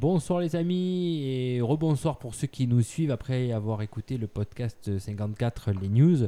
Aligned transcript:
bonsoir 0.00 0.40
les 0.40 0.56
amis 0.56 1.22
et 1.26 1.60
rebonsoir 1.60 2.18
pour 2.18 2.34
ceux 2.34 2.46
qui 2.46 2.66
nous 2.66 2.80
suivent 2.80 3.10
après 3.10 3.52
avoir 3.52 3.82
écouté 3.82 4.16
le 4.16 4.26
podcast 4.26 4.98
54 4.98 5.72
Les 5.72 5.88
News. 5.88 6.26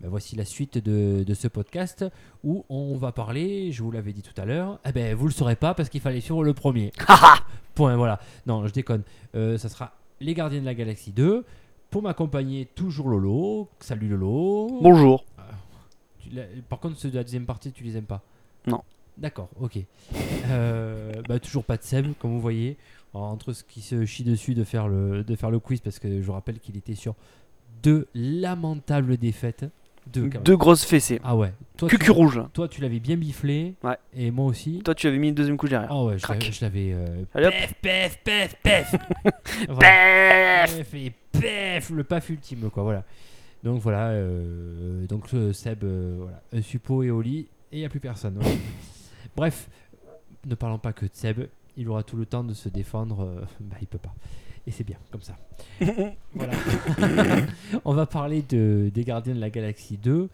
Ben, 0.00 0.08
voici 0.08 0.34
la 0.34 0.44
suite 0.44 0.78
de, 0.78 1.22
de 1.22 1.34
ce 1.34 1.46
podcast 1.46 2.04
où 2.42 2.64
on 2.68 2.96
va 2.96 3.12
parler, 3.12 3.70
je 3.70 3.84
vous 3.84 3.92
l'avais 3.92 4.12
dit 4.12 4.22
tout 4.22 4.38
à 4.40 4.44
l'heure, 4.44 4.80
eh 4.84 4.90
ben, 4.90 5.14
vous 5.14 5.26
le 5.26 5.32
saurez 5.32 5.54
pas 5.54 5.74
parce 5.74 5.88
qu'il 5.88 6.00
fallait 6.00 6.20
suivre 6.20 6.42
le 6.42 6.52
premier. 6.54 6.90
Point, 7.76 7.96
voilà. 7.96 8.18
Non, 8.46 8.66
je 8.66 8.72
déconne. 8.72 9.02
Euh, 9.36 9.56
ça 9.58 9.68
sera 9.68 9.92
Les 10.20 10.34
Gardiens 10.34 10.60
de 10.60 10.66
la 10.66 10.74
Galaxie 10.74 11.12
2. 11.12 11.44
Pour 11.90 12.02
m'accompagner, 12.02 12.66
toujours 12.74 13.08
Lolo. 13.08 13.68
Salut 13.78 14.08
Lolo. 14.08 14.78
Bonjour. 14.82 15.24
Tu 16.18 16.30
l'as- 16.30 16.46
Par 16.68 16.80
contre, 16.80 16.96
ceux 16.98 17.10
de 17.10 17.16
la 17.16 17.22
deuxième 17.22 17.46
partie, 17.46 17.70
tu 17.70 17.84
les 17.84 17.96
aimes 17.96 18.04
pas? 18.04 18.22
Non. 18.66 18.82
D'accord, 19.18 19.50
ok. 19.60 19.78
Euh, 20.48 21.12
bah, 21.28 21.38
toujours 21.38 21.64
pas 21.64 21.76
de 21.76 21.82
Seb, 21.82 22.06
comme 22.18 22.32
vous 22.32 22.40
voyez. 22.40 22.76
Entre 23.14 23.52
ce 23.52 23.62
qui 23.64 23.82
se 23.82 24.06
chie 24.06 24.24
dessus 24.24 24.54
de 24.54 24.64
faire 24.64 24.88
le, 24.88 25.22
de 25.22 25.36
faire 25.36 25.50
le 25.50 25.58
quiz, 25.58 25.80
parce 25.80 25.98
que 25.98 26.08
je 26.20 26.26
vous 26.26 26.32
rappelle 26.32 26.58
qu'il 26.60 26.76
était 26.78 26.94
sur 26.94 27.14
deux 27.82 28.08
lamentables 28.14 29.16
défaites. 29.18 29.66
Deux, 30.06 30.56
grosses 30.56 30.84
fessées. 30.84 31.20
Ah 31.22 31.36
ouais. 31.36 31.52
Toi, 31.76 31.88
Cucu 31.88 32.06
tu, 32.06 32.10
rouge. 32.10 32.40
toi, 32.52 32.66
tu 32.66 32.80
l'avais 32.80 32.98
bien 32.98 33.16
biflé. 33.16 33.74
Ouais. 33.84 33.96
Et 34.14 34.32
moi 34.32 34.46
aussi. 34.46 34.80
Toi, 34.84 34.96
tu 34.96 35.06
avais 35.06 35.18
mis 35.18 35.28
une 35.28 35.34
deuxième 35.34 35.56
couche 35.56 35.70
derrière. 35.70 35.90
Ah 35.92 36.04
ouais, 36.04 36.16
je 36.18 36.60
l'avais- 36.60 36.92
euh, 36.92 37.24
pef, 37.32 37.74
pef, 37.80 38.18
pef, 38.24 38.56
pef. 38.62 38.94
Voilà. 39.68 40.64
Pef 40.66 40.94
et 40.94 41.12
pef, 41.30 41.90
le 41.90 42.02
paf 42.02 42.28
ultime, 42.30 42.68
quoi, 42.70 42.82
voilà. 42.82 43.04
Donc 43.62 43.80
voilà, 43.80 44.08
euh, 44.08 45.06
donc 45.06 45.32
euh, 45.34 45.52
Seb, 45.52 45.84
euh, 45.84 46.16
voilà, 46.18 46.42
un 46.52 46.62
suppo 46.62 47.04
et 47.04 47.10
au 47.12 47.20
lit, 47.22 47.46
et 47.70 47.76
il 47.76 47.78
n'y 47.78 47.84
a 47.84 47.88
plus 47.88 48.00
personne. 48.00 48.40
Bref, 49.36 49.68
ne 50.46 50.56
parlons 50.56 50.78
pas 50.78 50.92
que 50.92 51.04
de 51.04 51.10
Seb, 51.12 51.46
il 51.76 51.88
aura 51.88 52.02
tout 52.02 52.16
le 52.16 52.26
temps 52.26 52.44
de 52.44 52.54
se 52.54 52.68
défendre, 52.68 53.20
euh, 53.20 53.40
bah 53.60 53.76
il 53.80 53.86
peut 53.86 53.98
pas. 53.98 54.14
Et 54.66 54.70
c'est 54.70 54.84
bien, 54.84 54.98
comme 55.10 55.22
ça. 55.22 55.36
voilà. 56.34 56.52
On 57.84 57.94
va 57.94 58.06
parler 58.06 58.42
de, 58.42 58.90
des 58.94 59.04
Gardiens 59.04 59.34
de 59.34 59.40
la 59.40 59.50
Galaxie 59.50 59.96
2. 59.96 60.28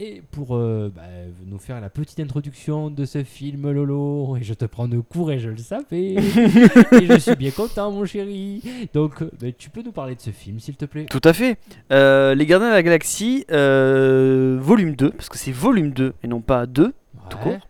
Et 0.00 0.22
pour 0.32 0.56
euh, 0.56 0.90
bah, 0.94 1.02
nous 1.46 1.58
faire 1.58 1.80
la 1.80 1.88
petite 1.88 2.18
introduction 2.18 2.90
de 2.90 3.04
ce 3.04 3.22
film, 3.22 3.70
Lolo, 3.70 4.36
et 4.36 4.42
je 4.42 4.52
te 4.52 4.64
prends 4.64 4.88
de 4.88 4.98
court 4.98 5.30
et 5.30 5.38
je 5.38 5.48
le 5.50 5.56
savais, 5.58 6.14
et 6.14 7.06
je 7.06 7.18
suis 7.20 7.36
bien 7.36 7.52
content, 7.52 7.92
mon 7.92 8.04
chéri. 8.04 8.60
Donc, 8.92 9.22
euh, 9.22 9.30
bah, 9.40 9.52
tu 9.56 9.70
peux 9.70 9.82
nous 9.82 9.92
parler 9.92 10.16
de 10.16 10.20
ce 10.20 10.30
film, 10.30 10.58
s'il 10.58 10.74
te 10.74 10.84
plaît? 10.84 11.06
Tout 11.08 11.20
à 11.22 11.32
fait. 11.32 11.58
Euh, 11.92 12.34
les 12.34 12.44
Gardiens 12.44 12.70
de 12.70 12.74
la 12.74 12.82
Galaxie, 12.82 13.44
euh, 13.52 14.58
volume 14.60 14.96
2, 14.96 15.12
parce 15.12 15.28
que 15.28 15.38
c'est 15.38 15.52
volume 15.52 15.92
2 15.92 16.12
et 16.24 16.26
non 16.26 16.40
pas 16.40 16.66
2, 16.66 16.92
tout 17.28 17.38
Ouais. 17.38 17.42
court, 17.44 17.68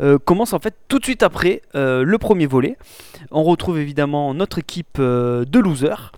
euh, 0.00 0.18
commence 0.18 0.52
en 0.52 0.58
fait 0.58 0.74
tout 0.88 0.98
de 0.98 1.04
suite 1.04 1.22
après 1.22 1.62
euh, 1.74 2.02
le 2.04 2.18
premier 2.18 2.46
volet. 2.46 2.76
On 3.30 3.42
retrouve 3.42 3.78
évidemment 3.78 4.34
notre 4.34 4.58
équipe 4.58 4.98
euh, 4.98 5.44
de 5.44 5.58
losers, 5.58 6.12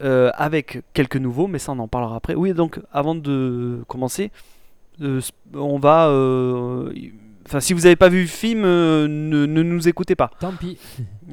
avec 0.00 0.82
quelques 0.92 1.16
nouveaux, 1.16 1.46
mais 1.46 1.58
ça 1.58 1.72
on 1.72 1.78
en 1.78 1.88
parlera 1.88 2.16
après. 2.16 2.34
Oui, 2.34 2.52
donc 2.52 2.80
avant 2.92 3.14
de 3.14 3.82
commencer, 3.88 4.30
on 5.00 5.78
va... 5.78 6.10
Enfin, 7.46 7.60
si 7.60 7.74
vous 7.74 7.80
n'avez 7.82 7.96
pas 7.96 8.08
vu 8.08 8.22
le 8.22 8.26
film, 8.26 8.62
euh, 8.64 9.06
ne, 9.06 9.44
ne 9.46 9.62
nous 9.62 9.86
écoutez 9.88 10.14
pas. 10.14 10.30
Tant 10.40 10.52
pis. 10.52 10.78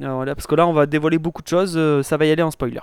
Alors 0.00 0.16
voilà, 0.16 0.34
parce 0.34 0.46
que 0.46 0.54
là 0.54 0.66
on 0.66 0.72
va 0.72 0.86
dévoiler 0.86 1.18
beaucoup 1.18 1.42
de 1.42 1.48
choses, 1.48 1.74
euh, 1.76 2.02
ça 2.02 2.16
va 2.16 2.24
y 2.26 2.30
aller 2.30 2.42
en 2.42 2.50
spoiler. 2.50 2.80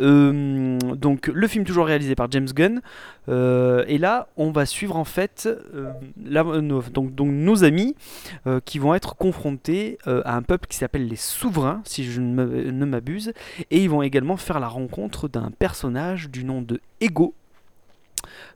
Euh, 0.00 0.78
donc 0.96 1.26
le 1.28 1.48
film 1.48 1.64
toujours 1.64 1.86
réalisé 1.86 2.14
par 2.14 2.30
James 2.30 2.46
Gunn, 2.54 2.80
et 3.28 3.98
là 3.98 4.28
on 4.36 4.50
va 4.50 4.66
suivre 4.66 4.96
en 4.96 5.04
fait 5.04 5.48
la- 6.24 6.44
nos, 6.44 6.82
donc, 6.82 7.14
donc 7.14 7.30
nos 7.30 7.64
amis 7.64 7.94
qui 8.64 8.78
vont 8.78 8.94
être 8.94 9.16
confrontés 9.16 9.98
à 10.06 10.36
un 10.36 10.42
peuple 10.42 10.66
qui 10.68 10.76
s'appelle 10.76 11.06
les 11.08 11.16
souverains, 11.16 11.80
si 11.84 12.04
je 12.04 12.20
ne 12.20 12.84
m'abuse, 12.84 13.32
et 13.70 13.82
ils 13.82 13.90
vont 13.90 14.02
également 14.02 14.36
faire 14.36 14.60
la 14.60 14.68
rencontre 14.68 15.28
d'un 15.28 15.50
personnage 15.58 16.28
du 16.30 16.44
nom 16.44 16.62
de 16.62 16.80
Ego. 17.00 17.34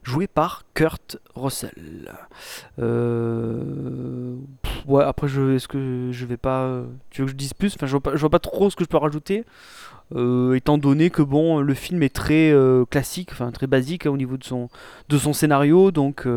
Joué 0.03 0.27
par 0.27 0.63
Kurt 0.73 1.17
Russell. 1.35 2.11
Euh, 2.79 4.35
ouais, 4.87 5.03
après, 5.03 5.27
je, 5.27 5.55
est-ce 5.55 5.67
que 5.67 6.09
je 6.11 6.25
vais 6.25 6.37
pas. 6.37 6.81
Tu 7.09 7.21
veux 7.21 7.25
que 7.25 7.31
je 7.31 7.37
dise 7.37 7.53
plus? 7.53 7.75
Enfin, 7.75 7.85
je 7.85 7.91
vois 7.91 8.01
pas, 8.01 8.15
vois 8.15 8.29
pas 8.29 8.39
trop 8.39 8.69
ce 8.69 8.75
que 8.75 8.83
je 8.83 8.89
peux 8.89 8.97
rajouter. 8.97 9.45
euh, 10.15 10.55
étant 10.55 10.77
donné 10.77 11.09
que 11.09 11.21
bon, 11.21 11.59
le 11.59 11.73
film 11.73 12.01
est 12.03 12.13
très 12.13 12.51
euh, 12.51 12.85
classique, 12.85 13.29
enfin 13.31 13.51
très 13.51 13.67
basique 13.67 14.05
hein, 14.05 14.11
au 14.11 14.17
niveau 14.17 14.37
de 14.37 14.43
son, 14.43 14.69
de 15.09 15.17
son 15.17 15.33
scénario, 15.33 15.91
donc, 15.91 16.27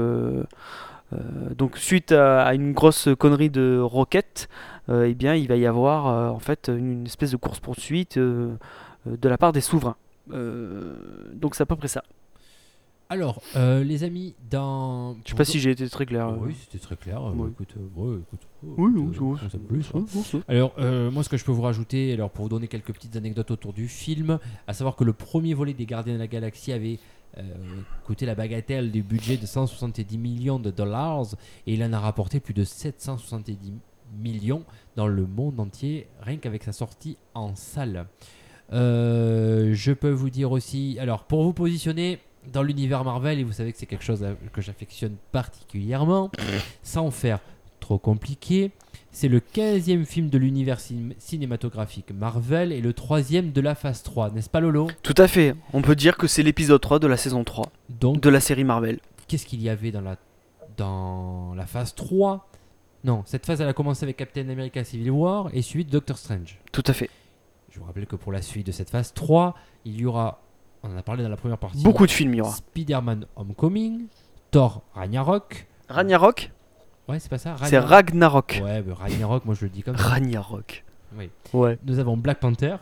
donc 1.56 1.78
suite 1.78 2.12
à, 2.12 2.42
à 2.44 2.54
une 2.54 2.72
grosse 2.72 3.08
connerie 3.18 3.50
de 3.50 3.78
Rocket, 3.80 4.48
eh 4.90 5.14
bien 5.14 5.34
il 5.34 5.48
va 5.48 5.56
y 5.56 5.66
avoir 5.66 6.34
en 6.34 6.38
fait 6.38 6.68
une, 6.68 7.06
espèce 7.06 7.30
de 7.30 7.36
course 7.36 7.60
poursuite 7.60 8.18
de 8.18 8.58
la 9.06 9.38
part 9.38 9.52
des 9.52 9.60
souverains. 9.60 9.96
Donc 10.28 11.54
c'est 11.54 11.62
à 11.62 11.66
peu 11.66 11.76
près 11.76 11.88
ça. 11.88 12.02
Alors, 13.12 13.42
euh, 13.56 13.84
les 13.84 14.04
amis, 14.04 14.34
dans. 14.50 15.18
Je 15.26 15.30
sais 15.32 15.36
pas 15.36 15.44
si 15.44 15.60
j'ai 15.60 15.70
été 15.70 15.86
très 15.90 16.06
clair. 16.06 16.34
Oui, 16.40 16.56
c'était 16.58 16.78
très 16.78 16.96
clair. 16.96 17.22
euh, 17.22 17.32
Oui. 17.36 17.50
écoute, 17.50 17.74
euh, 17.76 18.00
ouais, 18.00 18.20
écoute, 18.20 18.40
oh, 18.64 18.74
Oui, 18.78 18.90
écoute, 19.02 19.16
oui, 19.20 19.38
euh, 19.42 19.58
oui, 19.70 19.82
ça 19.84 19.98
oui. 20.38 20.42
Alors, 20.48 20.72
euh, 20.78 21.10
moi, 21.10 21.22
ce 21.22 21.28
que 21.28 21.36
je 21.36 21.44
peux 21.44 21.52
vous 21.52 21.60
rajouter, 21.60 22.14
alors 22.14 22.30
pour 22.30 22.44
vous 22.44 22.48
donner 22.48 22.68
quelques 22.68 22.94
petites 22.94 23.14
anecdotes 23.16 23.50
autour 23.50 23.74
du 23.74 23.86
film, 23.86 24.38
à 24.66 24.72
savoir 24.72 24.96
que 24.96 25.04
le 25.04 25.12
premier 25.12 25.52
volet 25.52 25.74
des 25.74 25.84
Gardiens 25.84 26.14
de 26.14 26.18
la 26.20 26.26
Galaxie 26.26 26.72
avait 26.72 26.98
euh, 27.36 27.42
coûté 28.06 28.24
la 28.24 28.34
bagatelle 28.34 28.90
du 28.90 29.02
budget 29.02 29.36
de 29.36 29.44
170 29.44 30.16
millions 30.16 30.58
de 30.58 30.70
dollars 30.70 31.34
et 31.66 31.74
il 31.74 31.84
en 31.84 31.92
a 31.92 32.00
rapporté 32.00 32.40
plus 32.40 32.54
de 32.54 32.64
770 32.64 33.74
millions 34.18 34.64
dans 34.96 35.06
le 35.06 35.26
monde 35.26 35.60
entier, 35.60 36.06
rien 36.22 36.38
qu'avec 36.38 36.62
sa 36.62 36.72
sortie 36.72 37.18
en 37.34 37.54
salle. 37.56 38.06
Euh, 38.72 39.74
je 39.74 39.92
peux 39.92 40.10
vous 40.10 40.30
dire 40.30 40.50
aussi, 40.50 40.96
alors 40.98 41.24
pour 41.24 41.42
vous 41.42 41.52
positionner 41.52 42.18
dans 42.52 42.62
l'univers 42.62 43.04
Marvel, 43.04 43.38
et 43.38 43.44
vous 43.44 43.52
savez 43.52 43.72
que 43.72 43.78
c'est 43.78 43.86
quelque 43.86 44.04
chose 44.04 44.24
que 44.52 44.60
j'affectionne 44.60 45.16
particulièrement, 45.32 46.30
sans 46.82 47.10
faire 47.10 47.38
trop 47.80 47.98
compliqué, 47.98 48.70
c'est 49.10 49.28
le 49.28 49.40
15e 49.40 50.04
film 50.04 50.30
de 50.30 50.38
l'univers 50.38 50.78
cin- 50.78 51.14
cinématographique 51.18 52.12
Marvel 52.12 52.72
et 52.72 52.80
le 52.80 52.92
troisième 52.92 53.52
de 53.52 53.60
la 53.60 53.74
phase 53.74 54.02
3, 54.02 54.30
n'est-ce 54.30 54.48
pas 54.48 54.60
Lolo? 54.60 54.88
Tout 55.02 55.14
à 55.18 55.28
fait. 55.28 55.54
On 55.72 55.82
peut 55.82 55.96
dire 55.96 56.16
que 56.16 56.26
c'est 56.26 56.42
l'épisode 56.42 56.80
3 56.80 56.98
de 56.98 57.06
la 57.06 57.16
saison 57.16 57.44
3 57.44 57.66
Donc, 57.90 58.20
de 58.20 58.28
la 58.30 58.40
série 58.40 58.64
Marvel. 58.64 59.00
qu'est-ce 59.28 59.46
qu'il 59.46 59.60
y 59.62 59.68
avait 59.68 59.90
dans 59.90 60.00
la, 60.00 60.16
dans 60.76 61.54
la 61.54 61.66
phase 61.66 61.94
3 61.94 62.48
Non, 63.04 63.22
cette 63.26 63.46
phase 63.46 63.60
elle 63.60 63.68
a 63.68 63.72
commencé 63.72 64.04
avec 64.04 64.16
Captain 64.16 64.48
America 64.48 64.82
Civil 64.84 65.10
War 65.10 65.48
et 65.52 65.62
suivi 65.62 65.84
de 65.84 65.90
Doctor 65.90 66.16
Strange. 66.18 66.58
Tout 66.72 66.84
à 66.86 66.92
fait. 66.92 67.10
Je 67.70 67.78
vous 67.78 67.84
rappelle 67.86 68.06
que 68.06 68.16
pour 68.16 68.32
la 68.32 68.42
suite 68.42 68.66
de 68.66 68.72
cette 68.72 68.90
phase 68.90 69.12
3, 69.14 69.54
il 69.84 70.00
y 70.00 70.04
aura, 70.06 70.40
on 70.82 70.92
en 70.92 70.96
a 70.96 71.02
parlé 71.02 71.22
dans 71.22 71.28
la 71.28 71.36
première 71.36 71.58
partie, 71.58 71.82
Beaucoup 71.82 72.06
de 72.06 72.10
films, 72.10 72.34
il 72.34 72.38
y 72.38 72.40
aura. 72.40 72.52
Spider-Man 72.52 73.26
Homecoming, 73.36 74.06
Thor 74.50 74.82
Ragnarok. 74.94 75.66
Ragnarok 75.88 76.50
Ouais, 77.08 77.18
c'est 77.18 77.28
pas 77.28 77.38
ça 77.38 77.56
C'est 77.64 77.78
Ragnarok. 77.78 78.60
Ouais, 78.62 78.82
mais 78.82 78.92
Ragnarok, 78.92 79.44
moi 79.44 79.54
je 79.54 79.64
le 79.64 79.70
dis 79.70 79.82
comme 79.82 79.96
ça. 79.96 80.04
Ragnarok. 80.04 80.84
Oui. 81.16 81.30
Ouais. 81.52 81.78
Nous 81.84 81.98
avons 81.98 82.16
Black 82.16 82.40
Panther. 82.40 82.76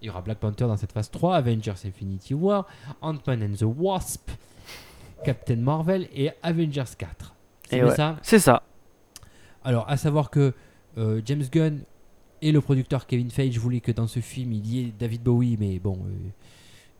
Il 0.00 0.06
y 0.06 0.10
aura 0.10 0.20
Black 0.22 0.38
Panther 0.38 0.66
dans 0.66 0.76
cette 0.76 0.92
phase 0.92 1.10
3, 1.10 1.36
Avengers 1.36 1.74
Infinity 1.84 2.34
War, 2.34 2.66
Ant-Man 3.00 3.42
and 3.42 3.56
the 3.56 3.64
Wasp, 3.64 4.30
Captain 5.24 5.56
Marvel 5.56 6.08
et 6.14 6.30
Avengers 6.42 6.84
4. 6.96 7.34
C'est 7.68 7.82
ouais. 7.82 7.94
ça 7.94 8.16
C'est 8.22 8.38
ça. 8.38 8.62
Alors, 9.64 9.88
à 9.88 9.96
savoir 9.96 10.30
que 10.30 10.52
euh, 10.98 11.20
James 11.24 11.42
Gunn 11.50 11.80
et 12.42 12.52
le 12.52 12.60
producteur 12.60 13.06
Kevin 13.06 13.30
Feige 13.30 13.58
voulaient 13.58 13.80
que 13.80 13.90
dans 13.92 14.06
ce 14.06 14.20
film 14.20 14.52
il 14.52 14.66
y 14.66 14.80
ait 14.82 14.92
David 14.96 15.22
Bowie, 15.22 15.56
mais 15.58 15.78
bon, 15.78 15.98
euh, 16.06 16.28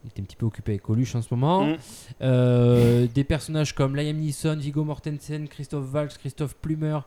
il 0.06 0.10
était 0.10 0.22
un 0.22 0.24
petit 0.24 0.36
peu 0.36 0.46
occupé 0.46 0.72
avec 0.72 0.82
Coluche 0.82 1.14
en 1.14 1.22
ce 1.22 1.28
moment. 1.32 1.66
Mm. 1.66 1.76
Euh, 2.22 3.06
des 3.12 3.24
personnages 3.24 3.74
comme 3.74 3.96
Liam 3.96 4.16
Neeson, 4.16 4.56
Viggo 4.56 4.84
Mortensen, 4.84 5.48
Christophe 5.48 5.92
Waltz, 5.92 6.16
Christophe 6.16 6.54
Plumer 6.54 7.00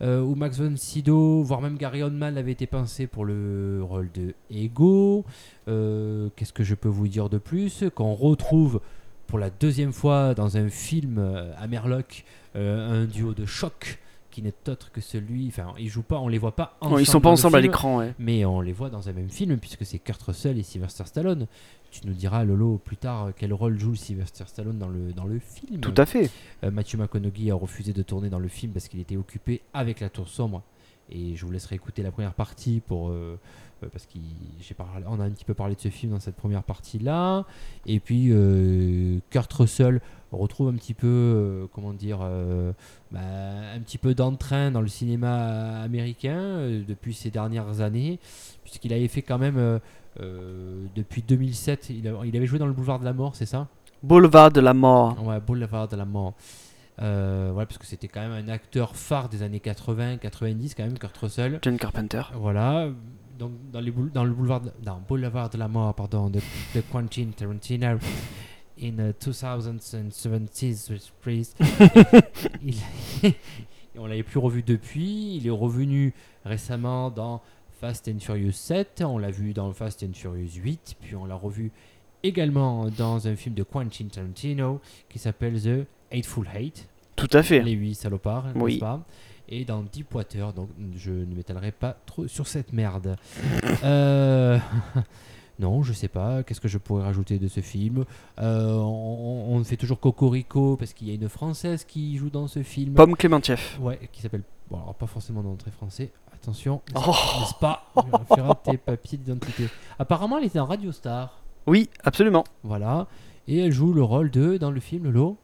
euh, 0.00 0.22
ou 0.22 0.34
Max 0.34 0.58
von 0.58 0.76
Sydow, 0.76 1.42
voire 1.42 1.60
même 1.60 1.76
Gary 1.76 2.02
Oldman 2.02 2.38
avait 2.38 2.52
été 2.52 2.66
pensé 2.66 3.06
pour 3.06 3.24
le 3.24 3.80
rôle 3.82 4.10
de 4.14 4.34
Ego. 4.50 5.24
Euh, 5.68 6.28
Qu'est-ce 6.36 6.52
que 6.52 6.64
je 6.64 6.74
peux 6.74 6.88
vous 6.88 7.08
dire 7.08 7.28
de 7.28 7.38
plus? 7.38 7.84
Qu'on 7.94 8.14
retrouve 8.14 8.80
pour 9.26 9.38
la 9.40 9.50
deuxième 9.50 9.92
fois 9.92 10.34
dans 10.34 10.56
un 10.56 10.68
film 10.68 11.18
à 11.58 11.66
Merlock 11.66 12.24
euh, 12.56 13.02
un 13.02 13.04
duo 13.04 13.34
de 13.34 13.44
choc 13.44 13.98
qui 14.30 14.40
n'est 14.42 14.54
autre 14.68 14.90
que 14.90 15.00
celui. 15.00 15.48
Enfin, 15.48 15.74
ils 15.78 15.88
jouent 15.88 16.02
pas, 16.02 16.18
on 16.18 16.28
les 16.28 16.38
voit 16.38 16.56
pas 16.56 16.76
ensemble. 16.80 16.94
Bon, 16.96 17.00
ils 17.00 17.06
sont 17.06 17.20
pas 17.20 17.28
le 17.28 17.32
ensemble 17.34 17.56
à 17.56 17.60
l'écran, 17.60 17.98
ouais. 17.98 18.14
mais 18.18 18.44
on 18.44 18.60
les 18.60 18.72
voit 18.72 18.88
dans 18.88 19.08
un 19.08 19.12
même 19.12 19.28
film 19.28 19.58
puisque 19.58 19.84
c'est 19.84 19.98
Kurt 19.98 20.22
Russell 20.22 20.58
et 20.58 20.62
Sylvester 20.62 21.04
Stallone. 21.06 21.46
Tu 21.90 22.06
nous 22.06 22.12
diras, 22.12 22.44
Lolo, 22.44 22.78
plus 22.84 22.96
tard, 22.96 23.30
quel 23.36 23.52
rôle 23.54 23.78
joue 23.78 23.94
Sylvester 23.94 24.44
Stallone 24.46 24.78
dans 24.78 24.88
le, 24.88 25.12
dans 25.12 25.24
le 25.24 25.38
film. 25.38 25.80
Tout 25.80 25.94
à 25.96 26.04
fait. 26.06 26.30
Euh, 26.64 26.70
Matthew 26.70 26.96
McConaughey 26.96 27.50
a 27.50 27.54
refusé 27.54 27.92
de 27.92 28.02
tourner 28.02 28.28
dans 28.28 28.38
le 28.38 28.48
film 28.48 28.72
parce 28.72 28.88
qu'il 28.88 29.00
était 29.00 29.16
occupé 29.16 29.62
avec 29.72 30.00
la 30.00 30.10
Tour 30.10 30.28
Sombre 30.28 30.62
Et 31.10 31.36
je 31.36 31.46
vous 31.46 31.52
laisserai 31.52 31.76
écouter 31.76 32.02
la 32.02 32.10
première 32.10 32.34
partie 32.34 32.80
pour. 32.86 33.08
euh, 33.10 33.38
euh, 33.82 33.88
parce 33.92 34.06
qu'on 34.06 35.20
a 35.20 35.24
un 35.24 35.30
petit 35.30 35.44
peu 35.44 35.54
parlé 35.54 35.74
de 35.74 35.80
ce 35.80 35.88
film 35.88 36.12
dans 36.12 36.20
cette 36.20 36.36
première 36.36 36.62
partie-là. 36.62 37.44
Et 37.84 38.00
puis, 38.00 38.28
euh, 38.30 39.18
Kurt 39.30 39.52
Russell 39.52 40.00
retrouve 40.32 40.68
un 40.68 40.74
petit 40.74 40.94
peu, 40.94 41.06
euh, 41.06 41.66
comment 41.74 41.92
dire, 41.92 42.18
euh, 42.22 42.72
bah, 43.12 43.20
un 43.74 43.80
petit 43.80 43.98
peu 43.98 44.14
d'entrain 44.14 44.70
dans 44.70 44.80
le 44.80 44.88
cinéma 44.88 45.80
américain 45.82 46.36
euh, 46.38 46.82
depuis 46.86 47.14
ces 47.14 47.30
dernières 47.30 47.80
années, 47.80 48.18
puisqu'il 48.64 48.92
avait 48.92 49.08
fait 49.08 49.22
quand 49.22 49.38
même, 49.38 49.80
depuis 50.94 51.22
2007, 51.22 51.90
il, 51.90 52.08
a- 52.08 52.24
il 52.24 52.36
avait 52.36 52.46
joué 52.46 52.58
dans 52.58 52.66
le 52.66 52.72
Boulevard 52.72 52.98
de 52.98 53.04
la 53.04 53.12
Mort, 53.12 53.36
c'est 53.36 53.46
ça? 53.46 53.68
Boulevard 54.02 54.50
de 54.52 54.60
la 54.60 54.74
mort. 54.74 55.22
Ouais, 55.26 55.40
Boulevard 55.40 55.88
de 55.88 55.96
la 55.96 56.04
Mort. 56.04 56.34
Ouais, 56.98 57.66
parce 57.66 57.78
que 57.78 57.86
c'était 57.86 58.08
quand 58.08 58.20
même 58.20 58.32
un 58.32 58.48
acteur 58.48 58.96
phare 58.96 59.28
des 59.28 59.42
années 59.42 59.60
80, 59.60 60.16
90 60.18 60.74
quand 60.74 60.84
même, 60.84 60.98
Kurt 60.98 61.16
Russell. 61.18 61.58
John 61.62 61.76
Carpenter. 61.78 62.22
Voilà. 62.34 62.88
Donc 63.38 63.52
dans, 63.70 63.80
les 63.80 63.90
boule- 63.90 64.10
dans 64.12 64.24
le 64.24 64.32
boulevard 64.32 64.62
de, 64.62 64.72
dans 64.82 64.98
Boulevard 65.06 65.50
de 65.50 65.58
la 65.58 65.68
Mort, 65.68 65.92
pardon, 65.94 66.30
de, 66.30 66.40
de 66.74 66.80
Quentin 66.90 67.26
Tarantino, 67.36 67.98
in 68.80 68.98
uh, 68.98 69.12
2070 69.12 70.90
with 70.90 71.10
Priest. 71.22 71.56
il, 72.62 72.74
on 73.98 74.06
l'avait 74.06 74.22
plus 74.22 74.38
revu 74.38 74.62
depuis. 74.62 75.36
Il 75.36 75.46
est 75.46 75.50
revenu 75.50 76.12
récemment 76.44 77.10
dans 77.10 77.40
Fast 77.80 78.08
and 78.08 78.20
Furious 78.20 78.52
7. 78.52 79.02
On 79.06 79.18
l'a 79.18 79.30
vu 79.30 79.52
dans 79.52 79.72
Fast 79.72 80.02
and 80.02 80.14
Furious 80.14 80.54
8. 80.62 80.96
Puis 81.00 81.16
on 81.16 81.24
l'a 81.24 81.34
revu 81.34 81.72
également 82.22 82.88
dans 82.90 83.28
un 83.28 83.36
film 83.36 83.54
de 83.54 83.62
Quentin 83.62 84.06
Tarantino 84.12 84.80
qui 85.08 85.18
s'appelle 85.18 85.60
The 85.60 85.86
Hateful 86.12 86.46
Hate. 86.54 86.86
Tout 87.16 87.28
à 87.32 87.42
fait. 87.42 87.62
Les 87.62 87.72
huit 87.72 87.94
salopards, 87.94 88.46
n'est-ce 88.48 88.58
Oui. 88.58 88.78
pas? 88.78 89.04
Et 89.48 89.64
dans 89.64 89.82
Deepwater, 89.82 90.52
donc 90.52 90.68
je 90.96 91.12
ne 91.12 91.34
m'étalerai 91.34 91.70
pas 91.70 91.96
trop 92.04 92.26
sur 92.26 92.46
cette 92.46 92.72
merde. 92.72 93.16
Euh, 93.84 94.58
non, 95.58 95.82
je 95.82 95.92
sais 95.92 96.08
pas. 96.08 96.42
Qu'est-ce 96.42 96.60
que 96.60 96.68
je 96.68 96.78
pourrais 96.78 97.04
rajouter 97.04 97.38
de 97.38 97.48
ce 97.48 97.60
film 97.60 98.04
Euh, 98.40 98.74
on, 98.78 99.54
on 99.56 99.64
fait 99.64 99.76
toujours 99.76 99.98
Cocorico 100.00 100.76
parce 100.76 100.92
qu'il 100.92 101.08
y 101.08 101.10
a 101.10 101.14
une 101.14 101.28
française 101.28 101.84
qui 101.84 102.16
joue 102.18 102.28
dans 102.30 102.46
ce 102.46 102.62
film. 102.62 102.94
Pomme 102.94 103.16
Clémentieff. 103.16 103.78
Ouais, 103.80 103.98
qui 104.12 104.20
s'appelle. 104.20 104.42
Bon, 104.70 104.76
alors 104.78 104.94
pas 104.94 105.06
forcément 105.06 105.42
dans 105.42 105.54
très 105.56 105.70
français. 105.70 106.10
Attention, 106.34 106.82
n'est-ce 106.94 107.04
Oh. 107.08 107.54
pas 107.60 107.86
Vérifieras 108.10 108.54
tes 108.64 108.76
papiers 108.76 109.16
d'identité. 109.18 109.68
Apparemment, 109.98 110.38
elle 110.38 110.44
était 110.44 110.58
en 110.60 110.66
Radio 110.66 110.92
Star. 110.92 111.40
Oui, 111.66 111.88
absolument. 112.04 112.44
Voilà. 112.62 113.06
Et 113.48 113.58
elle 113.58 113.72
joue 113.72 113.92
le 113.92 114.02
rôle 114.02 114.30
de. 114.30 114.56
Dans 114.58 114.70
le 114.70 114.80
film, 114.80 115.04
Lolo 115.04 115.36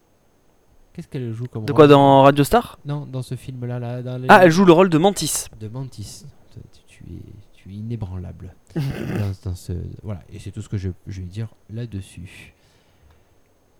Qu'est-ce 0.92 1.08
qu'elle 1.08 1.32
joue 1.32 1.46
comme 1.46 1.64
De 1.64 1.72
rôle 1.72 1.76
quoi 1.76 1.86
dans 1.86 2.22
Radio 2.24 2.44
Star? 2.44 2.78
Non, 2.84 3.06
dans 3.10 3.22
ce 3.22 3.34
film-là. 3.34 3.78
Là, 3.78 4.02
dans 4.02 4.18
les- 4.18 4.26
Ah, 4.28 4.40
elle 4.44 4.50
joue 4.50 4.64
le 4.66 4.72
rôle 4.72 4.90
de 4.90 4.98
Mantis. 4.98 5.46
de 5.58 5.68
Mantis. 5.68 6.24
Tu, 6.52 6.60
tu 6.86 7.04
es, 7.04 7.22
tu 7.62 7.70
es 7.70 7.76
inébranlable. 7.76 8.54
dans, 8.74 9.50
dans 9.50 9.54
ce, 9.54 9.72
voilà, 10.02 10.22
et 10.32 10.38
c'est 10.38 10.50
tout 10.50 10.62
ce 10.62 10.68
que 10.68 10.76
je, 10.76 10.90
je 11.06 11.20
vais 11.20 11.26
dire 11.26 11.48
là-dessus. 11.70 12.54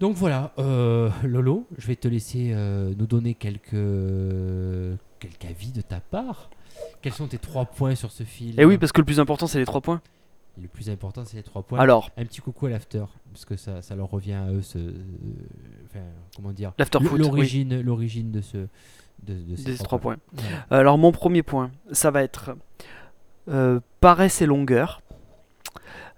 Donc 0.00 0.17
voilà, 0.17 0.52
euh, 0.58 1.11
Lolo, 1.25 1.67
je 1.79 1.87
vais 1.87 1.96
te 1.96 2.08
laisser 2.08 2.50
euh, 2.52 2.93
nous 2.96 3.06
donner 3.06 3.34
quelques, 3.34 3.70
quelques 5.20 5.44
avis 5.49 5.73
de 5.73 5.81
ta 5.81 6.00
part. 6.00 6.50
Quels 7.02 7.12
sont 7.12 7.29
tes 7.29 7.38
trois 7.38 7.67
points 7.67 7.94
sur 7.94 8.11
ce 8.11 8.25
film 8.25 8.55
Eh 8.58 8.64
oui, 8.64 8.79
parce 8.79 8.93
que 8.93 9.00
le 9.00 9.05
plus 9.05 9.20
important, 9.20 9.46
c'est 9.46 9.58
les 9.58 9.64
trois 9.64 9.81
points. 9.81 10.00
Le 10.61 10.69
plus 10.69 10.90
important, 10.90 11.25
c'est 11.25 11.37
les 11.37 11.43
trois 11.43 11.62
points. 11.62 11.79
Alors, 11.79 12.11
Un 12.17 12.25
petit 12.25 12.40
coucou 12.40 12.67
à 12.67 12.70
l'after, 12.70 13.05
parce 13.32 13.44
que 13.44 13.56
ça, 13.56 13.81
ça 13.81 13.94
leur 13.94 14.11
revient 14.11 14.32
à 14.34 14.50
eux, 14.50 14.62
ce, 14.62 14.79
euh, 14.79 14.93
enfin, 15.87 16.05
comment 16.37 16.52
dire, 16.52 16.73
oui, 17.00 17.19
l'origine, 17.82 18.32
de 18.32 18.40
ce, 18.40 18.58
de, 19.23 19.34
de 19.34 19.56
ces 19.56 19.76
trois 19.79 19.99
points. 19.99 20.17
Alors, 20.70 20.99
mon 20.99 21.12
premier 21.12 21.43
point, 21.43 21.70
ça 21.93 22.11
va 22.11 22.23
être 22.23 22.56
euh, 23.49 23.81
paresse 24.00 24.41
et 24.43 24.47
longueur. 24.47 25.00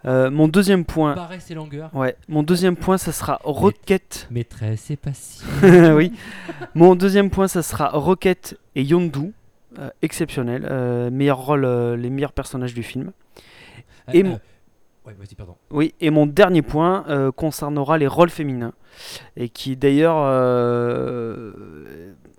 Euh, 0.06 0.31
mon 0.31 0.49
deuxième 0.49 0.85
point, 0.85 1.15
Paresse 1.15 1.50
et 1.50 1.55
longueur. 1.55 1.88
ouais, 1.94 2.15
mon 2.29 2.43
deuxième 2.43 2.76
point, 2.76 2.99
ça 2.99 3.11
sera 3.11 3.41
requête. 3.43 4.26
Maîtresse 4.31 4.91
et 4.91 4.97
passif. 4.97 5.47
oui. 5.94 6.12
Mon 6.75 6.94
deuxième 6.94 7.31
point, 7.31 7.49
ça 7.49 7.62
sera 7.62 7.88
Rocket 7.88 8.59
et 8.75 8.82
Yondu. 8.82 9.32
euh, 9.79 9.88
exceptionnel. 10.03 10.69
euh, 10.71 11.11
meilleur 11.11 11.38
rôle, 11.38 11.65
euh, 11.65 11.97
les 11.97 12.11
meilleurs 12.11 12.32
personnages 12.32 12.75
du 12.75 12.82
film. 12.82 13.12
Et 14.12 14.23
mon- 14.23 14.38
Ouais, 15.06 15.15
vas-y, 15.19 15.35
pardon. 15.35 15.56
Oui, 15.71 15.94
et 16.00 16.09
mon 16.11 16.25
dernier 16.26 16.62
point 16.62 17.05
concernera 17.37 17.99
les 17.99 18.06
rôles 18.06 18.31
féminins. 18.31 18.73
Et 19.37 19.49
qui 19.50 19.76
d'ailleurs, 19.76 20.17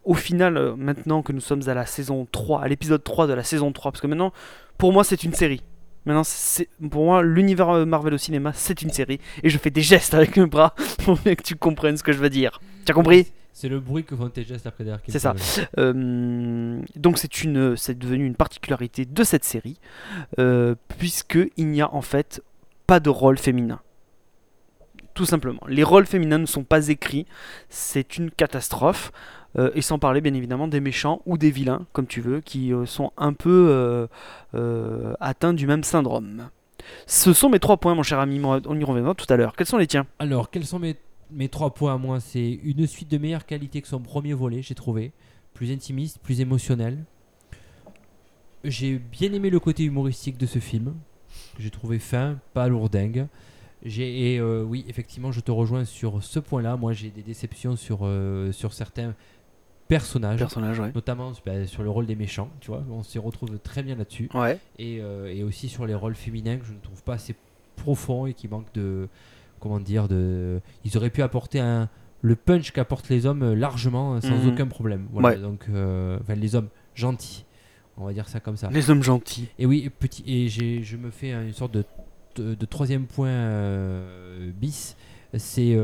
au 0.03 0.13
final, 0.13 0.75
maintenant 0.77 1.21
que 1.21 1.31
nous 1.31 1.41
sommes 1.41 1.61
à 1.67 1.73
la 1.73 1.85
saison 1.85 2.27
3, 2.31 2.61
à 2.63 2.67
l'épisode 2.67 3.03
3 3.03 3.27
de 3.27 3.33
la 3.33 3.43
saison 3.43 3.71
3, 3.71 3.91
parce 3.91 4.01
que 4.01 4.07
maintenant, 4.07 4.31
pour 4.77 4.93
moi, 4.93 5.03
c'est 5.03 5.23
une 5.23 5.33
série. 5.33 5.61
Maintenant, 6.05 6.23
c'est, 6.23 6.69
pour 6.91 7.05
moi, 7.05 7.23
l'univers 7.23 7.69
euh, 7.69 7.85
Marvel 7.85 8.13
au 8.13 8.17
cinéma, 8.17 8.51
c'est 8.53 8.81
une 8.81 8.91
série. 8.91 9.19
Et 9.43 9.49
je 9.49 9.57
fais 9.57 9.71
des 9.71 9.81
gestes 9.81 10.13
avec 10.13 10.37
mes 10.37 10.45
bras 10.45 10.75
pour 11.03 11.21
que 11.21 11.41
tu 11.41 11.55
comprennes 11.55 11.97
ce 11.97 12.03
que 12.03 12.11
je 12.11 12.19
veux 12.19 12.29
dire. 12.29 12.59
Tu 12.85 12.91
as 12.91 12.95
compris? 12.95 13.27
C'est 13.55 13.69
le 13.69 13.79
bruit 13.79 14.03
que 14.03 14.15
font 14.15 14.29
tes 14.29 14.43
gestes 14.43 14.67
après 14.67 14.83
derrière. 14.83 15.01
C'est 15.07 15.17
ça. 15.17 15.33
Euh, 15.79 16.81
donc 16.97 17.17
c'est 17.17 17.41
une, 17.41 17.77
c'est 17.77 17.97
devenu 17.97 18.25
une 18.25 18.35
particularité 18.35 19.05
de 19.05 19.23
cette 19.23 19.45
série, 19.45 19.79
euh, 20.39 20.75
puisque 20.97 21.39
il 21.55 21.67
n'y 21.67 21.81
a 21.81 21.91
en 21.93 22.01
fait 22.01 22.43
pas 22.85 22.99
de 22.99 23.09
rôle 23.09 23.37
féminin. 23.37 23.79
Tout 25.13 25.25
simplement, 25.25 25.61
les 25.69 25.83
rôles 25.83 26.05
féminins 26.05 26.37
ne 26.37 26.45
sont 26.45 26.65
pas 26.65 26.89
écrits, 26.89 27.25
c'est 27.69 28.17
une 28.17 28.29
catastrophe. 28.29 29.13
Euh, 29.57 29.71
et 29.73 29.81
sans 29.81 29.99
parler 29.99 30.21
bien 30.21 30.33
évidemment 30.33 30.67
des 30.67 30.81
méchants 30.81 31.21
ou 31.25 31.37
des 31.37 31.49
vilains, 31.49 31.85
comme 31.93 32.07
tu 32.07 32.21
veux, 32.21 32.41
qui 32.41 32.73
euh, 32.73 32.85
sont 32.85 33.11
un 33.17 33.33
peu 33.33 34.07
euh, 34.53 35.13
atteints 35.19 35.53
du 35.53 35.65
même 35.65 35.83
syndrome. 35.83 36.49
Ce 37.07 37.33
sont 37.33 37.49
mes 37.49 37.59
trois 37.59 37.77
points, 37.77 37.95
mon 37.95 38.03
cher 38.03 38.19
ami. 38.19 38.41
On 38.43 38.79
y 38.79 38.83
reviendra 38.83 39.15
tout 39.15 39.25
à 39.29 39.37
l'heure. 39.37 39.55
Quels 39.55 39.67
sont 39.67 39.77
les 39.77 39.87
tiens? 39.87 40.05
Alors, 40.19 40.51
quels 40.51 40.65
sont 40.65 40.79
mes, 40.79 40.95
mes 41.31 41.49
trois 41.49 41.73
points? 41.73 41.95
À 41.95 41.97
moi 41.97 42.19
C'est 42.19 42.59
une 42.63 42.85
suite 42.85 43.09
de 43.09 43.17
meilleure 43.17 43.45
qualité 43.45 43.81
que 43.81 43.87
son 43.87 43.99
premier 43.99 44.33
volet, 44.33 44.61
j'ai 44.61 44.75
trouvé. 44.75 45.11
Plus 45.53 45.71
intimiste, 45.71 46.19
plus 46.19 46.41
émotionnel. 46.41 47.05
J'ai 48.65 48.99
bien 48.99 49.31
aimé 49.31 49.49
le 49.49 49.59
côté 49.59 49.83
humoristique 49.83 50.37
de 50.37 50.45
ce 50.45 50.59
film. 50.59 50.95
J'ai 51.59 51.69
trouvé 51.69 51.97
fin, 51.97 52.39
pas 52.53 52.67
lourdingue. 52.67 53.27
J'ai, 53.83 54.33
et 54.33 54.41
oui, 54.41 54.85
effectivement, 54.89 55.31
je 55.31 55.39
te 55.39 55.51
rejoins 55.51 55.85
sur 55.85 56.23
ce 56.23 56.39
point-là. 56.39 56.75
Moi, 56.75 56.93
j'ai 56.93 57.09
des 57.09 57.21
déceptions 57.21 57.75
sur, 57.75 58.09
sur 58.51 58.73
certains 58.73 59.15
personnages, 59.87 60.79
ouais. 60.79 60.91
notamment 60.95 61.31
bah, 61.45 61.65
sur 61.67 61.83
le 61.83 61.89
rôle 61.89 62.05
des 62.05 62.15
méchants. 62.15 62.49
Tu 62.59 62.67
vois, 62.67 62.83
on 62.89 63.03
s'y 63.03 63.19
retrouve 63.19 63.57
très 63.59 63.83
bien 63.83 63.95
là-dessus. 63.95 64.29
Ouais. 64.33 64.59
et, 64.79 64.99
euh, 65.01 65.33
et 65.33 65.43
aussi 65.43 65.69
sur 65.69 65.85
les 65.85 65.93
rôles 65.95 66.15
féminins 66.15 66.57
que 66.57 66.65
je 66.65 66.73
ne 66.73 66.79
trouve 66.79 67.03
pas 67.03 67.13
assez 67.13 67.35
profonds 67.75 68.25
et 68.25 68.33
qui 68.33 68.47
manquent 68.47 68.73
de 68.73 69.07
comment 69.59 69.79
dire 69.79 70.07
de 70.07 70.59
ils 70.83 70.95
auraient 70.97 71.09
pu 71.09 71.21
apporter 71.21 71.59
un 71.59 71.89
le 72.21 72.35
punch 72.35 72.71
qu'apportent 72.71 73.09
les 73.09 73.25
hommes 73.25 73.43
euh, 73.43 73.53
largement 73.55 74.15
euh, 74.15 74.21
sans 74.21 74.37
Mhm. 74.37 74.49
aucun 74.53 74.67
problème 74.67 75.07
voilà 75.11 75.29
Ouais. 75.29 75.37
donc 75.37 75.65
euh, 75.69 76.17
enfin 76.21 76.35
les 76.35 76.55
hommes 76.55 76.69
gentils 76.95 77.45
on 77.97 78.05
va 78.05 78.13
dire 78.13 78.27
ça 78.29 78.39
comme 78.39 78.57
ça 78.57 78.69
Les 78.71 78.89
hommes 78.89 79.03
gentils. 79.03 79.47
et 79.59 79.65
oui 79.65 79.83
et 79.85 79.89
petit 79.89 80.23
et 80.25 80.47
j'ai 80.47 80.83
je 80.83 80.97
me 80.97 81.11
fais 81.11 81.31
une 81.31 81.53
sorte 81.53 81.73
de 81.73 81.83
de, 82.37 82.55
de 82.55 82.65
troisième 82.65 83.05
point 83.05 83.27
euh, 83.29 84.51
bis 84.55 84.95
c'est 85.35 85.77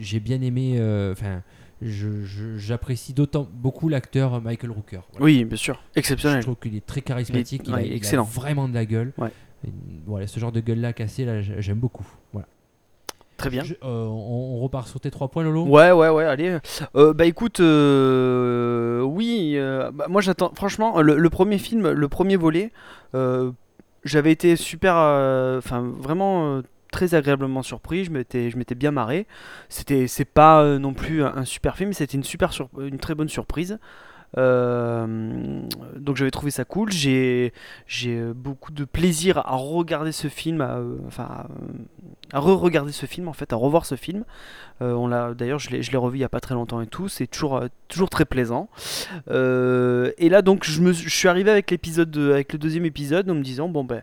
j'ai 0.00 0.20
bien 0.20 0.40
aimé 0.42 0.76
enfin 1.12 1.42
j'apprécie 1.82 3.12
d'autant 3.12 3.46
beaucoup 3.52 3.88
l'acteur 3.88 4.40
Michael 4.40 4.70
Rooker 4.70 5.00
Voilà. 5.12 5.24
Oui, 5.24 5.44
bien 5.44 5.56
sûr. 5.56 5.80
Je 5.94 5.98
Exceptionnel. 6.00 6.42
trouve 6.42 6.56
qu'il 6.56 6.76
est 6.76 6.84
très 6.86 7.00
charismatique. 7.00 7.62
Il 7.66 7.70
est- 7.70 7.72
il, 7.72 7.74
a, 7.74 7.76
ouais, 7.78 7.86
il 7.88 7.92
a 7.92 7.96
excellent. 7.96 8.24
vraiment 8.24 8.68
de 8.68 8.74
la 8.74 8.84
gueule. 8.84 9.12
Ouais. 9.18 9.30
Et, 9.66 9.70
voilà, 10.06 10.26
ce 10.26 10.38
genre 10.40 10.52
de 10.52 10.60
gueule-là 10.60 10.92
cassée, 10.92 11.24
là, 11.24 11.40
j'aime 11.40 11.78
beaucoup. 11.78 12.06
Voilà. 12.32 12.46
Très 13.36 13.50
bien. 13.50 13.64
Je- 13.64 13.74
euh, 13.74 14.04
on, 14.06 14.56
on 14.56 14.60
repart 14.60 14.86
sur 14.86 15.00
tes 15.00 15.10
trois 15.10 15.28
points, 15.28 15.42
Lolo? 15.42 15.64
Ouais, 15.66 15.90
ouais, 15.90 16.08
ouais, 16.10 16.24
allez. 16.24 16.58
Euh, 16.94 17.12
bah 17.12 17.24
écoute, 17.26 17.58
euh, 17.60 19.00
oui, 19.02 19.56
bah, 19.92 20.06
moi 20.08 20.20
j'attends, 20.20 20.52
franchement, 20.54 21.00
le, 21.00 21.16
le 21.18 21.30
premier 21.30 21.58
film, 21.58 21.90
le 21.90 22.08
premier 22.08 22.36
volet, 22.36 22.70
j'avais 24.04 24.32
été 24.32 24.56
super, 24.56 24.94
enfin 25.58 25.80
vraiment 25.98 26.60
très 26.92 27.14
agréablement 27.14 27.62
surpris, 27.64 28.04
je 28.04 28.12
m'étais, 28.12 28.74
bien 28.76 28.92
marré. 28.92 29.26
C'était, 29.68 30.06
c'est 30.06 30.24
pas 30.24 30.62
euh, 30.62 30.78
non 30.78 30.94
plus 30.94 31.24
un, 31.24 31.44
super 31.44 31.76
film, 31.76 31.92
c'était 31.92 32.16
une 32.16 32.22
super, 32.22 32.52
une 32.78 32.98
très 32.98 33.16
bonne 33.16 33.28
surprise. 33.28 33.80
Euh, 34.38 35.60
donc 35.96 36.16
j'avais 36.16 36.30
trouvé 36.30 36.50
ça 36.50 36.64
cool. 36.64 36.92
J'ai 36.92 37.52
euh, 38.06 38.32
beaucoup 38.34 38.72
de 38.72 38.84
plaisir 38.84 39.38
à 39.38 39.56
regarder 39.56 40.12
ce 40.12 40.28
film, 40.28 40.60
à, 40.60 40.78
enfin 41.06 41.46
à, 42.32 42.40
re-regarder 42.40 42.92
ce 42.92 43.06
film 43.06 43.26
en 43.28 43.32
fait, 43.32 43.52
à 43.52 43.56
revoir 43.56 43.84
ce 43.84 43.96
film. 43.96 44.24
D'ailleurs, 44.80 45.58
je 45.58 45.70
l'ai 45.70 45.96
revu 45.96 46.18
il 46.18 46.20
y 46.20 46.24
a 46.24 46.28
pas 46.28 46.40
très 46.40 46.54
longtemps 46.54 46.80
et 46.80 46.86
tout. 46.86 47.08
C'est 47.08 47.26
toujours 47.26 47.62
toujours 47.88 48.10
très 48.10 48.24
plaisant. 48.24 48.68
Et 49.28 50.28
là 50.28 50.42
donc 50.42 50.64
je 50.64 50.80
me 50.80 50.92
je 50.92 51.08
suis 51.08 51.28
arrivé 51.28 51.50
avec 51.50 51.72
avec 51.72 52.52
le 52.52 52.58
deuxième 52.58 52.84
épisode 52.84 53.28
en 53.30 53.34
me 53.34 53.42
disant 53.42 53.68
bon 53.68 53.84
ben 53.84 54.02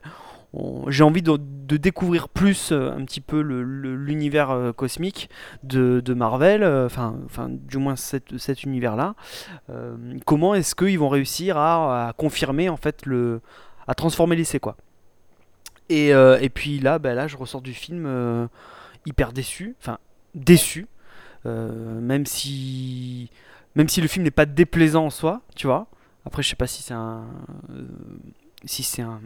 j'ai 0.88 1.04
envie 1.04 1.22
de, 1.22 1.38
découvrir 1.78 2.30
plus 2.30 2.72
euh, 2.72 2.92
un 2.92 3.06
petit 3.06 3.22
peu 3.22 3.40
l'univers 3.40 4.50
euh, 4.50 4.74
cosmique 4.74 5.30
de, 5.64 6.14
Marvel, 6.14 6.64
euh, 6.64 6.88
enfin, 6.88 7.16
du 7.50 7.78
moins 7.78 7.96
cet, 7.96 8.64
univers-là. 8.64 9.16
Comment 10.26 10.56
est-ce 10.56 10.76
qu'ils 10.76 10.98
vont 10.98 11.10
réussir 11.10 11.58
à, 11.58 12.14
confirmer 12.18 12.70
en 12.70 12.78
fait 12.78 13.06
le, 13.06 13.42
à 13.88 13.94
transformer 13.94 14.36
l'essai 14.36 14.60
quoi. 14.60 14.76
Et, 15.90 16.10
et 16.10 16.50
puis 16.50 16.80
là, 16.80 17.00
bah, 17.00 17.14
là, 17.14 17.28
je 17.28 17.38
ressors 17.38 17.62
du 17.62 17.74
film 17.74 18.50
hyper 19.06 19.34
déçu, 19.34 19.76
enfin 19.80 20.00
déçu, 20.34 20.88
même 21.46 22.26
si 22.26 23.30
même 23.76 23.88
si 23.88 24.02
le 24.02 24.08
film 24.08 24.26
n'est 24.26 24.32
pas 24.32 24.46
déplaisant 24.46 25.06
en 25.06 25.10
soi, 25.10 25.42
tu 25.56 25.68
vois. 25.68 25.88
Après, 26.26 26.44
je 26.44 26.50
sais 26.50 26.56
pas 26.56 26.68
si 26.68 26.82
c'est 26.84 26.94
un 26.94 27.26
si 28.66 28.84
c'est 28.84 29.04
un 29.04 29.22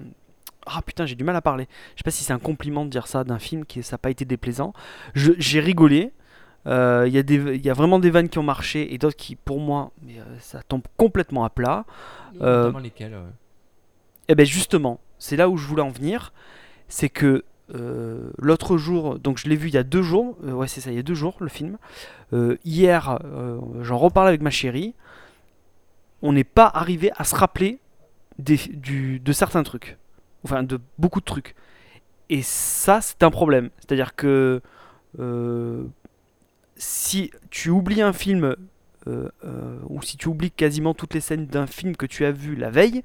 ah 0.65 0.81
putain, 0.81 1.05
j'ai 1.05 1.15
du 1.15 1.23
mal 1.23 1.35
à 1.35 1.41
parler. 1.41 1.67
Je 1.95 1.99
sais 1.99 2.03
pas 2.03 2.11
si 2.11 2.23
c'est 2.23 2.33
un 2.33 2.39
compliment 2.39 2.85
de 2.85 2.89
dire 2.89 3.07
ça 3.07 3.23
d'un 3.23 3.39
film 3.39 3.65
qui 3.65 3.83
ça 3.83 3.95
n'a 3.95 3.97
pas 3.97 4.09
été 4.09 4.25
déplaisant. 4.25 4.73
J'ai 5.15 5.59
rigolé. 5.59 6.11
Euh, 6.65 7.05
Il 7.07 7.13
y, 7.13 7.17
a 7.17 7.21
y 7.21 7.69
vraiment 7.75 7.99
des 7.99 8.09
vannes 8.09 8.29
qui 8.29 8.39
ont 8.39 8.43
marché 8.43 8.93
et 8.93 8.97
d'autres 8.97 9.17
qui, 9.17 9.35
pour 9.35 9.59
moi, 9.59 9.91
mais, 10.01 10.19
euh, 10.19 10.23
ça 10.39 10.61
tombe 10.63 10.83
complètement 10.95 11.43
à 11.43 11.49
plat. 11.49 11.85
Euh, 12.41 12.71
ouais. 12.71 12.91
Et 14.29 14.35
bien 14.35 14.45
justement, 14.45 15.01
c'est 15.19 15.35
là 15.35 15.49
où 15.49 15.57
je 15.57 15.67
voulais 15.67 15.81
en 15.81 15.89
venir. 15.89 16.31
C'est 16.87 17.09
que 17.09 17.43
euh, 17.75 18.29
l'autre 18.37 18.77
jour, 18.77 19.19
donc 19.19 19.37
je 19.37 19.47
l'ai 19.47 19.55
vu 19.55 19.67
il 19.69 19.73
y 19.73 19.77
a 19.77 19.83
deux 19.83 20.01
jours, 20.01 20.37
euh, 20.43 20.51
ouais 20.51 20.67
c'est 20.67 20.81
ça, 20.81 20.91
il 20.91 20.95
y 20.95 20.99
a 20.99 21.03
deux 21.03 21.15
jours 21.15 21.37
le 21.39 21.49
film. 21.49 21.77
Euh, 22.31 22.57
hier, 22.65 23.19
j'en 23.81 23.97
reparle 23.97 24.27
avec 24.27 24.41
ma 24.41 24.49
chérie. 24.49 24.93
On 26.21 26.31
n'est 26.33 26.43
pas 26.45 26.71
arrivé 26.73 27.11
à 27.17 27.25
se 27.25 27.35
rappeler 27.35 27.79
des, 28.39 28.57
du, 28.57 29.19
de 29.19 29.33
certains 29.33 29.63
trucs. 29.63 29.97
Enfin, 30.43 30.63
de 30.63 30.79
beaucoup 30.97 31.19
de 31.19 31.25
trucs. 31.25 31.55
Et 32.29 32.41
ça, 32.41 32.99
c'est 33.01 33.23
un 33.23 33.31
problème. 33.31 33.69
C'est-à-dire 33.79 34.15
que 34.15 34.61
euh, 35.19 35.83
si 36.75 37.31
tu 37.49 37.69
oublies 37.69 38.01
un 38.01 38.13
film, 38.13 38.55
euh, 39.07 39.29
euh, 39.45 39.77
ou 39.89 40.01
si 40.01 40.17
tu 40.17 40.27
oublies 40.29 40.51
quasiment 40.51 40.93
toutes 40.93 41.13
les 41.13 41.21
scènes 41.21 41.45
d'un 41.45 41.67
film 41.67 41.95
que 41.95 42.05
tu 42.05 42.25
as 42.25 42.31
vu 42.31 42.55
la 42.55 42.69
veille, 42.69 43.03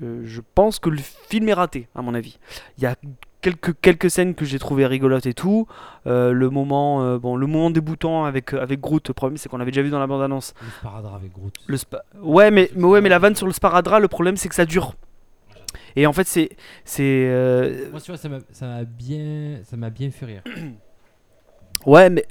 je 0.00 0.40
pense 0.54 0.78
que 0.78 0.88
le 0.88 0.98
film 0.98 1.48
est 1.48 1.52
raté, 1.52 1.88
à 1.94 2.00
mon 2.02 2.14
avis. 2.14 2.38
Il 2.78 2.84
y 2.84 2.86
a 2.86 2.94
quelques, 3.42 3.74
quelques 3.80 4.10
scènes 4.10 4.34
que 4.34 4.44
j'ai 4.44 4.58
trouvé 4.58 4.86
rigolotes 4.86 5.26
et 5.26 5.34
tout. 5.34 5.66
Le 6.06 6.48
moment, 6.48 7.16
bon, 7.18 7.36
le 7.36 7.46
moment 7.46 7.70
débutant 7.70 8.24
avec 8.24 8.54
avec 8.54 8.80
Groot. 8.80 9.06
Le 9.08 9.14
problème, 9.14 9.36
c'est 9.36 9.48
qu'on 9.48 9.58
l'avait 9.58 9.72
déjà 9.72 9.82
vu 9.82 9.90
dans 9.90 9.98
la 9.98 10.06
bande 10.06 10.22
annonce. 10.22 10.54
Le 10.62 10.70
sparadrap 10.70 11.14
avec 11.16 11.32
Groot. 11.32 11.54
Le 11.66 11.76
spa- 11.76 12.04
ouais, 12.22 12.50
mais, 12.50 12.70
mais 12.76 12.84
ouais, 12.84 13.00
mais 13.00 13.08
la 13.08 13.18
vanne 13.18 13.34
sur 13.34 13.46
le 13.46 13.52
sparadrap, 13.52 14.00
le 14.00 14.08
problème, 14.08 14.36
c'est 14.36 14.48
que 14.48 14.54
ça 14.54 14.64
dure. 14.64 14.94
Et 15.96 16.06
en 16.06 16.12
fait, 16.12 16.26
c'est 16.26 16.50
c'est 16.84 17.02
euh, 17.28 17.90
Moi, 17.90 18.00
tu 18.00 18.10
vois, 18.10 18.18
ça 18.18 18.28
m'a 18.28 18.38
ça 18.52 18.66
m'a 18.66 18.84
bien, 18.84 19.60
ça 19.64 19.76
m'a 19.76 19.90
bien 19.90 20.10
fait 20.10 20.26
rire. 20.26 20.42
Ouais, 21.86 22.10
mais 22.10 22.24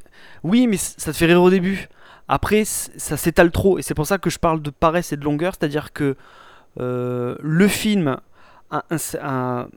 oui, 0.43 0.67
mais 0.67 0.77
ça 0.77 1.11
te 1.11 1.17
fait 1.17 1.25
rire 1.25 1.41
au 1.41 1.49
début. 1.49 1.89
Après, 2.27 2.63
ça 2.65 3.17
s'étale 3.17 3.51
trop, 3.51 3.79
et 3.79 3.81
c'est 3.81 3.95
pour 3.95 4.05
ça 4.05 4.19
que 4.19 4.29
je 4.29 4.37
parle 4.37 4.61
de 4.61 4.69
paresse 4.69 5.11
et 5.11 5.17
de 5.17 5.23
longueur, 5.23 5.53
c'est-à-dire 5.59 5.91
que 5.93 6.15
euh, 6.79 7.35
le 7.41 7.67
film 7.67 8.17
a 8.71 8.85
un, 8.91 8.97
un- 9.21 9.69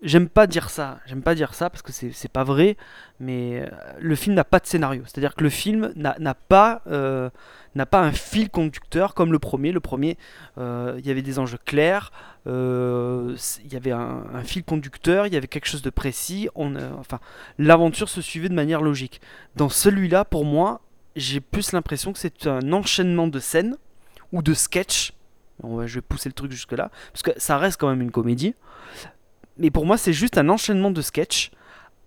J'aime 0.00 0.28
pas 0.28 0.46
dire 0.46 0.70
ça, 0.70 1.00
j'aime 1.06 1.22
pas 1.22 1.34
dire 1.34 1.54
ça 1.54 1.70
parce 1.70 1.82
que 1.82 1.90
c'est 1.90 2.12
c'est 2.12 2.30
pas 2.30 2.44
vrai, 2.44 2.76
mais 3.18 3.62
euh, 3.62 3.66
le 3.98 4.14
film 4.14 4.36
n'a 4.36 4.44
pas 4.44 4.60
de 4.60 4.66
scénario. 4.66 5.02
C'est-à-dire 5.06 5.34
que 5.34 5.42
le 5.42 5.50
film 5.50 5.92
n'a 5.96 6.14
n'a 6.20 6.34
pas, 6.34 6.82
euh, 6.86 7.30
n'a 7.78 7.86
pas 7.86 8.00
un 8.00 8.12
fil 8.12 8.50
conducteur 8.50 9.14
comme 9.14 9.32
le 9.32 9.38
premier. 9.38 9.72
Le 9.72 9.80
premier, 9.80 10.18
euh, 10.58 10.96
il 10.98 11.06
y 11.06 11.10
avait 11.10 11.22
des 11.22 11.38
enjeux 11.38 11.58
clairs, 11.64 12.12
euh, 12.46 13.36
il 13.64 13.72
y 13.72 13.76
avait 13.76 13.92
un, 13.92 14.42
fil 14.44 14.62
conducteur, 14.64 15.26
il 15.26 15.32
y 15.32 15.36
avait 15.36 15.48
quelque 15.48 15.66
chose 15.66 15.82
de 15.82 15.90
précis. 15.90 16.48
Euh, 16.58 16.90
enfin, 16.98 17.20
l'aventure 17.58 18.08
se 18.08 18.20
suivait 18.20 18.48
de 18.48 18.54
manière 18.54 18.82
logique. 18.82 19.20
Dans 19.56 19.68
celui-là, 19.68 20.24
pour 20.24 20.44
moi, 20.44 20.80
j'ai 21.16 21.40
plus 21.40 21.72
l'impression 21.72 22.12
que 22.12 22.18
c'est 22.18 22.46
un 22.46 22.72
enchaînement 22.72 23.28
de 23.28 23.38
scènes 23.38 23.76
ou 24.32 24.42
de 24.42 24.52
sketchs. 24.52 25.14
Je 25.62 25.94
vais 25.94 26.00
pousser 26.00 26.28
le 26.28 26.34
truc 26.34 26.52
jusque-là, 26.52 26.90
parce 27.12 27.22
que 27.22 27.30
ça 27.36 27.58
reste 27.58 27.80
quand 27.80 27.88
même 27.88 28.02
une 28.02 28.12
comédie. 28.12 28.54
Mais 29.56 29.70
pour 29.70 29.86
moi, 29.86 29.98
c'est 29.98 30.12
juste 30.12 30.38
un 30.38 30.48
enchaînement 30.48 30.92
de 30.92 31.02
sketchs 31.02 31.50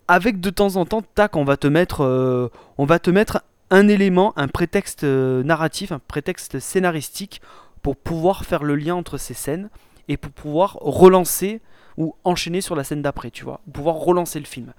avec 0.07 0.39
de 0.39 0.49
temps 0.49 0.75
en 0.75 0.85
temps, 0.85 1.01
tac, 1.01 1.35
on 1.35 1.43
va 1.43 1.57
te 1.57 1.67
mettre, 1.67 2.49
on 2.77 2.85
va 2.85 2.99
te 2.99 3.09
mettre 3.09 3.43
un 3.71 3.87
élément, 3.87 4.33
un 4.37 4.47
prétexte 4.47 5.05
euh, 5.05 5.41
narratif, 5.43 5.91
un 5.91 5.99
prétexte 5.99 6.59
scénaristique 6.59 7.41
pour 7.81 7.95
pouvoir 7.95 8.45
faire 8.45 8.63
le 8.63 8.75
lien 8.75 8.95
entre 8.95 9.17
ces 9.17 9.33
scènes 9.33 9.69
et 10.07 10.17
pour 10.17 10.31
pouvoir 10.31 10.77
relancer 10.81 11.61
ou 11.97 12.15
enchaîner 12.23 12.61
sur 12.61 12.75
la 12.75 12.83
scène 12.83 13.01
d'après, 13.01 13.31
tu 13.31 13.43
vois, 13.43 13.61
pouvoir 13.71 13.95
relancer 13.95 14.39
le 14.39 14.45
film. 14.45 14.73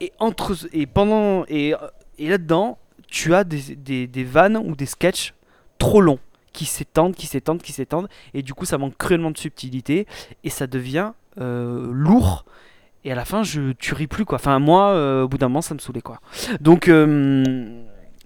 Et 0.00 0.12
entre 0.18 0.56
et 0.72 0.86
pendant 0.86 1.44
et, 1.48 1.74
et 2.18 2.28
là-dedans, 2.28 2.78
tu 3.08 3.34
as 3.34 3.44
des, 3.44 4.06
des, 4.06 4.24
vannes 4.24 4.56
ou 4.56 4.76
des 4.76 4.86
sketchs 4.86 5.34
trop 5.78 6.00
longs 6.00 6.18
qui 6.52 6.66
s'étendent, 6.66 7.14
qui 7.14 7.26
s'étendent, 7.26 7.62
qui 7.62 7.72
s'étendent, 7.72 8.08
et 8.34 8.42
du 8.42 8.54
coup 8.54 8.64
ça 8.64 8.78
manque 8.78 8.96
cruellement 8.96 9.30
de 9.30 9.38
subtilité 9.38 10.06
et 10.44 10.50
ça 10.50 10.66
devient 10.66 11.12
euh, 11.40 11.88
lourd. 11.90 12.44
Et 13.04 13.12
à 13.12 13.14
la 13.14 13.24
fin, 13.24 13.42
je 13.42 13.72
tu 13.72 13.94
ris 13.94 14.06
plus 14.06 14.24
quoi. 14.24 14.36
Enfin 14.36 14.58
moi, 14.58 14.90
euh, 14.90 15.22
au 15.22 15.28
bout 15.28 15.38
d'un 15.38 15.48
moment, 15.48 15.62
ça 15.62 15.74
me 15.74 15.80
saoulait 15.80 16.02
quoi. 16.02 16.20
Donc 16.60 16.88
euh, 16.88 17.42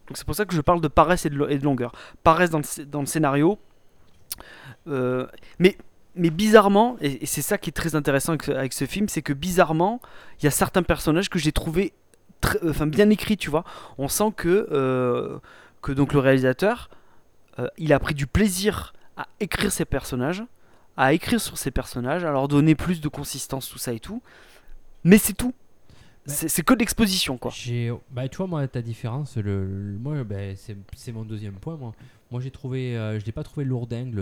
donc 0.07 0.17
c'est 0.17 0.27
pour 0.27 0.35
ça 0.35 0.45
que 0.45 0.55
je 0.55 0.61
parle 0.61 0.81
de 0.81 0.89
paresse 0.89 1.27
et 1.27 1.31
de, 1.31 1.65
longueur. 1.65 1.93
Paresse 2.23 2.51
dans 2.51 2.59
le, 2.59 2.85
dans 2.85 3.01
le 3.01 3.07
scénario. 3.07 3.59
Euh, 4.87 5.27
mais, 5.59 5.77
mais 6.15 6.31
bizarrement, 6.31 6.97
et, 7.01 7.25
c'est 7.27 7.43
ça 7.43 7.59
qui 7.59 7.71
est 7.71 7.73
très 7.73 7.97
intéressant 7.97 8.35
avec, 8.49 8.73
ce- 8.73 8.85
film, 8.85 9.09
c'est 9.09 9.23
que 9.23 9.33
bizarrement, 9.33 10.01
il 10.39 10.45
y 10.45 10.47
a 10.47 10.53
certains 10.53 10.83
personnages 10.83 11.29
que 11.29 11.39
j'ai 11.39 11.53
trouvé 11.53 11.93
enfin, 12.69 12.87
bien 12.87 13.11
écrits, 13.11 13.37
tu 13.37 13.51
vois. 13.51 13.65
On 13.99 14.09
sent 14.09 14.33
que, 14.37 15.41
que 15.83 15.93
donc 15.93 16.13
le 16.13 16.21
réalisateur, 16.21 16.91
il 17.79 17.93
a 17.93 17.99
pris 17.99 18.15
du 18.15 18.27
plaisir 18.27 18.93
à 19.17 19.27
écrire 19.41 19.73
ses 19.73 19.87
personnages, 19.87 20.45
à 20.97 21.15
écrire 21.15 21.41
sur 21.41 21.59
ses 21.59 21.71
personnages, 21.71 22.25
à 22.25 22.31
leur 22.31 22.47
donner 22.47 22.75
plus 22.75 23.01
de 23.01 23.09
consistance, 23.09 23.69
tout 23.69 23.79
ça 23.79 23.93
et 23.93 24.01
tout. 24.01 24.23
Mais 25.07 25.19
c'est 25.19 25.33
tout. 25.35 25.55
Ouais. 26.27 26.35
C'est 26.35 26.63
que 26.65 26.75
de 26.75 26.81
l'exposition, 26.81 27.39
quoi. 27.39 27.53
Bah, 28.11 28.29
tu 28.29 28.37
vois, 28.39 28.49
moi, 28.49 28.67
ta 28.67 28.83
différence, 28.83 29.37
le, 29.37 29.65
le- 29.65 29.99
moi, 29.99 30.25
ben, 30.25 30.57
c'est, 30.57 31.13
mon 31.13 31.25
deuxième 31.25 31.55
point. 31.55 31.77
Moi, 31.77 31.93
moi 32.33 32.41
j'ai 32.41 32.51
trouvé, 32.51 32.97
euh, 32.97 33.21
je 33.21 33.25
l'ai 33.25 33.31
pas 33.33 33.45
trouvé 33.45 33.65
lourdingue, 33.65 34.13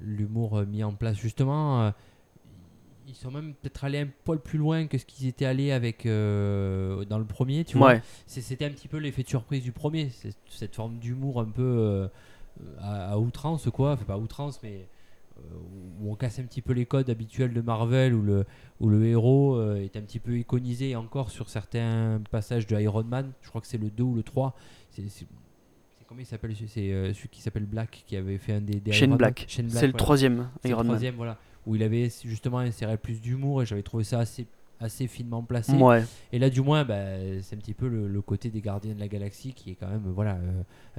l'humour 0.00 0.58
euh, 0.58 0.64
mis 0.66 0.84
en 0.84 0.92
place. 0.92 1.16
Justement, 1.16 1.82
euh, 1.82 1.90
ils 3.08 3.16
sont 3.16 3.32
même 3.32 3.54
peut-être 3.54 3.82
allés 3.82 3.98
un 3.98 4.08
poil 4.24 4.38
plus 4.38 4.58
loin 4.58 4.86
que 4.86 4.96
ce 4.96 5.04
qu'ils 5.04 5.26
étaient 5.26 5.44
allés 5.44 5.72
avec 5.72 6.04
dans 6.04 7.18
le 7.18 7.24
premier. 7.24 7.64
Tu 7.64 7.76
vois, 7.76 7.94
Ouais. 7.94 8.02
C'était 8.26 8.64
un 8.64 8.70
petit 8.70 8.86
peu 8.86 8.98
l'effet 8.98 9.24
de 9.24 9.28
surprise 9.28 9.64
du 9.64 9.72
premier. 9.72 10.10
Cette 10.48 10.74
forme 10.76 10.98
d'humour 10.98 11.40
un 11.40 11.46
peu 11.46 12.08
à, 12.80 13.12
à 13.14 13.18
outrance, 13.18 13.68
quoi. 13.72 13.94
Enfin, 13.94 14.04
pas 14.04 14.14
à 14.14 14.18
outrance, 14.18 14.60
mais 14.62 14.86
où 16.00 16.10
on 16.10 16.14
casse 16.14 16.38
un 16.38 16.44
petit 16.44 16.62
peu 16.62 16.72
les 16.72 16.86
codes 16.86 17.08
habituels 17.10 17.52
de 17.52 17.60
Marvel, 17.60 18.14
où 18.14 18.22
le, 18.22 18.44
où 18.80 18.88
le 18.88 19.04
héros 19.06 19.56
euh, 19.56 19.76
est 19.82 19.96
un 19.96 20.02
petit 20.02 20.18
peu 20.18 20.38
iconisé 20.38 20.96
encore 20.96 21.30
sur 21.30 21.48
certains 21.48 22.20
passages 22.30 22.66
de 22.66 22.78
Iron 22.80 23.04
Man. 23.04 23.32
Je 23.42 23.48
crois 23.48 23.60
que 23.60 23.66
c'est 23.66 23.78
le 23.78 23.90
2 23.90 24.02
ou 24.02 24.14
le 24.14 24.22
3. 24.22 24.54
C'est, 24.90 25.02
comment 26.08 26.20
il 26.20 26.26
s'appelle 26.26 26.54
celui- 26.54 26.68
C'est 26.68 26.92
euh, 26.92 27.12
celui 27.14 27.28
qui 27.28 27.40
s'appelle 27.40 27.64
Black, 27.66 28.04
qui 28.06 28.16
avait 28.16 28.38
fait 28.38 28.54
un 28.54 28.60
des, 28.60 28.80
des 28.80 28.92
Shane 28.92 29.10
Iron. 29.10 29.16
Black. 29.18 29.44
Shane 29.48 29.68
C'est 29.70 29.86
le 29.86 29.92
troisième 29.92 30.48
C'est 30.62 30.68
le 30.68 30.72
Iron 30.72 30.80
Man. 30.82 30.86
troisième, 30.88 31.14
voilà. 31.14 31.38
Où 31.66 31.76
il 31.76 31.82
avait 31.82 32.10
justement 32.24 32.58
inséré 32.58 32.96
plus 32.96 33.20
d'humour 33.20 33.62
et 33.62 33.66
j'avais 33.66 33.82
trouvé 33.84 34.02
ça 34.04 34.18
assez, 34.18 34.46
assez 34.80 35.06
finement 35.06 35.42
placé. 35.44 35.72
Ouais. 35.74 36.04
Et 36.32 36.40
là, 36.40 36.50
du 36.50 36.60
moins, 36.60 36.84
bah, 36.84 36.96
c'est 37.40 37.54
un 37.54 37.58
petit 37.60 37.72
peu 37.74 37.88
le, 37.88 38.08
le 38.08 38.20
côté 38.20 38.50
des 38.50 38.60
Gardiens 38.60 38.94
de 38.94 39.00
la 39.00 39.06
Galaxie 39.08 39.52
qui 39.54 39.70
est 39.70 39.74
quand 39.76 39.88
même 39.88 40.10
voilà, 40.12 40.38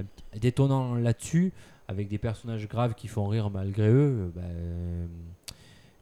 euh, 0.00 0.02
détonnant 0.40 0.94
là-dessus, 0.94 1.52
avec 1.88 2.08
des 2.08 2.18
personnages 2.18 2.66
graves 2.68 2.94
qui 2.94 3.08
font 3.08 3.26
rire 3.26 3.50
malgré 3.50 3.88
eux. 3.88 4.16
euh, 4.26 4.28
bah, 4.34 4.40
euh, 4.44 5.06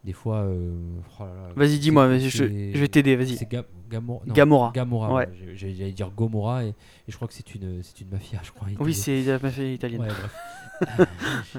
des 0.03 0.13
fois. 0.13 0.39
euh, 0.39 0.71
oh 1.19 1.23
Vas-y, 1.55 1.79
dis-moi, 1.79 2.17
je, 2.19 2.43
vais 2.43 2.87
t'aider, 2.87 3.15
vas-y. 3.15 3.37
C'est 3.37 3.49
Ga- 3.49 3.65
Gamora. 3.89 4.23
non, 4.25 4.33
Gamora. 4.33 4.71
Gamora, 4.73 5.13
Ouais. 5.13 5.29
J'allais 5.55 5.91
dire 5.91 6.09
Gomorra 6.11 6.65
et, 6.65 6.69
et 6.69 6.73
je 7.07 7.15
crois 7.15 7.27
que 7.27 7.33
c'est 7.33 7.53
une, 7.55 7.81
une 8.01 8.09
mafia, 8.11 8.39
je 8.43 8.51
crois. 8.51 8.67
Oui, 8.79 8.93
c'est 8.93 9.21
la 9.23 9.39
mafia 9.39 9.63
italienne. 9.65 10.01
Ouais, 10.01 10.07
bref. 10.07 11.07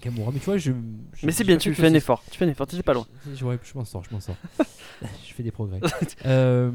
Gamora, 0.00 0.30
mais 0.32 0.38
tu 0.38 0.44
vois, 0.44 0.58
je. 0.58 0.72
je- 1.14 1.26
Mais 1.26 1.32
c'est 1.32 1.44
bien, 1.44 1.56
tu 1.56 1.74
fais 1.74 1.86
un 1.86 1.94
effort. 1.94 2.22
Tu 2.30 2.38
fais 2.38 2.44
un 2.44 2.48
effort, 2.48 2.66
tu 2.66 2.80
pas 2.82 2.94
loin. 2.94 3.06
je, 3.34 3.44
m'en 3.74 3.84
sors, 3.84 4.04
je 4.04 4.14
m'en 4.14 4.20
sors. 4.20 4.36
je 5.02 5.34
fais 5.34 5.42
des 5.42 5.50
progrès. 5.50 5.80
Euh, 6.26 6.70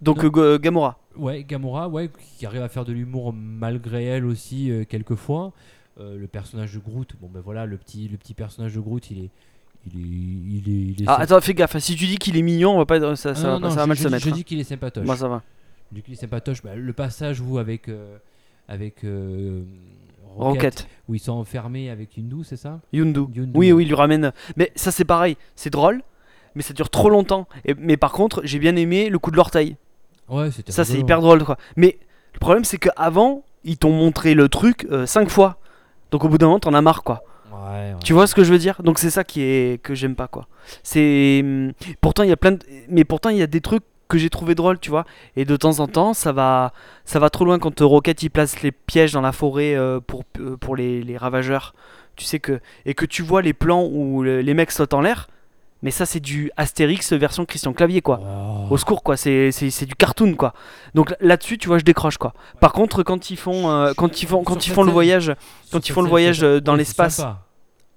Donc, 0.00 0.24
euh, 0.24 0.58
Gamora. 0.58 0.98
Ouais, 1.16 1.44
Gamora, 1.44 1.88
ouais, 1.88 2.10
qui 2.36 2.46
arrive 2.46 2.62
à 2.62 2.68
faire 2.68 2.84
de 2.84 2.92
l'humour 2.92 3.32
malgré 3.32 4.04
elle 4.04 4.24
aussi 4.24 4.70
quelquefois. 4.88 5.52
Euh, 5.98 6.18
le 6.18 6.26
personnage 6.26 6.74
de 6.74 6.78
Groot, 6.78 7.14
bon 7.20 7.28
ben 7.32 7.40
voilà, 7.40 7.64
le 7.64 7.78
petit, 7.78 8.06
le 8.08 8.18
petit 8.18 8.34
personnage 8.34 8.74
de 8.74 8.80
Groot, 8.80 9.10
il 9.10 9.18
est, 9.24 9.30
il 9.86 9.96
est, 9.98 10.04
il 10.04 10.68
est, 10.68 10.92
il 10.98 11.02
est 11.02 11.04
Ah, 11.06 11.20
attends, 11.20 11.40
fais 11.40 11.54
gaffe. 11.54 11.78
Si 11.78 11.96
tu 11.96 12.06
dis 12.06 12.16
qu'il 12.18 12.36
est 12.36 12.42
mignon, 12.42 12.74
on 12.74 12.78
va 12.78 12.84
pas, 12.86 13.00
ça, 13.16 13.30
Ah, 13.30 13.34
ça, 13.34 13.42
non, 13.48 13.54
va, 13.54 13.60
pas- 13.60 13.68
non, 13.68 13.70
ça 13.70 13.76
va 13.76 13.82
je, 13.84 13.88
mal 13.88 13.96
je 13.96 14.02
se 14.02 14.08
mettre. 14.08 14.24
Je 14.26 14.30
hein. 14.30 14.34
dis 14.34 14.44
qu'il 14.44 14.60
est 14.60 14.64
sympatoche. 14.64 15.06
Moi, 15.06 15.16
ça 15.16 15.28
va. 15.28 15.42
Du 15.90 16.02
coup, 16.02 16.08
il 16.10 16.12
est 16.14 16.16
sympatoche. 16.16 16.62
Bah, 16.62 16.74
le 16.76 16.92
passage 16.92 17.40
où 17.40 17.56
avec, 17.58 17.88
euh, 17.88 18.18
avec 18.68 19.04
euh, 19.04 19.62
Rocket. 20.36 20.86
où 21.08 21.14
ils 21.14 21.18
sont 21.18 21.32
enfermés 21.32 21.88
avec 21.88 22.16
Yondu, 22.18 22.44
c'est 22.44 22.56
ça? 22.56 22.80
Yondu. 22.92 23.20
Yondu, 23.34 23.52
Oui, 23.54 23.72
oui, 23.72 23.84
il 23.84 23.88
lui 23.88 23.94
ramène. 23.94 24.32
Mais 24.56 24.72
ça, 24.76 24.90
c'est 24.90 25.04
pareil. 25.06 25.38
C'est 25.54 25.70
drôle, 25.70 26.02
mais 26.54 26.62
ça 26.62 26.74
dure 26.74 26.90
trop 26.90 27.08
longtemps. 27.08 27.48
Et, 27.64 27.74
mais 27.74 27.96
par 27.96 28.12
contre, 28.12 28.42
j'ai 28.44 28.58
bien 28.58 28.76
aimé 28.76 29.08
le 29.08 29.18
coup 29.18 29.30
de 29.30 29.36
l'orteil. 29.36 29.76
Ouais, 30.28 30.50
c'était 30.50 30.72
Ça, 30.72 30.84
c'est 30.84 30.98
hyper 30.98 31.20
drôle, 31.22 31.42
quoi. 31.44 31.56
Mais 31.76 31.98
le 32.34 32.38
problème, 32.38 32.64
c'est 32.64 32.78
qu'avant, 32.78 33.44
ils 33.64 33.78
t'ont 33.78 33.92
montré 33.92 34.34
le 34.34 34.48
truc 34.50 34.86
5 35.06 35.30
fois. 35.30 35.58
Donc 36.10 36.24
au 36.24 36.28
bout 36.28 36.38
d'un 36.38 36.46
moment, 36.46 36.60
t'en 36.60 36.74
as 36.74 36.80
marre, 36.82 37.02
quoi. 37.02 37.22
Ouais, 37.52 37.92
ouais. 37.92 37.96
Tu 38.04 38.12
vois 38.12 38.26
ce 38.26 38.34
que 38.34 38.44
je 38.44 38.52
veux 38.52 38.58
dire? 38.58 38.82
Donc 38.82 38.98
c'est 38.98 39.10
ça 39.10 39.24
qui 39.24 39.42
est 39.42 39.82
que 39.82 39.94
j'aime 39.94 40.14
pas, 40.14 40.28
quoi. 40.28 40.46
C'est 40.82 41.40
hum, 41.42 41.72
pourtant 42.00 42.22
il 42.22 42.28
y 42.28 42.32
a 42.32 42.36
plein 42.36 42.52
de... 42.52 42.60
mais 42.88 43.04
pourtant 43.04 43.30
il 43.30 43.36
y 43.38 43.42
a 43.42 43.46
des 43.46 43.60
trucs 43.60 43.82
que 44.08 44.18
j'ai 44.18 44.30
trouvé 44.30 44.54
drôles, 44.54 44.78
tu 44.78 44.90
vois. 44.90 45.04
Et 45.36 45.44
de 45.44 45.56
temps 45.56 45.80
en 45.80 45.88
temps, 45.88 46.14
ça 46.14 46.32
va, 46.32 46.72
ça 47.04 47.18
va 47.18 47.28
trop 47.30 47.44
loin 47.44 47.58
quand 47.58 47.80
Rocket 47.80 48.22
il 48.22 48.30
place 48.30 48.62
les 48.62 48.70
pièges 48.72 49.12
dans 49.12 49.20
la 49.20 49.32
forêt 49.32 49.74
euh, 49.74 50.00
pour 50.00 50.22
euh, 50.38 50.56
pour 50.56 50.76
les, 50.76 51.02
les 51.02 51.16
ravageurs. 51.16 51.74
Tu 52.14 52.24
sais 52.24 52.38
que 52.38 52.60
et 52.84 52.94
que 52.94 53.04
tu 53.04 53.22
vois 53.22 53.42
les 53.42 53.52
plans 53.52 53.84
où 53.84 54.22
le- 54.22 54.40
les 54.42 54.54
mecs 54.54 54.70
sautent 54.70 54.94
en 54.94 55.00
l'air. 55.00 55.28
Mais 55.82 55.90
ça, 55.90 56.06
c'est 56.06 56.20
du 56.20 56.50
Astérix 56.56 57.12
version 57.12 57.44
Christian 57.44 57.72
Clavier, 57.72 58.00
quoi. 58.00 58.20
Oh. 58.22 58.66
Au 58.74 58.76
secours, 58.78 59.02
quoi. 59.02 59.16
C'est 59.16 59.50
du 59.86 59.94
cartoon, 59.94 60.34
quoi. 60.34 60.52
Donc 60.94 61.10
là- 61.10 61.16
là-dessus, 61.20 61.58
tu 61.58 61.68
vois, 61.68 61.78
je 61.78 61.84
décroche, 61.84 62.16
quoi. 62.16 62.32
Par 62.60 62.72
contre, 62.72 63.02
quand 63.02 63.30
ils 63.30 63.36
font, 63.36 63.70
euh, 63.70 63.92
quand 63.96 64.22
ils 64.22 64.26
font, 64.26 64.42
quand 64.42 64.60
Sur 64.60 64.72
ils 64.72 64.74
font 64.74 64.82
le 64.84 64.90
voyage, 64.92 65.32
quand 65.70 65.86
ils 65.88 65.92
font 65.92 66.02
le 66.02 66.08
voyage 66.08 66.40
dans 66.40 66.74
l'espace. 66.74 67.22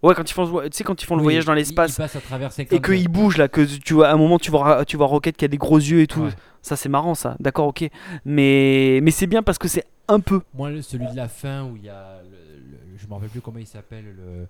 ouais, 0.03 0.13
quand 0.13 0.29
ils 0.29 0.33
font, 0.33 0.61
tu 0.63 0.67
sais, 0.71 0.83
quand 0.83 1.01
ils 1.01 1.05
font 1.05 1.15
le 1.15 1.21
Oui, 1.21 1.25
voyage 1.25 1.45
dans 1.45 1.53
l'espace 1.53 1.93
il 1.93 1.97
passe 1.97 2.15
à 2.15 2.21
travers 2.21 2.51
50 2.51 2.73
et 2.73 2.81
qu'il 2.81 3.07
bouge 3.07 3.37
là, 3.37 3.47
que 3.47 3.61
tu 3.61 3.93
vois, 3.93 4.09
à 4.09 4.13
un 4.13 4.17
moment, 4.17 4.39
tu 4.39 4.51
vois, 4.51 4.83
tu 4.85 4.97
vois 4.97 5.07
Rocket 5.07 5.35
qui 5.37 5.45
a 5.45 5.47
des 5.47 5.57
gros 5.57 5.77
yeux 5.77 6.01
et 6.01 6.07
tout. 6.07 6.23
Ouais. 6.23 6.29
Ça, 6.61 6.75
c'est 6.75 6.89
marrant, 6.89 7.15
ça. 7.15 7.35
D'accord, 7.39 7.67
ok. 7.67 7.89
Mais, 8.25 8.99
mais 9.01 9.11
c'est 9.11 9.27
bien 9.27 9.41
parce 9.41 9.57
que 9.57 9.69
c'est 9.69 9.85
un 10.09 10.19
peu. 10.19 10.41
Moi, 10.53 10.69
celui 10.81 11.07
de 11.07 11.15
la 11.15 11.29
fin 11.29 11.63
où 11.63 11.77
il 11.77 11.85
y 11.85 11.89
a. 11.89 12.19
le- 12.23 12.29
le- 12.29 12.97
je 12.97 13.07
me 13.07 13.13
rappelle 13.13 13.29
plus 13.29 13.39
comment 13.41 13.59
il 13.59 13.65
s'appelle, 13.67 14.03
le, 14.03 14.11
le- 14.11 14.47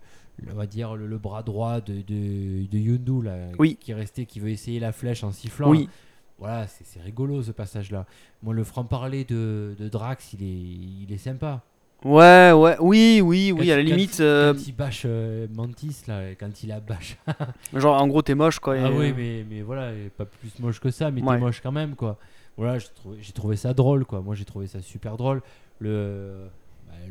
on 0.51 0.55
va 0.55 0.65
dire 0.65 0.96
le, 0.96 1.08
le 1.08 1.17
bras 1.17 1.43
droit 1.43 1.81
de, 1.81 1.96
de, 2.01 2.65
de 2.67 2.77
Yondu, 2.77 3.22
là, 3.24 3.36
Oui. 3.60 3.77
qui 3.79 3.91
est 3.91 3.96
resté, 3.96 4.25
qui 4.25 4.39
veut 4.39 4.50
essayer 4.50 4.79
la 4.79 4.91
flèche 4.91 5.24
en 5.24 5.31
sifflant. 5.31 5.69
Oui. 5.69 5.89
Voilà, 6.38 6.67
c'est 6.67 7.01
rigolo 7.01 7.41
ce 7.43 7.51
passage-là. 7.51 8.05
Moi, 8.43 8.53
le 8.53 8.63
franc-parler 8.63 9.25
de, 9.25 9.75
de 9.77 9.89
Drax, 9.89 10.34
il 10.34 10.43
est, 10.43 11.05
il 11.05 11.08
est 11.13 11.17
sympa. 11.17 11.62
Ouais, 12.05 12.53
ouais, 12.53 12.77
oui, 12.79 13.19
oui, 13.22 13.51
oui, 13.51 13.67
Quand 13.67 13.74
à 13.74 13.75
la 13.75 13.84
quand 13.84 13.89
limite. 13.89 14.19
il- 14.19 14.24
euh, 14.24 14.53
Quand 14.53 14.67
il 14.67 14.74
bâche 14.74 15.01
euh, 15.05 15.48
Mantis, 15.53 15.98
là, 16.08 16.34
quand 16.39 16.63
il 16.63 16.69
la 16.69 16.79
bâche. 16.79 17.17
genre, 17.75 18.01
en 18.01 18.08
gros, 18.08 18.22
t'es 18.22 18.36
moche, 18.36 18.60
quoi. 18.60 18.75
Ah 18.79 18.89
oui, 18.89 19.13
mais, 19.15 19.46
mais 19.50 19.62
voilà, 19.62 19.91
pas 20.17 20.24
plus 20.25 20.58
moche 20.60 20.79
que 20.79 20.91
ça, 20.91 21.12
mais 21.12 21.22
Ouais. 21.22 21.36
t'es 21.36 21.41
moche 21.41 21.60
quand 21.62 21.74
même, 21.74 21.96
quoi. 21.96 22.17
Voilà, 22.55 22.79
j'ai 22.79 22.88
trouvé, 22.96 23.17
trouvé 23.34 23.55
ça 23.58 23.74
drôle, 23.74 24.05
quoi. 24.05 24.22
Moi, 24.22 24.34
j'ai 24.36 24.46
trouvé 24.46 24.67
ça 24.67 24.81
super 24.81 25.17
drôle. 25.17 25.41
Le, 25.79 26.48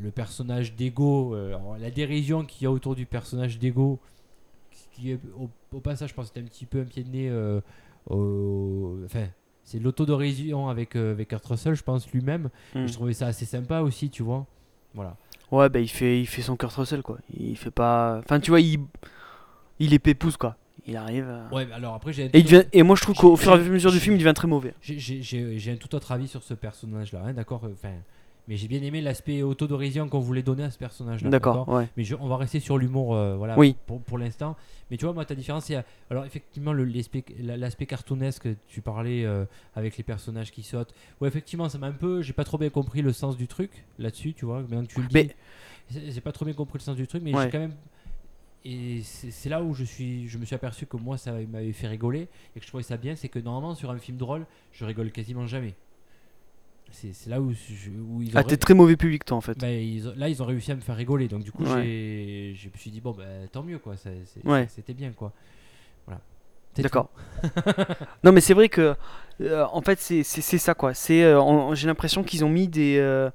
le 0.02 0.10
personnage 0.10 0.74
d'Ego, 0.74 1.34
euh, 1.34 1.56
la 1.80 1.90
dérision 1.90 2.44
qu'il 2.44 2.64
y 2.64 2.66
a 2.66 2.70
autour 2.70 2.94
du 2.94 3.06
personnage 3.06 3.58
d'Ego, 3.58 3.98
qui 4.92 5.12
est, 5.12 5.18
au, 5.38 5.48
au 5.76 5.80
passage, 5.80 6.10
je 6.10 6.14
pense 6.14 6.26
c'était 6.28 6.40
un 6.40 6.44
petit 6.44 6.66
peu 6.66 6.80
un 6.80 6.84
pied 6.84 7.04
de 7.04 7.10
nez. 7.10 7.28
euh, 7.28 7.60
au- 8.08 8.98
enfin, 9.04 9.26
c'est 9.64 9.78
l'autodérision 9.78 10.68
avec, 10.68 10.96
euh, 10.96 11.12
avec 11.12 11.28
Kurt 11.28 11.44
Russell, 11.46 11.74
je 11.74 11.82
pense, 11.82 12.10
lui-même. 12.10 12.48
Et 12.74 12.86
Je 12.88 12.92
trouvais 12.92 13.12
ça 13.12 13.26
assez 13.26 13.44
sympa 13.44 13.80
aussi, 13.80 14.08
tu 14.10 14.22
vois. 14.22 14.46
Voilà. 14.94 15.16
Ouais, 15.50 15.68
bah, 15.68 15.80
il 15.80 15.88
fait, 15.88 16.20
il 16.20 16.26
fait 16.26 16.42
son 16.42 16.56
Kurt 16.56 16.74
Russell, 16.74 17.02
quoi. 17.02 17.18
Il 17.38 17.56
fait 17.56 17.70
pas. 17.70 18.18
Enfin, 18.18 18.40
tu 18.40 18.50
vois, 18.50 18.60
il, 18.60 18.80
il 19.78 19.92
est 19.94 19.98
pépouze, 19.98 20.36
quoi. 20.36 20.56
Il 20.86 20.96
arrive. 20.96 21.28
à- 21.28 21.54
Ouais, 21.54 21.66
alors 21.72 21.94
après, 21.94 22.12
j'ai 22.14 22.30
Et, 22.32 22.42
devient- 22.42 22.64
moi, 22.82 22.96
je 22.96 23.02
trouve 23.02 23.14
qu'au 23.16 23.36
fur 23.36 23.52
et 23.52 23.54
à 23.54 23.58
mesure 23.58 23.92
du 23.92 24.00
film, 24.00 24.14
il 24.16 24.18
devient 24.20 24.32
très 24.34 24.48
mauvais. 24.48 24.72
J'ai- 24.80 25.70
un 25.70 25.76
tout 25.76 25.94
autre 25.94 26.12
avis 26.12 26.28
sur 26.28 26.42
ce 26.42 26.54
personnage-là, 26.54 27.22
hein, 27.26 27.32
d'accord 27.34 27.60
enfin, 27.70 27.92
Mais 28.48 28.56
j'ai 28.56 28.66
bien 28.66 28.82
aimé 28.82 29.02
l'aspect 29.02 29.42
autodérision 29.42 30.08
qu'on 30.08 30.20
voulait 30.20 30.42
donner 30.42 30.62
à 30.64 30.70
ce 30.70 30.78
personnage-là. 30.78 31.28
D'accord, 31.28 31.68
ouais. 31.68 31.86
Mais 31.98 32.04
je- 32.04 32.14
on 32.18 32.28
va 32.28 32.38
rester 32.38 32.60
sur 32.60 32.78
l'humour 32.78 33.14
euh, 33.14 33.36
voilà, 33.36 33.58
Oui. 33.58 33.76
pour, 33.86 34.00
pour 34.00 34.16
l'instant. 34.16 34.56
Mais 34.90 34.96
tu 34.96 35.04
vois, 35.04 35.12
moi, 35.12 35.26
ta 35.26 35.34
différence, 35.34 35.70
a. 35.70 35.84
Alors, 36.10 36.24
effectivement, 36.24 36.72
l'aspect 36.72 37.24
la- 37.40 37.58
l'aspect 37.58 37.84
cartoonesque, 37.84 38.48
tu 38.66 38.80
parlais 38.80 39.24
euh, 39.26 39.44
avec 39.76 39.98
les 39.98 40.02
personnages 40.02 40.50
qui 40.50 40.62
sautent. 40.62 40.94
Ouais, 41.20 41.28
effectivement, 41.28 41.68
ça 41.68 41.76
m'a 41.76 41.88
un 41.88 41.92
peu. 41.92 42.22
J'ai 42.22 42.32
pas 42.32 42.44
trop 42.44 42.56
bien 42.56 42.70
compris 42.70 43.02
le 43.02 43.12
sens 43.12 43.36
du 43.36 43.46
truc 43.48 43.84
là-dessus, 43.98 44.32
tu 44.32 44.46
vois. 44.46 44.62
Maintenant 44.62 44.82
que 44.84 44.92
tu 44.94 45.00
le 45.02 45.08
dis. 45.08 45.14
Mais- 45.14 45.36
J'ai 45.90 46.10
j'ai 46.10 46.20
pas 46.22 46.32
trop 46.32 46.46
bien 46.46 46.54
compris 46.54 46.78
le 46.78 46.82
sens 46.84 46.96
du 46.96 47.06
truc, 47.06 47.22
mais 47.22 47.34
Ouais. 47.34 47.44
j'ai 47.44 47.50
quand 47.50 47.58
même. 47.60 47.74
Et 48.64 49.02
c'est 49.02 49.30
c'est 49.30 49.48
là 49.48 49.62
où 49.62 49.72
je, 49.74 49.84
suis, 49.84 50.26
je 50.28 50.36
me 50.38 50.44
suis 50.44 50.54
aperçu 50.54 50.86
que 50.86 50.96
moi, 50.96 51.16
ça 51.18 51.32
m'avait 51.32 51.72
fait 51.72 51.86
rigoler 51.86 52.28
et 52.56 52.60
que 52.60 52.64
je 52.64 52.66
trouvais 52.68 52.82
ça 52.82 52.96
bien. 52.96 53.14
C'est 53.14 53.28
que 53.28 53.38
normalement, 53.38 53.74
sur 53.74 53.90
un 53.90 53.98
film 53.98 54.16
drôle, 54.16 54.46
je 54.72 54.84
rigole 54.86 55.10
quasiment 55.12 55.46
jamais. 55.46 55.74
C'est 56.90 57.26
là 57.28 57.40
où, 57.40 57.52
je- 57.52 57.90
où 57.90 58.22
ils 58.22 58.28
ont. 58.30 58.32
Ah, 58.40 58.44
t'es 58.44 58.56
très 58.56 58.74
mauvais 58.74 58.96
public, 58.96 59.24
toi, 59.24 59.36
en 59.36 59.40
fait. 59.40 59.58
Bah, 59.58 59.70
ils 59.70 60.08
ont- 60.08 60.14
là, 60.16 60.28
ils 60.28 60.42
ont 60.42 60.46
réussi 60.46 60.72
à 60.72 60.74
me 60.74 60.80
faire 60.80 60.96
rigoler. 60.96 61.28
Donc, 61.28 61.44
du 61.44 61.52
coup, 61.52 61.62
Ouais. 61.64 62.54
je 62.56 62.68
me 62.68 62.76
suis 62.76 62.90
dit, 62.90 63.00
bon, 63.00 63.12
bah, 63.12 63.24
tant 63.52 63.62
mieux, 63.62 63.78
quoi. 63.78 63.94
Ouais. 64.44 64.66
C'était 64.68 64.94
bien, 64.94 65.12
quoi. 65.12 65.32
Voilà. 66.06 66.20
D'accord. 66.76 67.10
non, 68.24 68.32
mais 68.32 68.40
c'est 68.40 68.54
vrai 68.54 68.68
que, 68.68 68.94
euh, 69.40 69.64
en 69.72 69.82
fait, 69.82 70.00
c'est 70.00 70.22
ça, 70.24 70.74
quoi. 70.74 70.94
C'est, 70.94 71.22
euh, 71.24 71.74
j'ai 71.74 71.86
l'impression 71.86 72.22
qu'ils 72.24 72.44
ont 72.44 72.48
mis 72.48 72.68
des, 72.68 72.96
euh, 72.98 73.30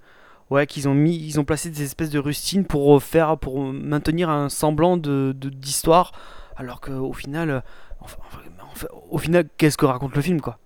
ouais, 0.49 0.65
qu'ils 0.67 0.87
ont 0.89 0.93
mis, 0.93 1.15
ils 1.15 1.39
ont 1.39 1.43
placé 1.45 1.69
des 1.69 1.83
espèces 1.83 2.09
de 2.09 2.19
rustines 2.19 2.65
pour 2.65 3.01
faire, 3.03 3.37
pour 3.37 3.61
maintenir 3.61 4.29
un 4.29 4.49
semblant 4.49 4.97
de 4.97 5.33
d'histoire, 5.37 6.11
alors 6.55 6.81
qu'au 6.81 7.13
final, 7.13 7.63
enfin, 7.99 8.17
enfin, 8.27 8.39
enfin, 8.71 8.87
au 9.09 9.17
final, 9.17 9.47
qu'est-ce 9.57 9.77
que 9.77 9.85
raconte 9.85 10.15
le 10.15 10.21
film, 10.21 10.41
quoi? 10.41 10.57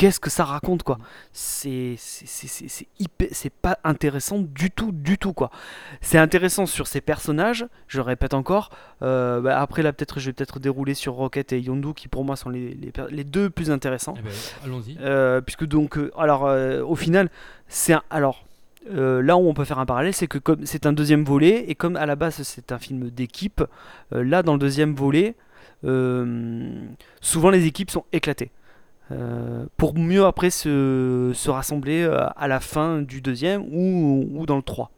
Qu'est-ce 0.00 0.18
que 0.18 0.30
ça 0.30 0.46
raconte, 0.46 0.82
quoi 0.82 0.96
C'est, 1.30 1.96
pas 3.60 3.78
intéressant 3.84 4.38
du 4.38 4.70
tout, 4.70 4.92
du 4.92 5.18
tout, 5.18 5.34
quoi. 5.34 5.50
C'est 6.00 6.16
intéressant 6.16 6.64
sur 6.64 6.86
ces 6.86 7.02
personnages, 7.02 7.66
je 7.86 8.00
répète 8.00 8.32
encore. 8.32 8.70
Euh, 9.02 9.42
bah, 9.42 9.60
après, 9.60 9.82
là, 9.82 9.92
peut-être, 9.92 10.18
je 10.18 10.30
vais 10.30 10.32
peut-être 10.32 10.58
dérouler 10.58 10.94
sur 10.94 11.12
Rocket 11.12 11.52
et 11.52 11.60
Yondu, 11.60 11.92
qui 11.92 12.08
pour 12.08 12.24
moi 12.24 12.36
sont 12.36 12.48
les, 12.48 12.72
les, 12.72 12.92
per- 12.92 13.08
les 13.10 13.24
deux 13.24 13.50
plus 13.50 13.70
intéressants. 13.70 14.14
Eh 14.16 14.22
ben, 14.22 14.32
Allons-y. 14.64 14.96
Euh, 15.02 15.42
puisque 15.42 15.66
donc, 15.66 15.98
euh, 15.98 16.10
alors, 16.16 16.46
euh, 16.46 16.82
au 16.82 16.96
final, 16.96 17.28
c'est. 17.68 17.94
Alors, 18.08 18.46
euh, 18.90 19.20
là 19.20 19.36
où 19.36 19.46
on 19.46 19.52
peut 19.52 19.66
faire 19.66 19.80
un 19.80 19.84
parallèle, 19.86 20.14
c'est 20.14 20.28
que 20.28 20.38
comme 20.38 20.64
c'est 20.64 20.86
un 20.86 20.94
deuxième 20.94 21.24
volet, 21.24 21.66
et 21.68 21.74
comme 21.74 21.96
à 21.96 22.06
la 22.06 22.16
base 22.16 22.40
c'est 22.42 22.72
un 22.72 22.78
film 22.78 23.10
d'équipe, 23.10 23.62
euh, 24.14 24.24
là 24.24 24.42
dans 24.42 24.54
le 24.54 24.58
deuxième 24.58 24.94
volet, 24.94 25.34
euh, 25.84 26.72
souvent 27.20 27.50
les 27.50 27.66
équipes 27.66 27.90
sont 27.90 28.06
éclatées. 28.12 28.50
Euh, 29.12 29.66
pour 29.76 29.96
mieux 29.98 30.24
après 30.24 30.50
se, 30.50 31.32
se 31.34 31.50
rassembler 31.50 32.02
euh, 32.02 32.26
à 32.36 32.46
la 32.46 32.60
fin 32.60 33.02
du 33.02 33.20
deuxième 33.20 33.62
ou, 33.72 34.28
ou 34.34 34.46
dans 34.46 34.56
le 34.56 34.62
3. 34.62 34.90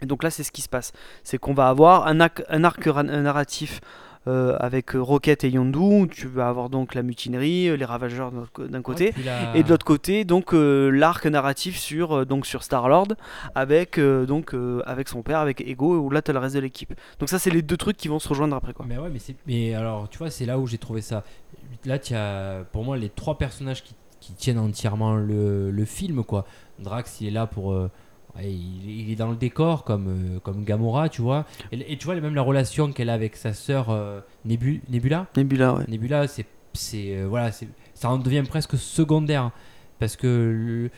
Et 0.00 0.06
donc 0.06 0.22
là, 0.22 0.30
c'est 0.30 0.42
ce 0.42 0.50
qui 0.50 0.62
se 0.62 0.68
passe. 0.68 0.92
C'est 1.24 1.36
qu'on 1.38 1.52
va 1.54 1.68
avoir 1.68 2.06
un, 2.06 2.20
arc- 2.20 2.42
un 2.48 2.64
arc 2.64 2.82
ra- 2.86 3.02
narratif 3.02 3.80
euh, 4.26 4.56
avec 4.60 4.94
euh, 4.94 5.00
Rocket 5.02 5.44
et 5.44 5.50
Yondu. 5.50 6.08
Tu 6.08 6.26
vas 6.26 6.48
avoir 6.48 6.70
donc 6.70 6.94
la 6.94 7.02
mutinerie, 7.02 7.68
euh, 7.68 7.76
les 7.76 7.84
ravageurs 7.84 8.32
d'un 8.58 8.82
côté. 8.82 9.06
Ouais, 9.06 9.12
puis 9.12 9.22
la- 9.24 9.56
Et 9.56 9.62
de 9.62 9.68
l'autre 9.68 9.84
côté, 9.86 10.24
donc 10.24 10.54
euh, 10.54 10.90
l'arc 10.90 11.26
narratif 11.26 11.76
sur 11.78 12.24
donc 12.26 12.46
sur 12.46 12.62
Star 12.62 12.88
Lord 12.88 13.08
avec 13.54 13.98
donc 14.00 14.54
avec 14.86 15.08
son 15.08 15.22
père, 15.22 15.38
avec 15.38 15.60
Ego, 15.60 15.96
où 15.98 16.10
là 16.10 16.22
t'as 16.22 16.32
le 16.32 16.38
reste 16.38 16.54
de 16.54 16.60
l'équipe. 16.60 16.94
Donc 17.18 17.28
ça 17.28 17.38
c'est 17.38 17.50
les 17.50 17.62
deux 17.62 17.76
trucs 17.76 17.96
qui 17.96 18.08
vont 18.08 18.18
se 18.18 18.28
rejoindre 18.28 18.56
après 18.56 18.72
quoi. 18.72 18.84
Mais 18.88 18.98
ouais, 18.98 19.10
mais. 19.12 19.18
Mais 19.46 19.74
alors, 19.74 20.08
tu 20.08 20.18
vois, 20.18 20.30
c'est 20.30 20.46
là 20.46 20.58
où 20.58 20.66
j'ai 20.66 20.78
trouvé 20.78 21.00
ça. 21.00 21.24
Là, 21.84 21.98
tu 21.98 22.14
as 22.14 22.64
pour 22.72 22.84
moi 22.84 22.96
les 22.96 23.08
trois 23.10 23.36
personnages 23.36 23.82
qui, 23.82 23.94
qui 24.20 24.32
tiennent 24.32 24.58
entièrement 24.58 25.14
le, 25.16 25.70
le 25.70 25.84
film, 25.84 26.24
quoi. 26.24 26.46
Drax, 26.78 27.20
il 27.20 27.28
est 27.28 27.30
là 27.30 27.46
pour. 27.46 27.74
Il, 28.42 28.88
est- 28.90 28.94
il 29.04 29.10
est 29.12 29.16
dans 29.16 29.30
le 29.30 29.36
décor 29.36 29.84
comme, 29.84 30.08
euh, 30.36 30.40
comme 30.40 30.64
Gamora, 30.64 31.08
tu 31.08 31.22
vois. 31.22 31.46
Et, 31.72 31.92
et 31.92 31.96
tu 31.98 32.04
vois, 32.06 32.14
même 32.20 32.34
la 32.34 32.42
relation 32.42 32.92
qu'elle 32.92 33.10
a 33.10 33.14
avec 33.14 33.36
sa 33.36 33.52
sœur 33.52 33.90
euh, 33.90 34.20
Nebula. 34.44 35.26
Nebula, 35.36 35.74
ouais. 35.74 35.84
Nebula, 35.88 36.26
c'est, 36.26 36.46
c'est 36.72 37.16
euh, 37.16 37.26
voilà, 37.28 37.52
c'est, 37.52 37.68
ça 37.94 38.10
en 38.10 38.18
devient 38.18 38.42
presque 38.48 38.76
secondaire 38.76 39.50
parce 39.98 40.16
que 40.16 40.26
le- 40.26 40.90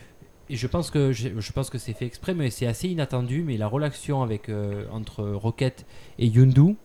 et 0.49 0.55
je 0.57 0.66
pense 0.68 0.90
que 0.92 1.12
je, 1.12 1.29
je 1.40 1.53
pense 1.53 1.70
que 1.70 1.79
c'est 1.79 1.92
fait 1.92 2.07
exprès, 2.07 2.33
mais 2.33 2.51
c'est 2.51 2.66
assez 2.68 2.88
inattendu. 2.88 3.42
Mais 3.42 3.57
la 3.57 3.66
relation 3.66 4.22
avec 4.22 4.49
euh, 4.49 4.85
entre 4.92 5.25
Rocket 5.25 5.85
et 6.18 6.27
Yondu, 6.29 6.77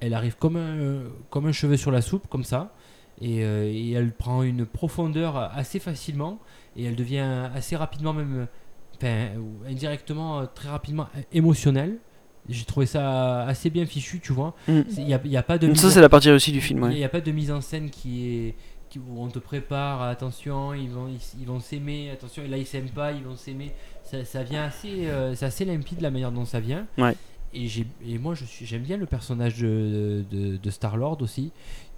elle 0.00 0.14
arrive 0.14 0.36
comme 0.36 0.56
un 0.56 1.00
comme 1.30 1.46
un 1.46 1.52
cheveu 1.52 1.76
sur 1.76 1.90
la 1.90 2.00
soupe, 2.00 2.28
comme 2.28 2.44
ça, 2.44 2.72
et, 3.20 3.38
et 3.40 3.92
elle 3.92 4.12
prend 4.12 4.42
une 4.42 4.66
profondeur 4.66 5.36
assez 5.36 5.78
facilement 5.80 6.38
et 6.76 6.84
elle 6.84 6.94
devient 6.96 7.48
assez 7.54 7.74
rapidement 7.76 8.12
même, 8.12 8.46
enfin 8.96 9.28
indirectement 9.68 10.40
euh, 10.40 10.44
très 10.54 10.68
rapidement 10.68 11.06
euh, 11.16 11.20
émotionnelle. 11.32 11.98
J'ai 12.48 12.64
trouvé 12.64 12.86
ça 12.86 13.42
assez 13.42 13.70
bien 13.70 13.86
fichu, 13.86 14.20
tu 14.20 14.32
vois. 14.32 14.54
Il 14.68 14.84
n'y 15.04 15.12
a, 15.14 15.20
y 15.24 15.36
a 15.36 15.42
pas 15.42 15.58
de 15.58 15.74
Ça 15.74 15.90
c'est 15.90 16.00
la 16.00 16.08
partie 16.08 16.30
réussie 16.30 16.52
du 16.52 16.60
film. 16.60 16.78
il 16.78 16.84
Ouais. 16.84 16.94
n'y 16.94 17.04
a 17.04 17.08
pas 17.08 17.20
de 17.20 17.32
mise 17.32 17.50
en 17.50 17.60
scène 17.60 17.90
qui 17.90 18.24
est 18.28 18.54
qui- 18.88 19.00
où 19.00 19.20
on 19.20 19.26
te 19.28 19.40
prépare, 19.40 20.00
attention, 20.02 20.72
ils 20.72 20.88
vont 20.88 21.08
ils, 21.08 21.40
ils 21.40 21.46
vont 21.46 21.58
s'aimer, 21.58 22.08
attention, 22.10 22.44
et 22.44 22.48
là 22.48 22.56
ils 22.56 22.64
s'aiment 22.66 22.88
pas, 22.90 23.10
ils 23.10 23.24
vont 23.24 23.34
s'aimer. 23.34 23.72
Ça, 24.04 24.24
ça 24.24 24.44
vient 24.44 24.62
assez, 24.62 25.06
euh, 25.08 25.34
c'est 25.34 25.46
assez 25.46 25.64
limpide 25.64 26.00
la 26.00 26.12
manière 26.12 26.30
dont 26.30 26.44
ça 26.44 26.60
vient. 26.60 26.86
Ouais. 26.98 27.16
Et 27.52 27.66
et 28.06 28.18
moi 28.18 28.34
je 28.34 28.44
suis 28.44 28.64
j'aime 28.64 28.82
bien 28.82 28.96
le 28.96 29.06
personnage 29.06 29.58
de, 29.58 30.24
de, 30.30 30.56
de 30.56 30.70
Star 30.70 30.96
Lord 30.96 31.18
aussi, 31.22 31.50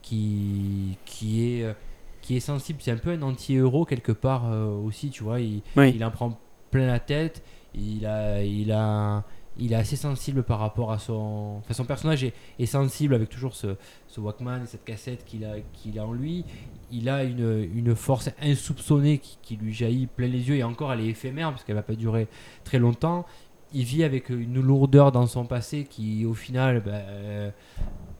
qui 0.02 0.96
qui 1.04 1.44
est 1.60 1.74
qui 2.22 2.36
est 2.36 2.40
sensible. 2.40 2.78
C'est 2.82 2.90
un 2.92 2.96
peu 2.96 3.10
un 3.10 3.20
anti-héros 3.22 3.84
quelque 3.84 4.12
part 4.12 4.50
euh, 4.50 4.66
aussi, 4.66 5.10
tu 5.10 5.22
vois. 5.24 5.40
Il, 5.40 5.60
Oui. 5.76 5.92
il 5.94 6.02
en 6.04 6.10
prend 6.10 6.38
plein 6.70 6.86
la 6.86 7.00
tête. 7.00 7.42
Il 7.74 8.06
a 8.06 8.42
il 8.42 8.72
a 8.72 9.24
il 9.60 9.72
est 9.72 9.76
assez 9.76 9.96
sensible 9.96 10.44
par 10.44 10.60
rapport 10.60 10.92
à 10.92 10.98
son. 10.98 11.56
Enfin, 11.58 11.74
son 11.74 11.84
personnage 11.84 12.22
est, 12.22 12.32
est 12.60 12.66
sensible 12.66 13.14
avec 13.14 13.28
toujours 13.28 13.54
ce, 13.56 13.74
ce 14.06 14.20
Walkman 14.20 14.62
et 14.62 14.66
cette 14.66 14.84
cassette 14.84 15.24
qu'il 15.24 15.44
a, 15.44 15.54
qu'il 15.72 15.98
a 15.98 16.06
en 16.06 16.12
lui. 16.12 16.44
Il 16.92 17.08
a 17.08 17.24
une, 17.24 17.68
une 17.74 17.94
force 17.96 18.30
insoupçonnée 18.40 19.18
qui, 19.18 19.36
qui 19.42 19.56
lui 19.56 19.72
jaillit 19.74 20.06
plein 20.06 20.28
les 20.28 20.48
yeux 20.48 20.54
et 20.54 20.62
encore 20.62 20.92
elle 20.92 21.00
est 21.00 21.08
éphémère 21.08 21.50
parce 21.50 21.64
qu'elle 21.64 21.74
va 21.74 21.82
pas 21.82 21.96
durer 21.96 22.28
très 22.62 22.78
longtemps. 22.78 23.26
Il 23.74 23.82
vit 23.84 24.04
avec 24.04 24.30
une 24.30 24.60
lourdeur 24.62 25.10
dans 25.12 25.26
son 25.26 25.44
passé 25.44 25.84
qui, 25.84 26.24
au 26.24 26.32
final, 26.34 26.80
ben, 26.80 26.92
euh, 26.94 27.50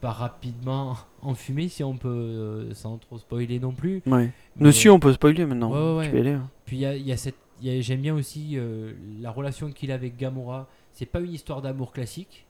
part 0.01 0.17
rapidement 0.17 0.95
en 1.21 1.33
fumée, 1.35 1.69
si 1.69 1.83
on 1.85 1.95
peut, 1.97 2.09
euh, 2.09 2.73
sans 2.73 2.97
trop 2.97 3.17
spoiler 3.17 3.59
non 3.59 3.71
plus. 3.71 4.03
Ouais. 4.05 4.29
Mais- 4.57 4.65
Dessus, 4.67 4.89
on 4.89 4.99
peut 4.99 5.13
spoiler 5.13 5.45
maintenant. 5.45 5.71
Ouais, 5.71 5.77
ouais, 5.79 5.97
ouais. 5.99 6.05
Tu 6.05 6.11
peux 6.11 6.17
y 6.17 6.19
aller, 6.19 6.33
hein. 6.33 6.49
Puis 6.65 6.77
il 6.77 6.79
y 6.81 6.85
a, 6.85 6.95
il 6.95 7.07
y 7.07 7.11
a 7.13 7.17
cette, 7.17 7.37
j'aime 7.61 8.01
bien 8.01 8.13
aussi 8.15 8.53
euh, 8.55 8.93
la 9.21 9.31
relation 9.31 9.71
qu'il 9.71 9.91
a 9.91 9.95
avec 9.95 10.17
Gamora. 10.17 10.67
C'est 10.91 11.05
pas 11.05 11.19
une 11.19 11.33
histoire 11.33 11.61
d'amour 11.61 11.91
classique. 11.91 12.45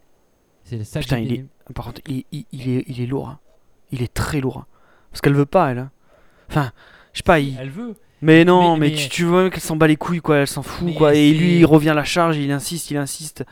C'est 0.63 0.84
ça 0.84 1.00
que 1.00 1.06
Putain, 1.06 1.17
j'ai 1.17 1.24
il 1.24 1.34
est-. 1.34 1.74
Par 1.74 1.86
contre, 1.86 2.02
il, 2.08 2.26
il- 2.32 2.45
il 2.52 2.69
est, 2.69 2.84
il 2.88 3.02
est 3.02 3.06
lourd. 3.06 3.30
hein. 3.30 3.39
Il 3.91 4.02
est 4.02 4.13
très 4.13 4.39
lourd. 4.41 4.58
hein. 4.60 4.65
Parce 5.12 5.22
qu'elle 5.22 5.34
veut 5.34 5.45
pas, 5.45 5.72
elle. 5.72 5.80
hein. 5.80 5.91
Enfin, 6.50 6.72
je 7.13 7.19
sais 7.19 7.24
pas. 7.24 7.39
il- 7.39 7.58
Elle 7.60 7.69
veut. 7.69 7.95
Mais 8.22 8.43
non, 8.43 8.76
mais, 8.78 8.89
mais- 8.89 8.95
tu, 8.95 9.10
tu 9.10 9.24
vois 9.24 9.50
qu'elle 9.50 9.62
s'en 9.62 9.76
bat 9.78 9.88
les 9.88 9.95
couilles, 9.95 10.19
quoi. 10.22 10.38
Elle 10.38 10.48
s'en 10.48 10.62
fout, 10.62 10.93
quoi. 10.95 11.15
Et 11.15 11.32
lui, 11.34 11.60
il 11.60 11.65
revient 11.65 11.89
à 11.89 11.93
la 11.93 12.04
charge, 12.04 12.38
il 12.38 12.52
insiste, 12.52 12.91
il 12.91 12.98
insiste. 12.98 13.45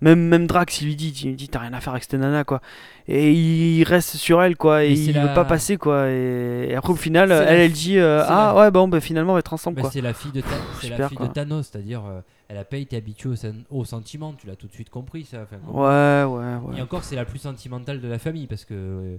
Même, 0.00 0.20
même 0.20 0.46
Drax, 0.46 0.80
il 0.82 0.86
lui 0.88 0.96
dit, 0.96 1.08
il 1.24 1.28
lui 1.30 1.36
dit, 1.36 1.48
t'as 1.48 1.60
rien 1.60 1.72
à 1.72 1.80
faire 1.80 1.92
avec 1.92 2.04
cette 2.04 2.14
nana, 2.20 2.44
quoi. 2.44 2.60
Et 3.08 3.32
il 3.32 3.84
reste 3.84 4.16
sur 4.16 4.42
elle, 4.42 4.56
quoi. 4.56 4.84
Et 4.84 4.92
il 4.92 5.06
c'est 5.06 5.12
veut 5.12 5.26
la- 5.26 5.32
pas 5.34 5.44
passer, 5.44 5.76
quoi. 5.76 6.08
Et, 6.10 6.68
et 6.70 6.74
après, 6.74 6.92
au 6.92 6.96
final, 6.96 7.30
elle, 7.32 7.44
la- 7.44 7.52
elle 7.52 7.72
dit, 7.72 7.98
euh, 7.98 8.22
ah 8.26 8.52
la- 8.54 8.60
ouais, 8.60 8.70
bon, 8.70 8.88
bah, 8.88 9.00
finalement, 9.00 9.32
on 9.32 9.34
va 9.34 9.40
être 9.40 9.52
ensemble, 9.52 9.76
Bah, 9.76 9.82
quoi. 9.82 9.90
c'est 9.90 10.00
la 10.00 10.12
fille 10.12 10.32
de, 10.32 10.40
Ta- 10.40 10.48
c'est 10.80 10.88
la 10.88 10.96
Super, 10.96 11.08
fille 11.08 11.16
quoi. 11.18 11.28
de 11.28 11.32
Thanos, 11.32 11.68
c'est-à-dire 11.70 12.02
euh, 12.06 12.20
elle 12.48 12.58
a 12.58 12.64
pas 12.64 12.76
été 12.76 12.96
habituée 12.96 13.30
au, 13.30 13.36
sen- 13.36 13.64
au 13.70 13.84
sentiment. 13.84 14.34
Tu 14.38 14.46
l'as 14.46 14.56
tout 14.56 14.66
de 14.66 14.72
suite 14.72 14.90
compris 14.90 15.24
ça. 15.24 15.38
Enfin, 15.44 15.56
Ouais, 15.66 16.24
ouais, 16.24 16.54
ouais. 16.72 16.78
Et 16.78 16.82
encore, 16.82 17.02
c'est 17.04 17.16
la 17.16 17.24
plus 17.24 17.38
sentimentale 17.38 18.00
de 18.00 18.08
la 18.08 18.18
famille 18.18 18.46
parce 18.46 18.64
que 18.64 18.74
euh, 18.74 19.16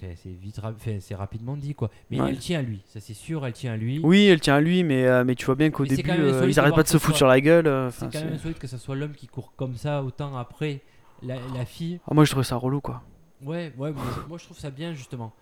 c'est 0.00 0.30
vite, 0.30 0.60
c'est 1.00 1.14
rapidement 1.14 1.56
dit 1.56 1.74
quoi. 1.74 1.90
Mais 2.10 2.20
Ouais. 2.20 2.30
elle 2.30 2.38
tient 2.38 2.58
à 2.58 2.62
lui, 2.62 2.80
ça 2.86 3.00
c'est 3.00 3.14
sûr, 3.14 3.46
elle 3.46 3.52
tient 3.52 3.72
à 3.72 3.76
lui. 3.76 4.00
Oui, 4.02 4.26
elle 4.26 4.40
tient 4.40 4.54
à 4.56 4.60
lui, 4.60 4.84
mais, 4.84 5.06
euh, 5.06 5.24
mais 5.24 5.34
tu 5.34 5.46
vois 5.46 5.54
bien 5.54 5.70
qu'au 5.70 5.84
début, 5.86 6.10
euh, 6.10 6.46
ils 6.48 6.58
arrêtent 6.60 6.74
pas 6.74 6.82
de 6.82 6.88
se 6.88 6.98
foutre 6.98 7.10
soit- 7.10 7.16
sur 7.18 7.26
la 7.26 7.40
gueule. 7.40 7.66
euh, 7.66 7.90
C'est 7.90 8.10
quand 8.12 8.24
même 8.24 8.34
insolite 8.34 8.58
que 8.58 8.66
ce 8.66 8.76
soit 8.78 8.94
l'homme 8.96 9.14
qui 9.14 9.26
court 9.28 9.52
comme 9.56 9.76
ça 9.76 10.02
autant 10.02 10.36
après 10.36 10.80
la, 11.22 11.36
la 11.54 11.64
fille. 11.64 12.00
Ah, 12.08 12.14
moi, 12.14 12.24
je 12.24 12.30
trouvais 12.30 12.44
ça 12.44 12.56
relou, 12.56 12.80
quoi. 12.80 13.02
Ouais, 13.42 13.72
ouais, 13.78 13.92
moi, 13.92 14.04
moi, 14.28 14.38
je 14.38 14.44
trouve 14.44 14.58
ça 14.58 14.70
bien 14.70 14.92
justement. 14.94 15.32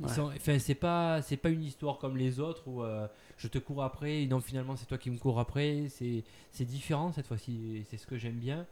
Ouais. 0.00 0.08
Enfin, 0.36 0.58
c'est 0.60 0.74
pas, 0.76 1.20
c'est 1.20 1.36
pas 1.36 1.48
une 1.50 1.64
histoire 1.64 1.98
comme 1.98 2.16
les 2.16 2.38
autres 2.38 2.62
où 2.68 2.82
euh, 2.84 3.08
je 3.36 3.48
te 3.48 3.58
cours 3.58 3.82
après 3.82 4.22
et 4.22 4.26
non 4.28 4.40
finalement 4.40 4.76
c'est 4.76 4.86
toi 4.86 4.98
qui 4.98 5.10
me 5.10 5.18
cours 5.18 5.40
après. 5.40 5.86
C'est, 5.88 6.22
c'est 6.52 6.64
différent 6.64 7.10
cette 7.12 7.26
fois-ci. 7.26 7.82
C'est 7.90 7.96
ce 7.96 8.06
que 8.06 8.16
j'aime 8.16 8.34
bien. 8.36 8.66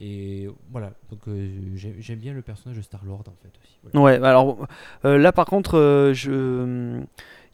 Et 0.00 0.48
voilà, 0.70 0.92
donc 1.10 1.20
euh, 1.26 1.50
j'ai- 1.74 1.96
j'aime 1.98 2.20
bien 2.20 2.32
le 2.32 2.42
personnage 2.42 2.76
de 2.76 2.82
Star 2.82 3.04
Lord 3.04 3.24
en 3.26 3.34
fait 3.42 3.50
aussi. 3.62 3.78
Voilà. 3.82 4.00
Ouais, 4.00 4.18
bah 4.20 4.30
alors 4.30 4.68
euh, 5.04 5.18
là 5.18 5.32
par 5.32 5.46
contre, 5.46 5.76
euh, 5.76 6.14
je... 6.14 7.00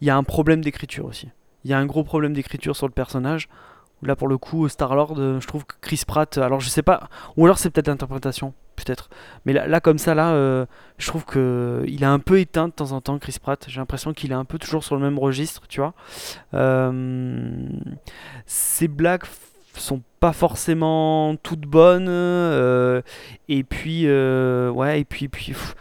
il 0.03 0.07
y 0.07 0.11
a 0.11 0.17
un 0.17 0.25
problème 0.25 0.61
d'écriture 0.61 1.07
aussi. 1.07 1.31
Il 1.65 1.71
y 1.71 1.75
a 1.75 1.79
un 1.79 1.87
gros 1.87 2.05
problème 2.05 2.35
d'écriture 2.35 2.77
sur 2.77 2.87
le 2.87 2.93
personnage. 2.93 3.49
Là 4.03 4.15
pour 4.15 4.29
le 4.29 4.37
coup, 4.37 4.69
Star-Lord, 4.69 5.17
je 5.17 5.47
trouve 5.47 5.65
que 5.65 5.77
Chris 5.81 6.03
Pratt, 6.07 6.37
alors 6.37 6.61
je 6.61 6.69
sais 6.69 6.83
pas, 6.83 7.09
ou 7.39 7.47
alors 7.47 7.57
c'est 7.57 7.71
peut-être 7.71 7.89
l'interprétation, 7.89 8.53
peut-être. 8.77 9.09
Mais 9.47 9.55
là, 9.55 9.67
là, 9.67 9.81
comme 9.81 9.97
ça, 9.97 10.15
là, 10.15 10.67
je 10.99 11.07
trouve 11.07 11.25
que 11.25 11.83
il 11.89 12.03
est 12.03 12.07
un 12.07 12.19
peu 12.19 12.39
éteint 12.39 12.69
de 12.69 12.73
temps 12.75 12.93
en 12.93 13.01
temps, 13.01 13.19
Chris 13.19 13.37
Pratt. 13.41 13.65
J'ai 13.67 13.81
l'impression 13.81 14.13
qu'il 14.13 14.31
est 14.33 14.35
un 14.35 14.45
peu 14.45 14.59
toujours 14.59 14.85
sur 14.85 14.95
le 14.97 15.01
même 15.01 15.19
registre, 15.19 15.63
tu 15.69 15.81
vois. 15.81 15.95
Ses 18.47 18.89
blagues 18.89 19.25
sont 19.81 20.03
pas 20.21 20.33
forcément 20.33 21.37
toutes 21.37 21.63
bonnes. 21.63 22.07
euh, 22.09 23.03
et 23.49 23.65
puis, 23.65 24.03
euh, 24.07 24.71
ouais, 24.71 25.01
et 25.01 25.05
puis, 25.05 25.29
puis 25.29 25.53
pff, 25.53 25.75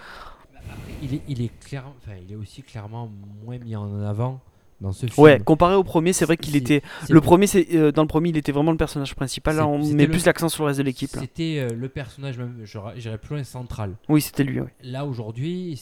Il 1.01 1.15
est, 1.15 1.21
il 1.27 1.41
est 1.41 1.51
clair, 1.59 1.85
enfin, 1.97 2.13
il 2.25 2.31
est 2.31 2.35
aussi 2.37 2.61
clairement 2.63 3.09
moins 3.43 3.57
mis 3.57 3.75
en 3.75 4.01
avant 4.03 4.39
dans 4.81 4.91
ce 4.91 5.05
film. 5.07 5.23
Ouais, 5.23 5.39
comparé 5.39 5.75
au 5.75 5.83
premier, 5.83 6.11
c'est 6.13 6.25
vrai 6.25 6.37
qu'il 6.37 6.55
était. 6.55 6.81
Le 7.09 7.21
premier, 7.21 7.47
c'est 7.47 7.67
euh, 7.75 7.91
dans 7.91 8.01
le 8.03 8.07
premier, 8.07 8.29
il 8.29 8.37
était 8.37 8.51
vraiment 8.51 8.71
le 8.71 8.77
personnage 8.77 9.13
principal. 9.15 9.55
Là, 9.57 9.67
on 9.67 9.79
met 9.93 10.05
le- 10.05 10.11
plus 10.11 10.25
l'accent 10.25 10.49
sur 10.49 10.63
le 10.63 10.67
reste 10.67 10.79
de 10.79 10.83
l'équipe. 10.83 11.09
C'était 11.09 11.67
le 11.73 11.89
personnage 11.89 12.37
même, 12.37 12.63
j'irais 12.97 13.17
plus 13.17 13.35
loin 13.35 13.43
central. 13.43 13.95
Oui, 14.09 14.21
c'était 14.21 14.43
lui. 14.43 14.59
ouais. 14.59 14.73
Là 14.83 15.05
aujourd'hui, 15.05 15.79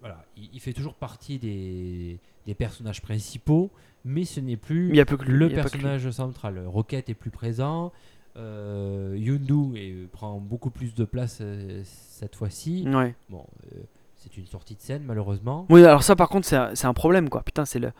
voilà, 0.00 0.24
il, 0.36 0.50
il 0.52 0.60
fait 0.60 0.72
toujours 0.72 0.94
partie 0.94 1.38
des, 1.38 2.18
des 2.46 2.54
personnages 2.54 3.00
principaux, 3.02 3.70
mais 4.04 4.24
ce 4.24 4.40
n'est 4.40 4.56
plus 4.56 4.88
Il 4.90 4.96
y 4.96 5.00
a 5.00 5.04
peu 5.06 5.16
que 5.16 5.24
lui, 5.24 5.32
le 5.38 5.46
il 5.50 5.56
y 5.56 5.58
a 5.58 5.62
pas 5.62 5.68
que 5.70 5.76
lui. 5.76 5.82
personnage 5.82 6.10
central. 6.10 6.62
Rocket 6.66 7.08
est 7.08 7.14
plus 7.14 7.30
présent. 7.30 7.92
Euh, 8.36 9.14
Yondu 9.16 9.76
est- 9.78 10.06
prend 10.10 10.38
beaucoup 10.40 10.70
plus 10.70 10.94
de 10.94 11.04
place 11.04 11.38
euh, 11.40 11.82
cette 11.84 12.34
fois-ci. 12.36 12.84
Ouais. 12.88 13.14
Bon, 13.30 13.46
euh, 13.72 13.78
c'est 14.16 14.36
une 14.36 14.46
sortie 14.46 14.74
de 14.74 14.80
scène 14.80 15.04
malheureusement. 15.04 15.66
Oui, 15.70 15.84
alors 15.84 16.02
ça, 16.02 16.16
par 16.16 16.28
contre, 16.28 16.46
c'est 16.46 16.56
un, 16.56 16.72
un 16.82 16.94
problème, 16.94 17.28
quoi. 17.28 17.42
Putain, 17.42 17.64
c'est 17.64 17.78
le. 17.78 17.92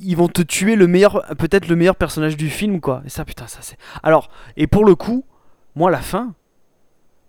Ils 0.00 0.16
vont 0.16 0.28
te 0.28 0.42
tuer 0.42 0.76
le 0.76 0.86
meilleur, 0.86 1.24
peut-être 1.38 1.66
le 1.68 1.74
meilleur 1.76 1.96
personnage 1.96 2.36
du 2.36 2.50
film, 2.50 2.80
quoi. 2.80 3.02
Et 3.04 3.08
ça, 3.08 3.24
putain, 3.24 3.46
ça 3.46 3.58
c'est. 3.62 3.76
Alors, 4.02 4.28
et 4.56 4.66
pour 4.66 4.84
le 4.84 4.94
coup, 4.94 5.24
moi, 5.74 5.90
la 5.90 6.00
fin, 6.00 6.34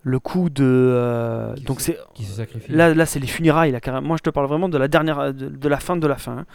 le 0.01 0.19
coup 0.19 0.49
de. 0.49 0.63
euh, 0.65 1.53
Qui 1.55 1.63
donc 1.63 1.81
c'est. 1.81 1.97
Là, 2.69 2.93
là 2.93 3.05
c'est 3.05 3.19
les 3.19 3.27
funérailles. 3.27 3.71
Là, 3.71 3.79
carrément. 3.81 4.07
Moi, 4.07 4.17
je 4.17 4.23
te 4.23 4.29
parle 4.29 4.47
vraiment 4.47 4.69
de 4.69 4.77
la 4.77 4.87
dernière, 4.87 5.33
de, 5.33 5.49
de 5.49 5.67
la 5.69 5.77
fin 5.79 5.97
de 5.97 6.07
la 6.07 6.15
fin. 6.15 6.39
hein. 6.39 6.45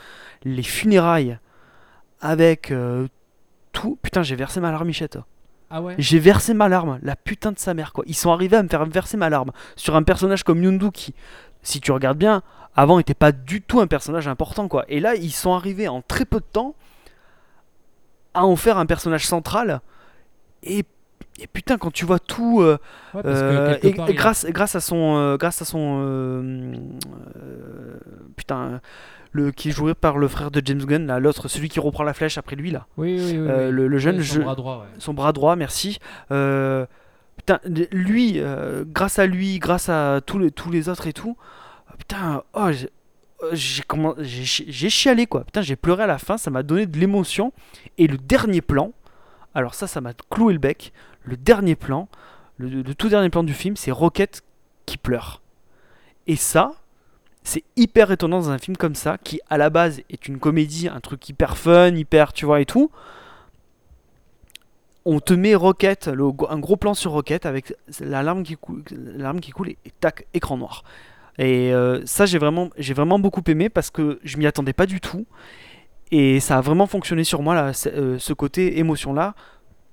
Les 0.44 0.62
funérailles 0.62 1.38
avec 2.20 2.70
euh, 2.70 3.06
tout. 3.72 3.98
Putain, 4.02 4.22
j'ai 4.22 4.36
versé 4.36 4.60
ma 4.60 4.70
larmichette. 4.70 5.18
Ah 5.70 5.82
ouais? 5.82 5.94
J'ai 5.98 6.18
versé 6.18 6.54
ma 6.54 6.68
larme, 6.68 6.98
la 7.02 7.16
putain 7.16 7.50
de 7.52 7.58
sa 7.58 7.74
mère 7.74 7.92
quoi. 7.92 8.04
Ils 8.06 8.14
sont 8.14 8.30
arrivés 8.30 8.56
à 8.56 8.62
me 8.62 8.68
faire 8.68 8.84
verser 8.86 9.16
ma 9.16 9.28
larme 9.30 9.50
sur 9.76 9.96
un 9.96 10.02
personnage 10.02 10.44
comme 10.44 10.62
Yondu 10.62 10.90
qui, 10.92 11.14
si 11.62 11.80
tu 11.80 11.90
regardes 11.90 12.18
bien, 12.18 12.42
avant 12.76 12.98
était 12.98 13.14
pas 13.14 13.32
du 13.32 13.60
tout 13.60 13.80
un 13.80 13.86
personnage 13.86 14.28
important 14.28 14.68
quoi. 14.68 14.84
Et 14.88 15.00
là, 15.00 15.14
ils 15.16 15.32
sont 15.32 15.52
arrivés 15.54 15.88
en 15.88 16.00
très 16.02 16.26
peu 16.26 16.38
de 16.38 16.44
temps 16.44 16.74
à 18.34 18.44
en 18.44 18.56
faire 18.56 18.78
un 18.78 18.86
personnage 18.86 19.26
central. 19.26 19.80
Et, 20.62 20.84
et 21.40 21.46
putain, 21.46 21.78
quand 21.78 21.90
tu 21.92 22.04
vois 22.04 22.18
tout, 22.20 22.60
euh, 22.62 22.78
Ouais, 23.14 23.22
euh, 23.24 23.76
et, 23.82 23.92
part, 23.94 24.08
et 24.08 24.12
il 24.12 24.14
a- 24.16 24.20
grâce, 24.20 24.46
grâce 24.46 24.74
à 24.76 24.80
son, 24.80 25.16
euh, 25.16 25.36
grâce 25.36 25.60
à 25.62 25.64
son, 25.64 26.00
putain, 28.36 28.80
le 29.32 29.50
qui 29.50 29.68
est 29.68 29.72
joué 29.72 29.94
par 29.94 30.18
le 30.18 30.28
frère 30.28 30.50
de 30.50 30.62
James 30.64 30.84
Gunn, 30.84 31.06
là, 31.06 31.18
l'autre, 31.18 31.48
celui 31.48 31.68
qui 31.68 31.80
reprend 31.80 32.04
la 32.04 32.14
flèche 32.14 32.38
après 32.38 32.56
lui 32.56 32.70
là, 32.70 32.86
Oui, 32.96 33.16
oui, 33.18 33.38
oui. 33.38 33.48
Le, 33.70 33.88
le 33.88 33.98
jeune, 33.98 34.22
son 34.22 34.34
je- 34.34 34.40
bras 34.40 34.54
droit, 34.54 34.78
ouais. 34.78 34.98
son 34.98 35.14
bras 35.14 35.32
droit, 35.32 35.56
merci. 35.56 35.98
Putain, 36.28 37.58
lui, 37.92 38.40
grâce 38.92 39.18
à 39.18 39.26
lui, 39.26 39.58
grâce 39.58 39.88
à 39.88 40.20
tous 40.24 40.38
les, 40.38 40.50
tous 40.50 40.70
les 40.70 40.88
autres 40.88 41.06
et 41.06 41.12
tout, 41.12 41.36
putain, 41.98 42.42
oh, 42.54 42.70
j'ai- 42.70 42.90
j'ai 43.52 43.82
comment- 43.86 44.14
j'ai 44.18 44.44
chi- 44.44 44.66
j'ai 44.68 44.88
chialé 44.88 45.26
quoi. 45.26 45.44
Putain, 45.44 45.60
j'ai 45.62 45.76
pleuré 45.76 46.04
à 46.04 46.06
la 46.06 46.18
fin, 46.18 46.38
ça 46.38 46.50
m'a 46.50 46.62
donné 46.62 46.86
de 46.86 46.98
l'émotion. 46.98 47.52
Et 47.98 48.06
le 48.06 48.16
dernier 48.16 48.60
plan, 48.62 48.92
alors 49.54 49.74
ça, 49.74 49.86
ça 49.86 50.00
m'a 50.00 50.12
cloué 50.30 50.52
le 50.52 50.58
bec. 50.60 50.92
Le 51.24 51.36
dernier 51.36 51.74
plan, 51.74 52.08
le, 52.58 52.82
tout 52.94 53.08
dernier 53.08 53.30
plan 53.30 53.42
du 53.42 53.54
film, 53.54 53.76
c'est 53.76 53.90
Rocket 53.90 54.42
qui 54.86 54.96
pleure. 54.98 55.40
Et 56.26 56.36
ça, 56.36 56.72
c'est 57.42 57.64
hyper 57.76 58.10
étonnant 58.10 58.40
dans 58.40 58.50
un 58.50 58.58
film 58.58 58.76
comme 58.76 58.94
ça, 58.94 59.18
qui 59.18 59.40
à 59.50 59.58
la 59.58 59.70
base 59.70 60.00
est 60.10 60.28
une 60.28 60.38
comédie, 60.38 60.88
un 60.88 61.00
truc 61.00 61.28
hyper 61.28 61.56
fun, 61.56 61.94
hyper, 61.94 62.32
tu 62.32 62.46
vois, 62.46 62.60
et 62.60 62.66
tout 62.66 62.90
on 65.04 65.20
te 65.20 65.34
met 65.34 65.54
Rocket, 65.54 66.08
un 66.08 66.58
gros 66.58 66.76
plan 66.76 66.94
sur 66.94 67.12
Rocket 67.12 67.46
avec 67.46 67.74
la 68.00 68.22
larme 68.22 68.42
qui 68.42 68.56
coule, 68.56 68.82
la 68.90 69.24
larme 69.24 69.40
qui 69.40 69.50
coule 69.50 69.70
et, 69.70 69.76
tac, 70.00 70.26
écran 70.32 70.56
noir. 70.56 70.82
Et 71.38 71.74
euh, 71.74 72.00
ça, 72.06 72.26
j'ai 72.26 72.38
vraiment, 72.38 72.70
vraiment 72.78 73.18
beaucoup 73.18 73.42
aimé 73.48 73.68
parce 73.68 73.90
que 73.90 74.18
je 74.22 74.36
m'y 74.38 74.46
attendais 74.46 74.72
pas 74.72 74.86
du 74.86 75.00
tout. 75.00 75.26
Et 76.10 76.40
ça 76.40 76.58
a 76.58 76.60
vraiment 76.60 76.86
fonctionné 76.86 77.24
sur 77.24 77.42
moi, 77.42 77.54
là, 77.54 77.72
c'est- 77.72 77.92
euh, 77.94 78.18
ce 78.18 78.32
côté 78.32 78.78
émotion-là, 78.78 79.34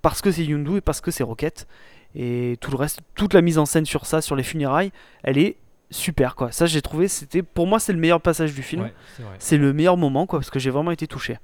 parce 0.01 0.21
que 0.21 0.31
c'est 0.31 0.43
Yondu 0.45 0.77
et 0.77 0.81
parce 0.81 1.01
que 1.01 1.11
c'est 1.11 1.23
Rocket. 1.23 1.67
Et 2.15 2.57
tout 2.59 2.71
le 2.71 2.77
reste, 2.77 2.99
toute 3.15 3.33
la 3.33 3.41
mise 3.41 3.57
en 3.57 3.65
scène 3.65 3.85
sur 3.85 4.05
ça, 4.05 4.21
sur 4.21 4.35
les 4.35 4.43
funérailles, 4.43 4.91
elle 5.23 5.37
est 5.37 5.55
super, 5.89 6.35
quoi. 6.35 6.51
Ça, 6.51 6.65
j'ai 6.65 6.81
trouvé, 6.81 7.07
c'était, 7.07 7.41
pour 7.43 7.67
moi, 7.67 7.79
c'est 7.79 7.93
le 7.93 7.99
meilleur 7.99 8.21
passage 8.21 8.53
du 8.53 8.61
film. 8.63 8.83
Ouais, 8.83 8.93
c'est 9.39 9.57
le 9.57 9.71
meilleur 9.73 9.97
moment, 9.97 10.25
quoi, 10.25 10.39
parce 10.39 10.49
que 10.49 10.59
j'ai 10.59 10.69
vraiment 10.69 10.91
été 10.91 11.07
touché. 11.07 11.37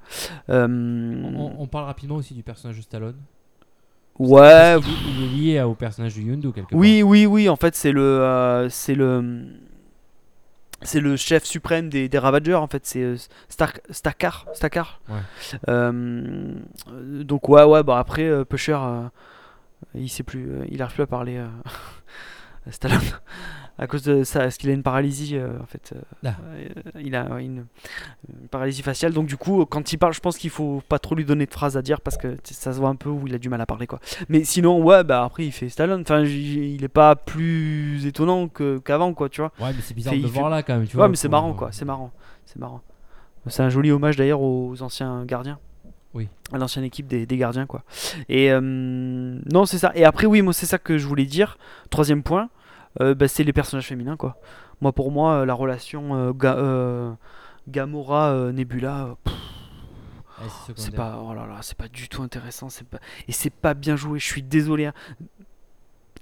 Euh, 0.49 0.67
On, 0.67 1.55
on 1.59 1.67
parle 1.67 1.85
rapidement 1.85 2.15
aussi 2.15 2.33
du 2.33 2.43
personnage 2.43 2.77
de 2.77 2.81
Stallone. 2.81 3.15
ouais, 4.19 4.75
est- 4.77 4.79
il 5.17 5.23
est 5.23 5.27
lié 5.53 5.61
au 5.61 5.73
personnage 5.75 6.15
de 6.15 6.21
Yondu 6.21 6.51
quelque 6.51 6.69
part. 6.71 6.79
Oui, 6.79 7.03
oui, 7.03 7.25
oui. 7.25 7.49
En 7.49 7.55
fait, 7.55 7.75
c'est 7.75 7.91
le, 7.91 8.01
euh, 8.01 8.69
c'est 8.69 8.95
le, 8.95 9.45
c'est 10.81 10.99
le 10.99 11.15
chef 11.15 11.43
suprême 11.43 11.89
des, 11.89 12.07
des 12.09 12.19
Ravagers. 12.19 12.55
En 12.55 12.67
fait, 12.67 12.85
c'est 12.85 13.01
euh, 13.01 13.17
Stark. 13.49 13.81
Ouais. 15.09 15.15
Euh, 15.69 16.53
donc 17.23 17.49
ouais, 17.49 17.63
ouais. 17.63 17.83
Bah 17.83 17.99
après, 17.99 18.25
euh, 18.25 18.45
Pusher, 18.45 18.77
euh, 18.79 19.07
il 19.95 20.09
sait 20.09 20.23
plus, 20.23 20.49
il 20.69 20.81
arrive 20.81 20.95
plus 20.95 21.03
à 21.03 21.07
parler. 21.07 21.43
Stallone. 22.69 22.99
À 23.79 23.87
cause 23.87 24.01
de 24.03 24.23
ça, 24.23 24.39
parce 24.39 24.57
qu'il 24.57 24.69
a 24.69 24.73
une 24.73 24.83
paralysie 24.83 25.35
euh, 25.37 25.49
en 25.61 25.65
fait. 25.65 25.93
euh, 25.95 26.01
Ah. 26.25 26.35
il 26.99 27.15
a 27.15 27.25
ouais, 27.25 27.45
une, 27.45 27.65
une 28.29 28.47
paralysie 28.49 28.81
faciale, 28.81 29.13
donc 29.13 29.27
du 29.27 29.37
coup, 29.37 29.65
quand 29.65 29.93
il 29.93 29.97
parle, 29.97 30.13
je 30.13 30.19
pense 30.19 30.37
qu'il 30.37 30.49
faut 30.49 30.81
pas 30.89 30.99
trop 30.99 31.13
lui 31.15 31.25
donner 31.25 31.45
de 31.45 31.51
phrases 31.53 31.77
à 31.77 31.81
dire 31.81 32.01
parce 32.01 32.17
que 32.17 32.37
ça 32.43 32.73
se 32.73 32.79
voit 32.79 32.89
un 32.89 32.95
peu 32.95 33.09
où 33.09 33.27
il 33.27 33.35
a 33.35 33.37
du 33.37 33.49
mal 33.49 33.61
à 33.61 33.65
parler 33.65 33.87
quoi. 33.87 33.99
Mais 34.29 34.43
sinon, 34.43 34.81
ouais, 34.83 35.03
bah 35.03 35.23
après 35.23 35.45
il 35.45 35.51
fait 35.51 35.69
Stallone. 35.69 36.01
Enfin, 36.01 36.21
il 36.23 36.83
est 36.83 36.87
pas 36.87 37.15
plus 37.15 38.05
étonnant 38.05 38.47
qu'avant 38.47 39.13
quoi, 39.13 39.29
tu 39.29 39.41
vois. 39.41 39.51
Ouais, 39.59 39.73
mais 39.75 39.81
c'est 39.81 39.93
bizarre 39.93 40.13
de 40.15 40.19
le 40.21 40.27
fait- 40.27 40.39
voir 40.39 40.49
là 40.49 40.63
quand 40.63 40.75
même. 40.75 40.87
Tu 40.87 40.95
Ouais, 40.95 41.01
vois, 41.01 41.09
mais 41.09 41.15
c'est 41.15 41.29
marrant 41.29 41.53
quoi, 41.53 41.69
c'est 41.71 41.85
marrant, 41.85 42.11
c'est 42.45 42.57
marrant. 42.59 42.81
C'est 43.49 43.63
un 43.63 43.69
joli 43.69 43.91
hommage 43.91 44.17
d'ailleurs 44.17 44.41
aux 44.41 44.81
anciens 44.81 45.23
gardiens. 45.23 45.59
Oui. 46.13 46.27
À 46.51 46.57
l'ancienne 46.57 46.83
équipe 46.83 47.07
des, 47.07 47.25
des 47.25 47.37
gardiens 47.37 47.65
quoi. 47.65 47.83
Et 48.27 48.51
euh, 48.51 48.59
non, 48.61 49.65
c'est 49.65 49.77
ça. 49.77 49.91
Et 49.93 50.03
après, 50.03 50.25
oui, 50.25 50.41
moi 50.41 50.51
c'est 50.51 50.65
ça 50.65 50.77
que 50.79 50.97
je 50.97 51.05
voulais 51.07 51.25
dire. 51.25 51.57
Troisième 51.89 52.23
point, 52.23 52.49
bah, 52.99 53.27
c'est 53.27 53.43
les 53.43 53.53
personnages 53.53 53.87
féminins 53.87 54.17
quoi. 54.17 54.37
Moi 54.81 54.91
pour 54.93 55.11
moi, 55.11 55.41
euh, 55.41 55.45
la 55.45 55.53
relation 55.53 56.15
euh, 56.15 56.33
Ga- 56.33 56.57
euh, 56.57 57.13
Gamora 57.67 58.31
euh, 58.31 58.51
Nebula, 58.51 59.05
euh, 59.05 59.15
pff, 59.23 59.33
Ouais, 60.39 60.45
c'est 60.75 60.91
pas, 60.95 61.19
oh 61.23 61.33
là 61.33 61.47
là, 61.47 61.57
c'est 61.63 61.77
pas 61.77 61.87
du 61.87 62.07
tout 62.09 62.21
intéressant. 62.21 62.69
C'est 62.69 62.87
pas 62.87 62.99
et 63.27 63.31
c'est 63.31 63.49
pas 63.49 63.73
bien 63.73 63.95
joué. 63.95 64.19
Je 64.19 64.25
suis 64.25 64.43
désolé. 64.43 64.85
hein. 64.85 64.93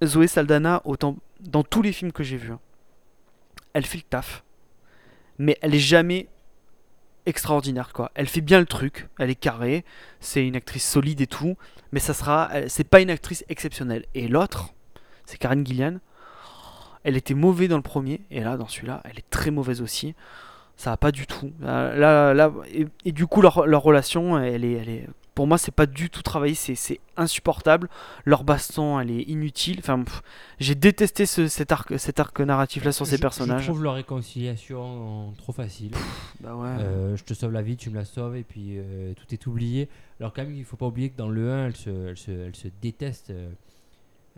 Zoé 0.03 0.27
Saldana, 0.27 0.81
autant 0.85 1.17
dans 1.41 1.63
tous 1.63 1.81
les 1.81 1.91
films 1.93 2.11
que 2.11 2.23
j'ai 2.23 2.37
vus, 2.37 2.51
hein, 2.51 2.59
elle 3.73 3.85
fait 3.85 3.97
le 3.97 4.03
taf, 4.03 4.43
mais 5.37 5.57
elle 5.61 5.75
est 5.75 5.79
jamais 5.79 6.27
extraordinaire 7.25 7.91
quoi. 7.93 8.11
Elle 8.15 8.27
fait 8.27 8.41
bien 8.41 8.59
le 8.59 8.65
truc, 8.65 9.07
elle 9.19 9.29
est 9.29 9.35
carrée, 9.35 9.83
c'est 10.19 10.45
une 10.45 10.55
actrice 10.55 10.87
solide 10.89 11.21
et 11.21 11.27
tout, 11.27 11.57
mais 11.91 11.99
ça 11.99 12.13
sera, 12.13 12.49
c'est 12.67 12.83
pas 12.87 13.01
une 13.01 13.09
actrice 13.09 13.43
exceptionnelle. 13.49 14.05
Et 14.13 14.27
l'autre, 14.27 14.73
c'est 15.25 15.37
Karen 15.37 15.65
Gillian. 15.65 15.97
Elle 17.05 17.15
était 17.15 17.33
mauvaise 17.35 17.69
dans 17.69 17.77
le 17.77 17.81
premier, 17.81 18.19
et 18.31 18.41
là 18.41 18.57
dans 18.57 18.67
celui-là, 18.67 19.01
elle 19.05 19.17
est 19.17 19.29
très 19.29 19.49
mauvaise 19.51 19.81
aussi. 19.81 20.13
Ça 20.75 20.89
va 20.89 20.97
pas 20.97 21.13
du 21.13 21.25
tout. 21.25 21.53
Là, 21.61 22.33
là, 22.33 22.51
et, 22.73 22.85
et 23.05 23.11
du 23.13 23.27
coup 23.27 23.41
leur, 23.41 23.65
leur 23.65 23.81
relation, 23.81 24.37
elle 24.37 24.65
est, 24.65 24.73
elle 24.73 24.89
est, 24.89 25.07
pour 25.33 25.47
moi 25.47 25.57
c'est 25.57 25.71
pas 25.73 25.85
du 25.85 26.09
tout 26.09 26.21
travaillé, 26.21 26.53
c'est 26.53 26.75
c'est 26.75 26.99
insupportable. 27.15 27.87
Leur 28.25 28.43
baston, 28.43 28.99
elle 28.99 29.09
est 29.11 29.21
inutile. 29.21 29.77
Enfin, 29.79 30.03
j'ai 30.59 30.75
détesté 30.75 31.25
ce- 31.25 31.47
cet 31.47 31.71
arc, 31.71 31.97
cet 31.97 32.19
arc 32.19 32.37
narratif 32.41 32.83
là 32.83 32.91
sur 32.91 33.05
ces 33.07 33.17
personnages. 33.21 33.61
Je 33.61 33.67
trouve 33.67 33.83
leur 33.83 33.93
réconciliation 33.93 35.33
trop 35.37 35.53
facile. 35.53 35.91
Bah 36.41 36.55
ouais. 36.55 36.67
Euh, 36.79 37.15
je 37.15 37.23
te 37.23 37.33
sauve 37.33 37.51
la 37.51 37.61
vie, 37.61 37.77
tu 37.77 37.89
me 37.89 37.95
la 37.95 38.05
sauves, 38.05 38.35
et 38.35 38.43
puis 38.43 38.77
euh, 38.77 39.13
tout 39.13 39.25
est 39.33 39.47
oublié. 39.47 39.89
Alors 40.19 40.33
quand 40.33 40.43
même, 40.43 40.55
il 40.55 40.65
faut 40.65 40.77
pas 40.77 40.87
oublier 40.87 41.09
que 41.09 41.17
dans 41.17 41.29
le 41.29 41.51
1, 41.51 41.65
elle 41.67 41.75
se, 41.75 41.89
elle 42.09 42.17
se, 42.17 42.31
elle 42.31 42.55
se 42.55 42.67
déteste. 42.81 43.29
euh, 43.29 43.49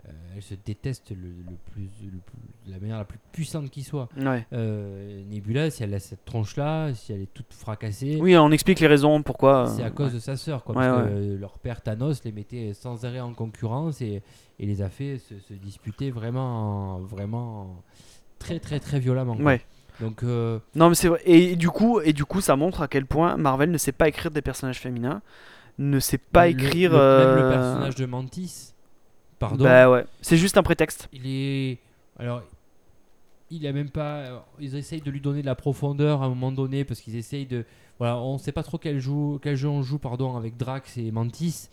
euh, 0.08 0.12
elle 0.36 0.42
se 0.42 0.54
déteste 0.64 1.10
le, 1.10 1.16
le 1.16 1.56
plus, 1.72 1.88
le 2.04 2.18
plus- 2.18 2.70
la 2.72 2.78
manière 2.78 2.98
la 2.98 3.04
plus 3.04 3.18
puissante 3.32 3.70
qui 3.70 3.82
soit. 3.82 4.08
Ouais. 4.18 4.46
Euh, 4.52 5.22
Nebula, 5.30 5.70
si 5.70 5.82
elle 5.82 5.94
a 5.94 5.98
cette 6.00 6.24
tronche-là, 6.24 6.94
si 6.94 7.12
elle 7.12 7.22
est 7.22 7.32
toute 7.34 7.52
fracassée, 7.52 8.18
Oui, 8.20 8.36
on 8.36 8.50
explique 8.50 8.80
les 8.80 8.86
raisons 8.86 9.22
pourquoi. 9.22 9.66
c'est 9.76 9.82
euh, 9.82 9.86
à 9.86 9.90
cause 9.90 10.12
de 10.14 10.18
sa 10.18 10.36
sœur. 10.36 10.64
Quoi, 10.64 10.76
Ouais, 10.76 10.86
parce 10.86 11.04
ouais. 11.04 11.10
que 11.10 11.36
leur 11.40 11.58
père 11.58 11.80
Thanos 11.82 12.22
les 12.24 12.32
mettait 12.32 12.72
sans 12.74 13.04
arrêt 13.04 13.20
en 13.20 13.32
concurrence 13.34 14.00
et, 14.02 14.22
et 14.58 14.66
les 14.66 14.82
a 14.82 14.88
fait 14.88 15.18
se, 15.18 15.38
se 15.38 15.54
disputer 15.54 16.10
vraiment, 16.10 16.98
vraiment 17.00 17.82
très, 18.38 18.58
très, 18.60 18.80
très 18.80 18.98
violemment. 19.00 19.36
quoi. 19.36 19.44
Ouais. 19.44 19.60
Donc, 20.00 20.22
euh, 20.22 20.60
Non, 20.76 20.88
mais 20.90 20.94
c'est 20.94 21.08
vrai. 21.08 21.20
Et, 21.24 21.56
du 21.56 21.70
coup, 21.70 22.00
et 22.00 22.12
du 22.12 22.24
coup, 22.24 22.40
ça 22.40 22.54
montre 22.54 22.82
à 22.82 22.88
quel 22.88 23.04
point 23.06 23.36
Marvel 23.36 23.70
ne 23.70 23.78
sait 23.78 23.90
pas 23.92 24.06
écrire 24.08 24.30
des 24.30 24.42
personnages 24.42 24.78
féminins, 24.78 25.22
ne 25.78 25.98
sait 25.98 26.18
pas 26.18 26.44
le- 26.46 26.52
écrire. 26.52 26.92
le- 26.92 26.98
même 27.34 27.44
le 27.44 27.50
personnage 27.50 27.94
de 27.96 28.06
Mantis, 28.06 28.74
pardon, 29.38 29.64
Bah 29.64 29.90
ouais, 29.90 30.04
c'est 30.20 30.36
juste 30.36 30.56
un 30.58 30.62
prétexte. 30.62 31.08
il 31.12 31.22
est. 31.26 31.78
Alors, 32.18 32.42
il 33.50 33.66
a 33.66 33.72
même 33.72 33.90
pas. 33.90 34.44
Ils 34.60 34.74
essayent 34.76 35.00
de 35.00 35.10
lui 35.10 35.20
donner 35.20 35.40
de 35.40 35.46
la 35.46 35.54
profondeur 35.54 36.22
à 36.22 36.26
un 36.26 36.28
moment 36.28 36.52
donné 36.52 36.84
parce 36.84 37.00
qu'ils 37.00 37.16
essayent 37.16 37.46
de. 37.46 37.64
Voilà, 37.98 38.18
on 38.18 38.38
sait 38.38 38.52
pas 38.52 38.62
trop 38.62 38.78
quel, 38.78 39.00
joue, 39.00 39.40
quel 39.42 39.56
jeu 39.56 39.68
on 39.68 39.82
joue 39.82 39.98
pardon, 39.98 40.36
avec 40.36 40.56
Drax 40.56 40.98
et 40.98 41.10
Mantis. 41.10 41.68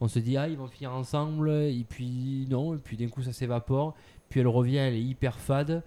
On 0.00 0.08
se 0.08 0.18
dit, 0.20 0.36
ah, 0.36 0.48
ils 0.48 0.56
vont 0.56 0.68
finir 0.68 0.92
ensemble, 0.92 1.50
et 1.50 1.84
puis 1.88 2.46
non, 2.50 2.74
et 2.74 2.78
puis 2.78 2.96
d'un 2.96 3.08
coup 3.08 3.22
ça 3.22 3.32
s'évapore. 3.32 3.94
Puis 4.28 4.40
elle 4.40 4.46
revient, 4.48 4.76
elle 4.76 4.94
est 4.94 5.02
hyper 5.02 5.38
fade. 5.38 5.82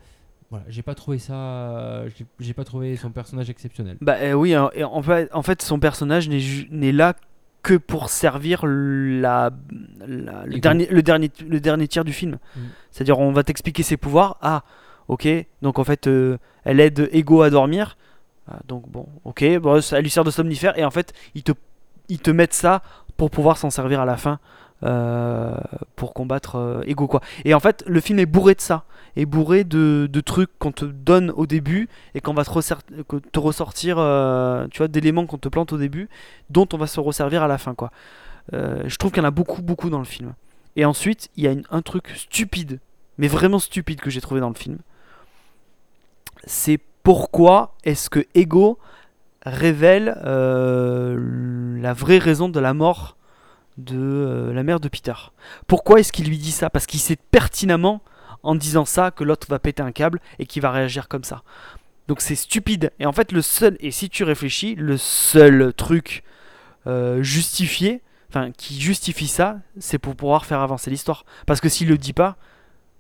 Voilà, 0.50 0.66
j'ai 0.68 0.82
pas 0.82 0.96
trouvé 0.96 1.18
ça. 1.18 2.04
j'ai- 2.40 2.54
pas 2.54 2.66
trouvé 2.66 2.98
son 2.98 3.10
personnage 3.12 3.50
exceptionnel. 3.50 3.98
Bah 4.02 4.18
euh, 4.20 4.34
oui, 4.34 4.54
hein, 4.54 4.70
en 4.84 5.02
fait, 5.02 5.30
en 5.34 5.42
fait, 5.42 5.62
son 5.62 5.80
personnage 5.80 6.28
n'est 6.28 6.40
ju- 6.42 6.68
n'est 6.72 6.92
là 6.92 7.16
que 7.64 7.76
pour 7.76 8.10
servir 8.10 8.62
la, 8.66 9.52
la- 10.08 10.46
le, 10.46 10.60
dernier, 10.60 10.88
le, 10.88 11.02
dernier, 11.04 11.32
le 11.48 11.60
dernier 11.60 11.88
tiers 11.88 12.04
du 12.04 12.14
film. 12.14 12.38
Mm. 12.56 12.60
C'est-à-dire, 12.92 13.20
on 13.20 13.32
va 13.32 13.44
t'expliquer 13.44 13.84
ses 13.84 13.98
pouvoirs. 13.98 14.38
Ah, 14.42 14.64
ok, 15.08 15.28
donc 15.62 15.78
en 15.80 15.84
fait, 15.84 16.08
euh, 16.08 16.38
elle 16.64 16.80
aide 16.80 17.10
Ego 17.12 17.42
à 17.42 17.50
dormir. 17.50 17.98
Ah, 18.50 18.60
donc 18.68 18.90
bon, 18.90 19.08
ok, 19.26 19.44
bon, 19.60 19.82
ça- 19.82 19.98
elle 19.98 20.04
lui 20.04 20.10
sert 20.10 20.24
de 20.24 20.32
somnifère. 20.32 20.78
Et 20.78 20.84
en 20.86 20.92
fait, 20.92 21.14
ils 21.36 21.44
te, 21.44 21.52
ils 22.10 22.20
te 22.20 22.32
mettent 22.32 22.54
ça 22.56 22.82
pour 23.18 23.30
pouvoir 23.30 23.58
s'en 23.58 23.70
servir 23.70 24.02
à 24.02 24.06
la 24.06 24.18
fin. 24.18 24.40
euh, 24.84 25.56
pour 25.96 26.16
combattre 26.16 26.56
euh, 26.56 26.82
Ego 26.88 27.06
quoi. 27.06 27.22
Et 27.46 27.54
en 27.54 27.60
fait, 27.60 27.84
le 27.86 28.00
film 28.02 28.18
est 28.18 28.26
bourré 28.26 28.56
de 28.56 28.62
ça, 28.62 28.84
est 29.16 29.26
bourré 29.26 29.64
de, 29.64 30.08
de 30.12 30.22
trucs 30.22 30.50
qu'on 30.60 30.72
te 30.72 30.86
donne 30.86 31.32
au 31.32 31.46
début 31.46 31.90
et 32.16 32.22
qu'on 32.22 32.34
va 32.34 32.44
te, 32.46 33.18
te 33.18 33.40
ressortir, 33.40 33.98
euh, 34.00 34.68
tu 34.72 34.78
vois, 34.80 34.88
d'éléments 34.88 35.26
qu'on 35.26 35.38
te 35.38 35.50
plante 35.50 35.74
au 35.74 35.78
début, 35.78 36.10
dont 36.50 36.68
on 36.74 36.78
va 36.78 36.88
se 36.88 37.00
resservir 37.00 37.44
à 37.44 37.48
la 37.48 37.58
fin 37.58 37.74
quoi. 37.76 37.92
Euh, 38.54 38.84
je 38.86 38.96
trouve 38.96 39.12
qu'il 39.12 39.22
y 39.22 39.26
en 39.26 39.28
a 39.28 39.32
beaucoup 39.32 39.62
beaucoup 39.62 39.90
dans 39.90 40.00
le 40.00 40.06
film. 40.06 40.34
Et 40.76 40.86
ensuite, 40.86 41.30
il 41.36 41.44
y 41.44 41.48
a 41.48 41.52
une- 41.52 41.66
un 41.70 41.82
truc 41.82 42.10
stupide, 42.16 42.80
mais 43.18 43.28
vraiment 43.28 43.60
stupide 43.60 44.00
que 44.00 44.10
j'ai 44.10 44.22
trouvé 44.22 44.40
dans 44.40 44.50
le 44.50 44.56
film. 44.56 44.78
C'est 46.46 46.80
pourquoi 47.04 47.76
est-ce 47.84 48.10
que 48.10 48.26
Ego 48.36 48.80
révèle 49.46 50.20
euh, 50.26 51.80
la 51.82 51.94
vraie 51.94 52.20
raison 52.20 52.50
de 52.50 52.60
la 52.60 52.74
mort 52.74 53.18
de 53.78 54.52
la 54.54 54.64
mère 54.64 54.80
de 54.80 54.88
Peter? 54.88 55.14
Pourquoi 55.68 56.00
est-ce 56.00 56.12
qu'il 56.12 56.28
lui 56.28 56.38
dit 56.38 56.52
ça? 56.52 56.70
Parce 56.70 56.86
qu'il 56.86 57.00
sait 57.00 57.18
pertinemment 57.32 58.02
en 58.44 58.56
disant 58.56 58.86
ça 58.86 59.12
que 59.12 59.24
l'autre 59.24 59.48
va 59.50 59.60
péter 59.60 59.84
un 59.84 59.92
câble 59.92 60.20
et 60.40 60.46
qu'il 60.46 60.62
va 60.62 60.72
réagir 60.72 61.08
comme 61.08 61.24
ça. 61.24 61.44
Donc 62.08 62.22
c'est 62.22 62.36
stupide. 62.36 62.92
Et 63.00 63.06
en 63.06 63.12
fait 63.14 63.32
le 63.32 63.42
seul, 63.42 63.78
et 63.80 63.92
si 63.92 64.10
tu 64.10 64.24
réfléchis, 64.24 64.76
le 64.76 64.98
seul 64.98 65.74
truc 65.74 66.24
euh, 66.88 67.22
justifié, 67.22 68.02
enfin 68.30 68.52
qui 68.52 68.80
justifie 68.82 69.28
ça, 69.28 69.60
c'est 69.80 70.00
pour 70.00 70.16
pouvoir 70.16 70.46
faire 70.46 70.60
avancer 70.62 70.90
l'histoire. 70.90 71.26
Parce 71.46 71.62
que 71.62 71.70
s'il 71.70 71.88
le 71.90 71.98
dit 71.98 72.14
pas, 72.14 72.38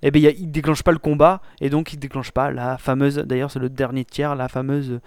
eh 0.04 0.12
ben, 0.12 0.24
il 0.38 0.50
déclenche 0.52 0.84
pas 0.84 0.92
le 0.92 0.98
combat 1.00 1.42
et 1.60 1.70
donc 1.70 1.94
il 1.94 1.98
déclenche 2.00 2.32
pas 2.32 2.52
la 2.52 2.78
fameuse, 2.78 3.16
d'ailleurs 3.18 3.52
c'est 3.52 3.60
le 3.60 3.70
dernier 3.70 4.04
tiers, 4.06 4.36
la 4.36 4.48
fameuse 4.50 5.00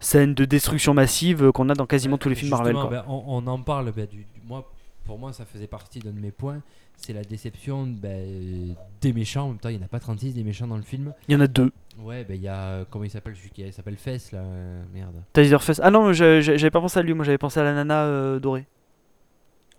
scène 0.00 0.34
de 0.34 0.44
destruction 0.44 0.92
massive 0.94 1.52
qu'on 1.52 1.68
a 1.68 1.74
dans 1.74 1.86
quasiment 1.86 2.18
tous 2.18 2.28
les 2.28 2.34
films 2.34 2.50
Marvel. 2.50 2.74
Quoi. 2.74 2.90
ben, 2.90 3.04
on, 3.08 3.22
on 3.26 3.46
en 3.46 3.62
parle. 3.62 3.92
ben, 3.92 4.06
du, 4.06 4.18
du- 4.18 4.26
moi, 4.46 4.68
pour 5.04 5.18
moi, 5.18 5.32
ça 5.32 5.44
faisait 5.44 5.66
partie 5.66 5.98
d'un 6.00 6.10
de 6.12 6.20
mes 6.20 6.30
points. 6.30 6.62
C'est 6.96 7.12
la 7.12 7.22
déception 7.24 7.86
ben, 7.86 8.74
des 9.00 9.12
méchants. 9.12 9.44
En 9.46 9.48
même 9.48 9.58
temps, 9.58 9.68
il 9.70 9.76
n'y 9.76 9.82
en 9.82 9.86
a 9.86 9.88
pas 9.88 9.98
36 10.00 10.34
des 10.34 10.44
méchants 10.44 10.66
dans 10.68 10.76
le 10.76 10.82
film. 10.82 11.12
Il 11.28 11.32
y 11.32 11.36
en 11.36 11.40
a 11.40 11.46
deux. 11.46 11.72
Ouais, 11.98 12.24
ben 12.24 12.34
il 12.36 12.42
y 12.42 12.48
a. 12.48 12.84
Comment 12.90 13.04
il 13.04 13.10
s'appelle 13.10 13.34
celui 13.36 13.50
qui 13.50 13.62
il 13.62 13.72
s'appelle 13.72 13.96
Fess 13.96 14.32
là 14.32 14.42
Merde. 14.94 15.14
Taserface. 15.32 15.80
Ah 15.82 15.90
non, 15.90 16.12
j'avais 16.12 16.70
pas 16.70 16.80
pensé 16.80 16.98
à 16.98 17.02
lui, 17.02 17.14
moi 17.14 17.24
j'avais 17.24 17.38
pensé 17.38 17.58
à 17.60 17.64
la 17.64 17.74
nana 17.74 18.04
euh, 18.04 18.38
dorée, 18.38 18.66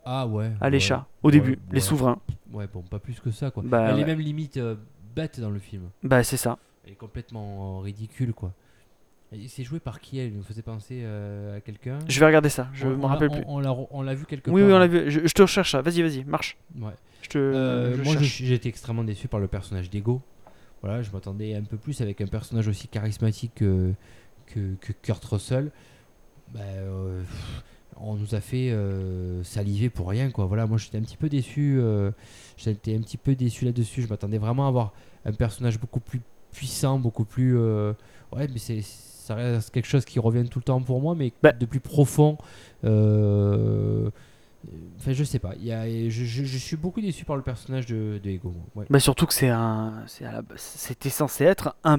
Ah 0.06 0.28
ouais. 0.28 0.52
à 0.60 0.70
les 0.70 0.76
ouais. 0.78 0.80
chats, 0.80 1.08
au 1.24 1.28
Ouais, 1.28 1.32
début, 1.34 1.60
les 1.72 1.80
souverains. 1.80 2.20
Ouais, 2.52 2.68
bon, 2.72 2.82
pas 2.82 3.00
plus 3.00 3.20
que 3.20 3.32
ça 3.32 3.50
quoi. 3.52 3.64
Bah, 3.66 3.88
Elle 3.92 4.00
est 4.00 4.06
même 4.06 4.20
limite 4.20 4.58
euh, 4.58 4.76
bête 5.16 5.40
dans 5.40 5.50
le 5.50 5.60
film. 5.60 5.90
Bah 6.04 6.24
c'est 6.24 6.38
ça. 6.38 6.58
Elle 6.86 6.94
est 6.94 6.96
complètement 6.96 7.78
euh, 7.80 7.82
ridicule 7.82 8.34
quoi. 8.34 8.52
C'est 9.48 9.64
joué 9.64 9.80
par 9.80 10.00
qui 10.00 10.20
elle 10.20 10.28
Il 10.32 10.38
me 10.38 10.44
faisait 10.44 10.62
penser 10.62 11.02
euh, 11.04 11.58
à 11.58 11.62
quelqu'un. 11.62 12.00
Je 12.08 12.20
vais 12.20 12.26
regarder 12.26 12.50
ça, 12.50 12.70
je 12.74 12.88
me 12.88 13.06
rappelle 13.06 13.30
plus. 13.30 13.44
On, 13.48 13.60
l'a 13.60 13.74
on 13.92 14.02
l'a 14.02 14.14
vu 14.16 14.26
quelque 14.26 14.50
Oui, 14.52 14.62
part. 14.62 14.68
oui, 14.70 14.74
on 14.76 14.80
l'a 14.80 14.88
vu. 14.88 15.10
Je, 15.12 15.26
je 15.28 15.34
te 15.34 15.42
recherche 15.42 15.72
ça. 15.72 15.82
Vas-y, 15.82 16.02
vas-y, 16.02 16.24
marche. 16.24 16.58
Ouais. 16.80 16.92
Je 17.22 17.30
te. 17.30 17.38
Euh, 17.38 17.96
je 17.98 18.02
moi, 18.04 18.16
j'ai 18.20 18.26
j'ai 18.46 18.54
été 18.54 18.70
extrêmement 18.70 19.04
déçu 19.04 19.28
par 19.28 19.40
le 19.40 19.48
personnage 19.48 19.90
d'Ego. 19.90 20.22
Voilà, 20.82 21.02
je 21.02 21.10
m'attendais 21.12 21.56
un 21.56 21.64
peu 21.64 21.78
plus 21.78 22.02
avec 22.02 22.20
un 22.22 22.28
personnage 22.28 22.68
aussi 22.68 22.88
charismatique 22.90 23.54
que, 23.56 23.94
que, 24.48 24.76
que 24.82 24.92
Kurt 25.02 25.24
Russell. 25.24 25.72
Bah, 26.54 26.60
euh, 26.62 27.22
pff, 27.22 27.64
on 27.98 28.16
nous 28.16 28.36
a 28.36 28.42
fait 28.42 28.70
euh, 28.72 29.42
saliver 29.44 29.90
pour 29.90 30.10
rien, 30.10 30.30
quoi. 30.30 30.46
Voilà, 30.46 30.68
moi 30.68 30.78
j'étais 30.78 30.98
un 30.98 31.02
petit 31.02 31.16
peu 31.18 31.30
déçu. 31.30 31.78
euh, 31.80 32.12
j'étais 32.58 32.96
un 32.96 33.02
petit 33.02 33.18
peu 33.18 33.34
déçu 33.36 33.64
là-dessus. 33.66 34.02
Je 34.02 34.08
m'attendais 34.08 34.38
vraiment 34.38 34.66
à 34.66 34.68
avoir 34.68 34.92
un 35.26 35.32
personnage 35.32 35.80
beaucoup 35.80 36.02
plus 36.02 36.20
puissant, 36.52 37.00
beaucoup 37.00 37.24
plus. 37.26 37.58
euh, 37.58 37.94
ouais, 38.36 38.48
mais 38.52 38.60
c'est 38.60 38.82
ça 39.24 39.36
reste 39.36 39.72
quelque 39.72 39.88
chose 39.88 40.06
qui 40.06 40.20
revient 40.20 40.48
tout 40.50 40.60
le 40.60 40.64
temps 40.64 40.82
pour 40.82 41.02
moi, 41.02 41.16
mais 41.16 41.32
Bah. 41.42 41.52
de 41.52 41.66
plus 41.66 41.80
profond. 41.80 42.38
euh, 42.84 44.10
Enfin, 44.98 45.12
je 45.12 45.26
sais 45.26 45.40
pas. 45.40 45.54
Il 45.60 45.66
y 45.66 45.74
a, 45.74 45.86
je, 45.86 46.24
je- 46.24 46.46
je 46.46 46.58
suis 46.58 46.78
beaucoup 46.78 47.02
déçu 47.02 47.26
par 47.26 47.36
le 47.36 47.42
personnage 47.42 47.86
de, 47.86 48.18
de 48.24 48.30
Ego. 48.30 48.54
Ouais. 48.76 48.86
Bah 48.90 49.00
surtout 49.02 49.26
que 49.26 49.34
c'est 49.34 49.50
un. 49.50 50.06
C'était 50.56 51.10
censé 51.10 51.44
être 51.44 51.76
un 51.84 51.98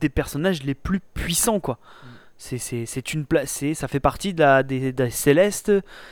des 0.00 0.08
personnages 0.08 0.62
les 0.62 0.72
plus 0.74 1.00
puissants, 1.00 1.60
quoi. 1.60 1.78
Mm. 1.78 2.06
C'est- 2.38 3.12
une 3.12 3.26
place, 3.26 3.64
ça 3.74 3.86
fait 3.88 4.00
partie 4.00 4.32
de 4.32 4.40
la, 4.40 4.62
des, 4.62 4.92
des 4.92 5.10
célestes, 5.10 5.70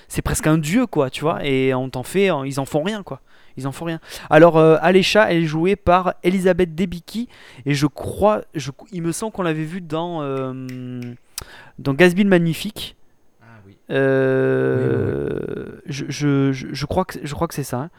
c'est 0.09 0.21
presque 0.23 0.47
un 0.47 0.59
dieu, 0.59 0.87
quoi, 0.87 1.09
tu 1.11 1.23
vois, 1.23 1.45
et 1.45 1.73
on 1.75 1.89
t'en 1.91 2.03
fait, 2.03 2.29
ils 2.47 2.61
en 2.61 2.65
font 2.67 2.83
rien, 2.83 3.03
quoi. 3.03 3.21
Ils 3.57 3.67
en 3.69 3.73
font 3.73 3.85
rien. 3.85 4.01
Alors, 4.31 4.57
euh, 4.57 4.77
Alécha, 4.81 5.31
elle 5.31 5.45
est 5.45 5.47
jouée 5.47 5.77
par 5.77 6.15
Elisabeth 6.23 6.75
Debicki. 6.75 7.29
Et 7.67 7.75
je 7.75 7.87
crois, 7.87 8.43
je, 8.55 8.71
il 8.93 9.03
me 9.03 9.13
semble 9.13 9.33
qu'on 9.33 9.43
l'avait 9.43 9.65
vue 9.65 9.81
dans, 9.81 10.23
euh, 10.23 11.01
dans 11.79 11.95
Gatsby 11.95 12.25
le 12.25 12.31
Magnifique. 12.31 12.97
Ah 13.43 13.47
oui. 13.67 13.77
Euh, 13.91 15.81
Je, 15.87 16.05
je, 16.09 16.53
je, 16.53 16.67
je 16.73 16.87
crois 16.87 17.05
que, 17.05 17.19
je 17.23 17.35
crois 17.35 17.47
que 17.47 17.55
c'est 17.55 17.63
ça. 17.65 17.79
hein. 17.83 17.91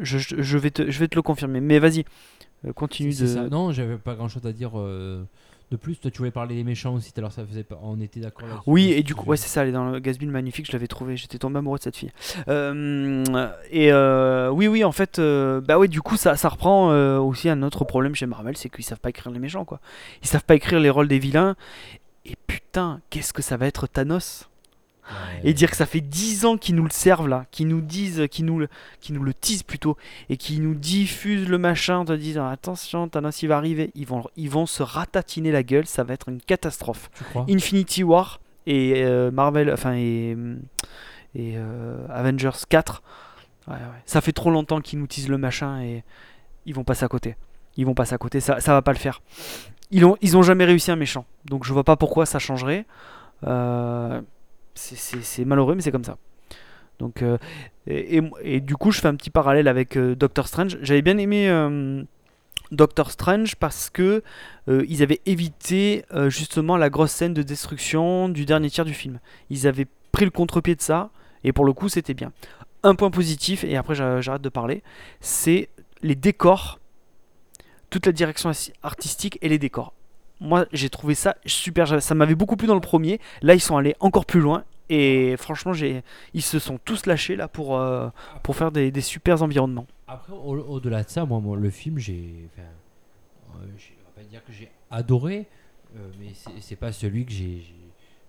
Je, 0.00 0.58
vais 0.58 0.70
te, 0.70 0.90
je 0.90 0.98
vais 0.98 1.08
te 1.08 1.14
le 1.14 1.22
confirmer. 1.22 1.60
Mais 1.60 1.78
vas-y, 1.78 2.04
euh, 2.66 2.72
continue 2.72 3.10
de. 3.14 3.26
ça. 3.26 3.48
Non, 3.48 3.70
j'avais 3.70 3.96
pas 3.96 4.14
grand 4.14 4.28
chose 4.28 4.44
à 4.46 4.52
dire 4.52 4.72
euh, 4.78 5.24
de 5.70 5.76
plus. 5.76 5.96
Toi, 5.96 6.10
tu 6.10 6.18
voulais 6.18 6.30
parler 6.30 6.54
des 6.54 6.64
méchants 6.64 6.94
aussi. 6.94 7.12
Alors, 7.16 7.32
ça 7.32 7.44
faisait 7.44 7.64
pas... 7.64 7.78
on 7.82 8.00
était 8.00 8.20
d'accord 8.20 8.48
là-dessus. 8.48 8.62
Oui, 8.66 8.92
et 8.92 9.02
du 9.02 9.14
coup, 9.14 9.28
ouais, 9.28 9.36
c'est 9.36 9.48
ça, 9.48 9.62
elle 9.62 9.68
est 9.68 9.72
dans 9.72 9.90
le 9.90 9.98
Gatsby 9.98 10.26
le 10.26 10.32
Magnifique, 10.32 10.66
je 10.66 10.72
l'avais 10.72 10.86
trouvé, 10.86 11.16
j'étais 11.16 11.38
tombé 11.38 11.58
amoureux 11.58 11.78
de 11.78 11.82
cette 11.82 11.96
fille. 11.96 12.12
Euh, 12.48 13.24
et 13.70 13.92
euh, 13.92 14.50
oui, 14.50 14.68
oui, 14.68 14.84
en 14.84 14.92
fait, 14.92 15.18
euh, 15.18 15.60
bah 15.60 15.78
oui, 15.78 15.88
du 15.88 16.00
coup, 16.00 16.16
ça, 16.16 16.36
ça 16.36 16.48
reprend 16.48 16.88
aussi 17.18 17.48
un 17.48 17.62
autre 17.62 17.84
problème 17.84 18.14
chez 18.14 18.26
Marvel, 18.26 18.56
c'est 18.56 18.68
qu'ils 18.68 18.84
savent 18.84 19.00
pas 19.00 19.10
écrire 19.10 19.32
les 19.32 19.38
méchants, 19.38 19.64
quoi. 19.64 19.80
Ils 20.22 20.28
savent 20.28 20.44
pas 20.44 20.54
écrire 20.54 20.80
les 20.80 20.90
rôles 20.90 21.08
des 21.08 21.18
vilains. 21.18 21.56
Et 22.26 22.36
putain, 22.46 23.00
qu'est-ce 23.10 23.32
que 23.32 23.42
ça 23.42 23.56
va 23.56 23.66
être 23.66 23.86
Thanos? 23.86 24.48
Ouais. 25.10 25.50
Et 25.50 25.54
dire 25.54 25.70
que 25.70 25.76
ça 25.76 25.86
fait 25.86 26.00
10 26.00 26.46
ans 26.46 26.56
qu'ils 26.56 26.74
nous 26.74 26.84
le 26.84 26.90
servent 26.90 27.28
là, 27.28 27.44
qu'ils 27.50 27.68
nous 27.68 27.82
disent, 27.82 28.26
qu'ils 28.30 28.46
nous, 28.46 28.66
nous 29.10 29.22
le 29.22 29.34
teasent 29.34 29.62
plutôt, 29.62 29.96
et 30.30 30.36
qu'ils 30.36 30.62
nous 30.62 30.74
diffusent 30.74 31.48
le 31.48 31.58
machin 31.58 31.98
en 31.98 32.04
te 32.04 32.12
disant 32.12 32.48
attention, 32.48 33.08
Thanos 33.08 33.42
il 33.42 33.48
va 33.48 33.56
arriver, 33.58 33.90
ils 33.94 34.06
vont, 34.06 34.24
ils 34.36 34.48
vont 34.48 34.66
se 34.66 34.82
ratatiner 34.82 35.52
la 35.52 35.62
gueule, 35.62 35.86
ça 35.86 36.04
va 36.04 36.14
être 36.14 36.28
une 36.28 36.40
catastrophe. 36.40 37.10
Infinity 37.48 38.02
War 38.02 38.40
et 38.66 39.04
euh, 39.04 39.30
Marvel, 39.30 39.70
enfin 39.70 39.94
et, 39.94 40.36
et 41.34 41.54
euh, 41.56 42.06
Avengers 42.08 42.64
4. 42.68 43.02
Ouais, 43.66 43.74
ouais. 43.74 43.80
Ça 44.06 44.20
fait 44.20 44.32
trop 44.32 44.50
longtemps 44.50 44.80
qu'ils 44.80 44.98
nous 44.98 45.06
teasent 45.06 45.28
le 45.28 45.38
machin 45.38 45.82
et 45.82 46.02
ils 46.64 46.74
vont 46.74 46.84
passer 46.84 47.04
à 47.04 47.08
côté. 47.08 47.36
Ils 47.76 47.84
vont 47.84 47.94
passer 47.94 48.14
à 48.14 48.18
côté, 48.18 48.40
ça, 48.40 48.60
ça 48.60 48.72
va 48.72 48.82
pas 48.82 48.92
le 48.92 48.98
faire. 48.98 49.20
Ils 49.90 50.04
ont, 50.04 50.16
ils 50.22 50.36
ont 50.36 50.42
jamais 50.42 50.64
réussi 50.64 50.90
un 50.90 50.96
méchant, 50.96 51.26
donc 51.44 51.64
je 51.64 51.72
vois 51.72 51.84
pas 51.84 51.96
pourquoi 51.96 52.24
ça 52.24 52.38
changerait. 52.38 52.86
Euh, 53.46 54.22
c'est- 54.74 55.44
malheureux, 55.44 55.74
mais 55.74 55.82
c'est 55.82 55.92
comme 55.92 56.04
ça. 56.04 56.18
Donc, 56.98 57.22
euh, 57.22 57.38
et, 57.86 58.60
du 58.60 58.76
coup, 58.76 58.90
je 58.92 59.00
fais 59.00 59.08
un 59.08 59.16
petit 59.16 59.30
parallèle 59.30 59.68
avec 59.68 59.96
euh, 59.96 60.14
Doctor 60.14 60.46
Strange. 60.46 60.78
J'avais 60.80 61.02
bien 61.02 61.18
aimé 61.18 61.48
euh, 61.48 62.02
Doctor 62.70 63.10
Strange 63.10 63.56
parce 63.56 63.90
que 63.90 64.22
ils 64.68 65.02
avaient 65.02 65.20
évité 65.26 66.04
justement 66.28 66.76
la 66.76 66.88
grosse 66.90 67.10
scène 67.12 67.34
de 67.34 67.42
destruction 67.42 68.28
du 68.28 68.46
dernier 68.46 68.70
tiers 68.70 68.84
du 68.86 68.94
film. 68.94 69.20
Ils 69.50 69.66
avaient 69.66 69.86
pris 70.12 70.24
le 70.24 70.30
contre-pied 70.30 70.74
de 70.74 70.80
ça, 70.80 71.10
et 71.42 71.52
pour 71.52 71.64
le 71.64 71.72
coup, 71.72 71.88
c'était 71.88 72.14
bien. 72.14 72.32
Un 72.82 72.94
point 72.94 73.10
positif, 73.10 73.64
et 73.64 73.76
après 73.76 73.94
j'a- 73.94 74.20
j'arrête 74.20 74.42
de 74.42 74.48
parler, 74.48 74.82
c'est 75.20 75.68
les 76.02 76.14
décors, 76.14 76.78
toute 77.90 78.06
la 78.06 78.12
direction 78.12 78.50
artistique 78.82 79.38
et 79.42 79.48
les 79.48 79.58
décors. 79.58 79.92
Moi, 80.44 80.66
j'ai 80.72 80.90
trouvé 80.90 81.14
ça 81.14 81.36
super. 81.46 82.00
Ça 82.02 82.14
m'avait 82.14 82.34
beaucoup 82.34 82.56
plu 82.56 82.66
dans 82.68 82.74
le 82.74 82.80
premier. 82.80 83.20
Là, 83.42 83.54
ils 83.54 83.60
sont 83.60 83.76
allés 83.76 83.96
encore 84.00 84.26
plus 84.26 84.40
loin. 84.40 84.64
Et 84.90 85.34
franchement, 85.38 85.72
j'ai, 85.72 86.02
ils 86.34 86.42
se 86.42 86.58
sont 86.58 86.78
tous 86.84 87.06
lâchés 87.06 87.36
là 87.36 87.48
pour, 87.48 87.76
euh, 87.78 88.08
pour 88.42 88.54
faire 88.54 88.70
des, 88.70 88.90
des 88.90 89.00
super 89.00 89.42
environnements. 89.42 89.86
Après, 90.06 90.32
au- 90.34 90.58
au-delà 90.68 91.02
de 91.02 91.08
ça, 91.08 91.24
moi, 91.24 91.40
moi, 91.40 91.56
le 91.56 91.70
film, 91.70 91.98
j'ai. 91.98 92.46
Enfin, 92.52 92.68
euh, 93.56 93.66
on 93.66 94.20
va 94.20 94.22
pas 94.22 94.28
dire 94.28 94.44
que 94.44 94.52
j'ai 94.52 94.70
adoré, 94.90 95.46
euh, 95.96 95.98
mais 96.20 96.32
c'est- 96.60 96.76
pas 96.76 96.92
celui 96.92 97.24
que 97.24 97.32
j'ai. 97.32 97.64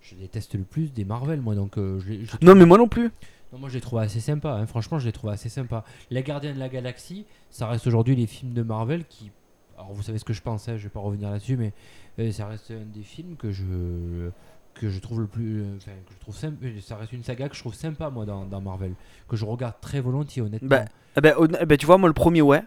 Je 0.00 0.14
déteste 0.14 0.54
le 0.54 0.62
plus 0.62 0.92
des 0.92 1.04
Marvel, 1.04 1.40
moi, 1.40 1.54
donc 1.54 1.76
euh, 1.78 1.98
je 2.00 2.08
l'ai- 2.10 2.24
je 2.24 2.32
Non, 2.40 2.54
mais 2.54 2.64
moi 2.64 2.78
non 2.78 2.88
plus. 2.88 3.10
Non, 3.52 3.58
moi 3.58 3.68
je 3.68 3.74
l'ai 3.74 3.80
trouvé 3.80 4.02
assez 4.04 4.20
sympa, 4.20 4.52
hein. 4.52 4.66
franchement 4.66 4.98
je 4.98 5.06
l'ai 5.06 5.12
trouvé 5.12 5.32
assez 5.32 5.48
sympa. 5.48 5.84
Les 6.10 6.22
Gardiens 6.22 6.54
de 6.54 6.58
la 6.58 6.68
Galaxie, 6.68 7.26
ça 7.50 7.66
reste 7.68 7.86
aujourd'hui 7.86 8.14
les 8.16 8.26
films 8.26 8.52
de 8.54 8.62
Marvel 8.62 9.04
qui... 9.04 9.30
Alors 9.76 9.92
vous 9.92 10.02
savez 10.02 10.18
ce 10.18 10.24
que 10.24 10.32
je 10.32 10.40
pense, 10.42 10.68
hein, 10.68 10.76
je 10.76 10.84
vais 10.84 10.88
pas 10.88 11.00
revenir 11.00 11.30
là-dessus, 11.30 11.56
mais 11.56 11.72
euh, 12.18 12.30
ça 12.32 12.46
reste 12.46 12.70
un 12.70 12.84
des 12.86 13.02
films 13.02 13.36
que 13.36 13.50
je 13.52 14.30
que 14.74 14.90
je 14.90 14.98
trouve 15.00 15.20
le 15.20 15.26
plus... 15.26 15.62
euh, 15.62 15.76
Enfin, 15.76 15.92
que 16.06 16.12
je 16.14 16.18
trouve 16.20 16.36
sympa, 16.36 16.66
ça 16.82 16.96
reste 16.96 17.12
une 17.12 17.22
saga 17.22 17.48
que 17.48 17.54
je 17.54 17.60
trouve 17.60 17.74
sympa 17.74 18.10
moi 18.10 18.26
dans, 18.26 18.44
dans 18.44 18.60
Marvel, 18.60 18.92
que 19.28 19.34
je 19.36 19.44
regarde 19.46 19.74
très 19.80 20.00
volontiers 20.00 20.42
honnêtement. 20.42 20.68
Bah, 20.68 20.84
ben, 21.20 21.76
tu 21.78 21.86
vois, 21.86 21.96
moi 21.96 22.08
le 22.08 22.14
premier, 22.14 22.42
ouais. 22.42 22.62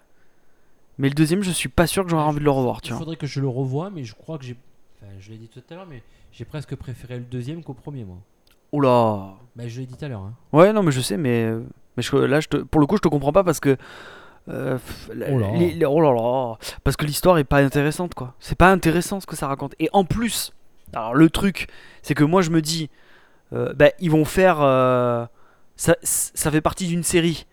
Mais 0.97 1.07
le 1.07 1.13
deuxième, 1.13 1.43
je 1.43 1.51
suis 1.51 1.69
pas 1.69 1.85
sûr 1.87 2.03
que 2.03 2.09
j'aurais 2.09 2.23
envie 2.23 2.39
de 2.39 2.43
le 2.45 2.51
revoir, 2.51 2.81
tu 2.81 2.87
Il 2.87 2.91
vois. 2.91 2.99
faudrait 2.99 3.15
que 3.15 3.27
je 3.27 3.39
le 3.39 3.47
revoie, 3.47 3.89
mais 3.91 4.03
je 4.03 4.15
crois 4.15 4.37
que 4.39 4.43
j'ai... 4.45 4.57
Enfin, 5.01 5.11
je 5.19 5.29
l'ai 5.31 5.37
dit 5.37 5.47
tout 5.49 5.61
à 5.69 5.75
l'heure, 5.75 5.85
mais 5.87 6.01
j'ai 6.31 6.45
presque 6.45 6.75
préféré 6.75 7.17
le 7.19 7.25
deuxième 7.25 7.63
qu'au 7.63 7.73
premier 7.75 8.03
moi. 8.05 8.17
Oula. 8.71 9.35
Bah, 9.55 9.67
je 9.67 9.79
l'ai 9.79 9.85
dit 9.85 9.95
tout 9.95 10.03
à 10.03 10.07
l'heure. 10.07 10.21
Hein. 10.21 10.33
Ouais, 10.51 10.73
non, 10.73 10.81
mais 10.83 10.91
je 10.91 11.01
sais, 11.01 11.15
mais, 11.15 11.43
euh, 11.45 11.61
mais 11.95 12.03
je- 12.03 12.15
là, 12.15 12.39
je 12.39 12.47
te- 12.49 12.57
pour 12.57 12.81
le 12.81 12.87
coup, 12.87 12.97
je 12.97 13.01
te 13.01 13.07
comprends 13.07 13.31
pas 13.31 13.43
parce 13.43 13.59
que. 13.59 13.77
Euh, 14.49 14.77
Oh 15.31 15.37
là. 15.39 15.51
les- 15.55 15.71
les- 15.71 15.85
oh 15.85 16.01
là 16.01 16.11
là. 16.13 16.57
Parce 16.83 16.95
que 16.97 17.05
l'histoire 17.05 17.37
est 17.37 17.43
pas 17.43 17.59
intéressante, 17.59 18.13
quoi. 18.13 18.33
C'est 18.39 18.57
pas 18.57 18.71
intéressant 18.71 19.19
ce 19.19 19.25
que 19.27 19.35
ça 19.35 19.47
raconte. 19.47 19.75
Et 19.79 19.89
en 19.93 20.03
plus, 20.05 20.53
alors 20.93 21.13
le 21.15 21.29
truc, 21.29 21.67
c'est 22.01 22.15
que 22.15 22.23
moi, 22.23 22.41
je 22.41 22.49
me 22.49 22.61
dis, 22.61 22.89
euh, 23.53 23.73
bah, 23.73 23.89
ils 23.99 24.11
vont 24.11 24.25
faire. 24.25 24.57
euh, 24.61 25.25
ça, 25.75 25.95
ça 26.01 26.51
fait 26.51 26.61
partie 26.61 26.87
d'une 26.87 27.03
série. 27.03 27.45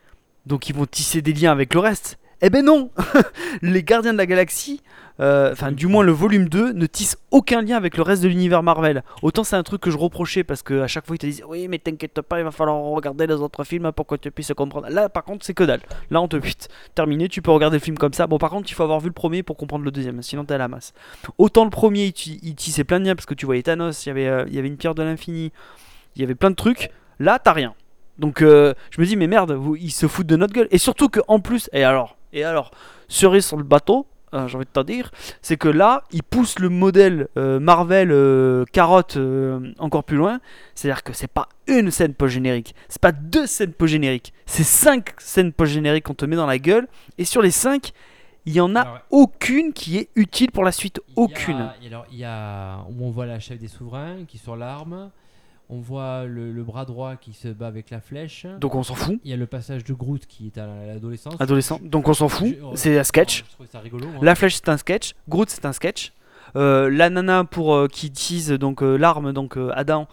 Donc, 0.46 0.68
ils 0.68 0.74
vont 0.74 0.86
tisser 0.86 1.22
des 1.22 1.32
liens 1.32 1.52
avec 1.52 1.74
le 1.74 1.80
reste. 1.80 2.18
Eh 2.42 2.50
ben 2.50 2.64
non 2.64 2.90
Les 3.62 3.82
Gardiens 3.82 4.12
de 4.12 4.18
la 4.18 4.26
Galaxie, 4.26 4.82
euh, 5.20 5.52
enfin 5.52 5.72
du 5.72 5.86
moins 5.86 6.02
le 6.04 6.12
volume 6.12 6.48
2, 6.48 6.72
ne 6.72 6.86
tisse 6.86 7.16
aucun 7.30 7.62
lien 7.62 7.76
avec 7.76 7.96
le 7.96 8.02
reste 8.02 8.22
de 8.22 8.28
l'univers 8.28 8.62
Marvel. 8.62 9.02
Autant 9.22 9.44
c'est 9.44 9.56
un 9.56 9.62
truc 9.62 9.80
que 9.80 9.90
je 9.90 9.96
reprochais 9.96 10.44
parce 10.44 10.62
que 10.62 10.80
à 10.82 10.86
chaque 10.86 11.06
fois 11.06 11.16
ils 11.16 11.18
te 11.18 11.26
disent 11.26 11.42
oui 11.48 11.68
mais 11.68 11.78
t'inquiète 11.78 12.20
pas, 12.20 12.38
il 12.38 12.44
va 12.44 12.50
falloir 12.50 12.76
regarder 12.82 13.26
les 13.26 13.34
autres 13.34 13.64
films 13.64 13.92
pour 13.92 14.06
que 14.06 14.14
tu 14.16 14.30
puisses 14.30 14.52
comprendre. 14.54 14.88
Là 14.90 15.08
par 15.08 15.24
contre 15.24 15.44
c'est 15.46 15.54
que 15.54 15.64
dalle. 15.64 15.80
Là 16.10 16.20
on 16.20 16.28
te 16.28 16.36
vite 16.36 16.68
terminé, 16.94 17.28
tu 17.28 17.40
peux 17.42 17.50
regarder 17.50 17.76
le 17.78 17.82
film 17.82 17.96
comme 17.98 18.12
ça. 18.12 18.26
Bon 18.26 18.38
par 18.38 18.50
contre 18.50 18.70
il 18.70 18.74
faut 18.74 18.82
avoir 18.82 19.00
vu 19.00 19.06
le 19.08 19.12
premier 19.14 19.42
pour 19.42 19.56
comprendre 19.56 19.84
le 19.84 19.90
deuxième, 19.90 20.20
sinon 20.22 20.44
t'es 20.44 20.54
à 20.54 20.58
la 20.58 20.68
masse. 20.68 20.92
Autant 21.38 21.64
le 21.64 21.70
premier 21.70 22.04
il, 22.06 22.12
ti- 22.12 22.40
il 22.42 22.54
tissait 22.54 22.84
plein 22.84 23.00
de 23.00 23.06
liens 23.06 23.14
parce 23.14 23.26
que 23.26 23.34
tu 23.34 23.46
voyais 23.46 23.62
Thanos, 23.62 24.04
il 24.04 24.08
y 24.08 24.12
avait, 24.12 24.26
euh, 24.28 24.44
il 24.48 24.54
y 24.54 24.58
avait 24.58 24.68
une 24.68 24.76
pierre 24.76 24.94
de 24.94 25.02
l'infini, 25.02 25.52
il 26.14 26.20
y 26.20 26.24
avait 26.24 26.34
plein 26.34 26.50
de 26.50 26.56
trucs. 26.56 26.90
Là 27.20 27.38
t'as 27.38 27.52
rien. 27.52 27.74
Donc 28.18 28.42
euh, 28.42 28.74
je 28.90 29.00
me 29.00 29.06
dis 29.06 29.16
mais 29.16 29.26
merde, 29.26 29.52
vous, 29.52 29.76
ils 29.76 29.90
se 29.90 30.06
foutent 30.08 30.26
de 30.26 30.36
notre 30.36 30.52
gueule. 30.54 30.68
Et 30.70 30.78
surtout 30.78 31.08
que 31.08 31.20
en 31.28 31.38
plus, 31.40 31.68
et 31.72 31.84
alors, 31.84 32.16
et 32.32 32.44
alors, 32.44 32.70
cerise 33.08 33.44
sur 33.46 33.56
le 33.56 33.62
bateau, 33.62 34.06
euh, 34.36 34.46
j'ai 34.48 34.56
envie 34.56 34.66
de 34.66 34.70
te 34.70 34.86
dire, 34.86 35.10
c'est 35.42 35.56
que 35.56 35.68
là, 35.68 36.04
ils 36.12 36.22
poussent 36.22 36.58
le 36.58 36.68
modèle 36.68 37.28
euh, 37.36 37.58
Marvel 37.58 38.10
euh, 38.12 38.64
carotte 38.72 39.16
euh, 39.16 39.72
encore 39.78 40.04
plus 40.04 40.16
loin. 40.16 40.40
C'est-à-dire 40.74 41.02
que 41.02 41.12
c'est 41.12 41.26
pas 41.32 41.48
une 41.66 41.90
scène 41.90 42.14
post-générique, 42.14 42.74
c'est 42.88 43.00
pas 43.00 43.12
deux 43.12 43.46
scènes 43.46 43.72
post-génériques, 43.72 44.32
c'est 44.46 44.62
cinq 44.64 45.14
scènes 45.18 45.52
post-génériques 45.52 46.04
qu'on 46.04 46.14
te 46.14 46.24
met 46.24 46.36
dans 46.36 46.46
la 46.46 46.58
gueule. 46.58 46.86
Et 47.18 47.24
sur 47.24 47.42
les 47.42 47.50
cinq, 47.50 47.92
il 48.44 48.52
y 48.52 48.60
en 48.60 48.76
a 48.76 48.80
Alors, 48.82 48.98
aucune 49.10 49.72
qui 49.72 49.98
est 49.98 50.08
utile 50.14 50.52
pour 50.52 50.62
la 50.62 50.70
suite. 50.70 51.00
Il 51.08 51.10
y 51.10 51.14
a- 51.16 51.22
Aucune. 51.24 51.56
alors, 51.56 52.06
il 52.12 52.18
y 52.18 52.24
a, 52.24 52.78
où 52.88 53.04
on 53.04 53.10
voit 53.10 53.26
la 53.26 53.40
chef 53.40 53.58
des 53.58 53.66
souverains 53.68 54.24
qui 54.28 54.38
sort 54.38 54.56
l'arme. 54.56 55.10
On 55.68 55.80
voit 55.80 56.26
le, 56.26 56.52
le 56.52 56.62
bras 56.62 56.84
droit 56.84 57.16
qui 57.16 57.32
se 57.32 57.48
bat 57.48 57.66
avec 57.66 57.90
la 57.90 58.00
flèche. 58.00 58.46
Donc 58.60 58.74
on 58.76 58.82
s'en 58.84 58.94
fout. 58.94 59.18
il 59.24 59.30
y 59.30 59.34
a 59.34 59.36
le 59.36 59.46
passage 59.46 59.82
de 59.82 59.92
Groot 59.94 60.24
qui 60.26 60.46
est 60.46 60.58
à 60.58 60.66
l'adolescence. 60.86 61.34
Adolescent. 61.40 61.80
Donc 61.82 62.06
on 62.08 62.14
s'en 62.14 62.28
fout. 62.28 62.46
Je- 62.48 62.76
C'est 62.76 62.96
un 62.98 63.02
sketch. 63.04 63.44
Ça 63.72 63.80
rigolo. 63.80 64.06
moi. 64.08 64.20
La 64.24 64.34
flèche 64.36 64.54
c'est 64.54 64.68
un 64.68 64.76
sketch, 64.76 65.14
Groot 65.28 65.50
c'est 65.50 65.64
un 65.66 65.72
sketch. 65.72 66.12
Euh, 66.54 66.88
la 66.88 67.10
nana 67.10 67.42
pour 67.44 67.74
euh, 67.74 67.88
qui 67.88 68.10
tease 68.12 68.50
donc 68.52 68.80
euh, 68.82 68.96
l'arme 68.96 69.32
donc 69.32 69.58
Adam 69.74 70.06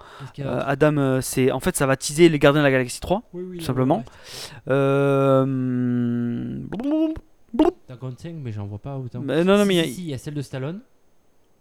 Adam 0.43 1.21
c'est 1.21 1.51
en 1.51 1.59
fait 1.59 1.77
ça 1.77 1.85
va 1.85 1.95
teaser 1.95 2.27
les 2.27 2.39
gardiens 2.39 2.61
de 2.61 2.65
la 2.65 2.71
galaxie 2.71 2.99
3 2.99 3.21
Oui, 3.33 3.43
oui, 3.43 3.47
tout 3.57 3.61
le 3.61 3.65
simplement. 3.65 4.03
5, 8.17 8.33
mais 8.35 8.51
j'en 8.51 8.65
vois 8.65 8.79
pas 8.79 8.97
autant. 8.97 9.21
Mais 9.21 9.43
non, 9.43 9.57
non, 9.57 9.63
Si, 9.63 9.67
mais 9.67 9.75
il 9.75 9.77
y 9.77 9.81
a- 9.81 9.83
si, 9.85 9.93
si, 9.93 10.01
il 10.03 10.09
y 10.09 10.13
a 10.13 10.17
celle 10.17 10.33
de 10.33 10.41
Stallone 10.41 10.81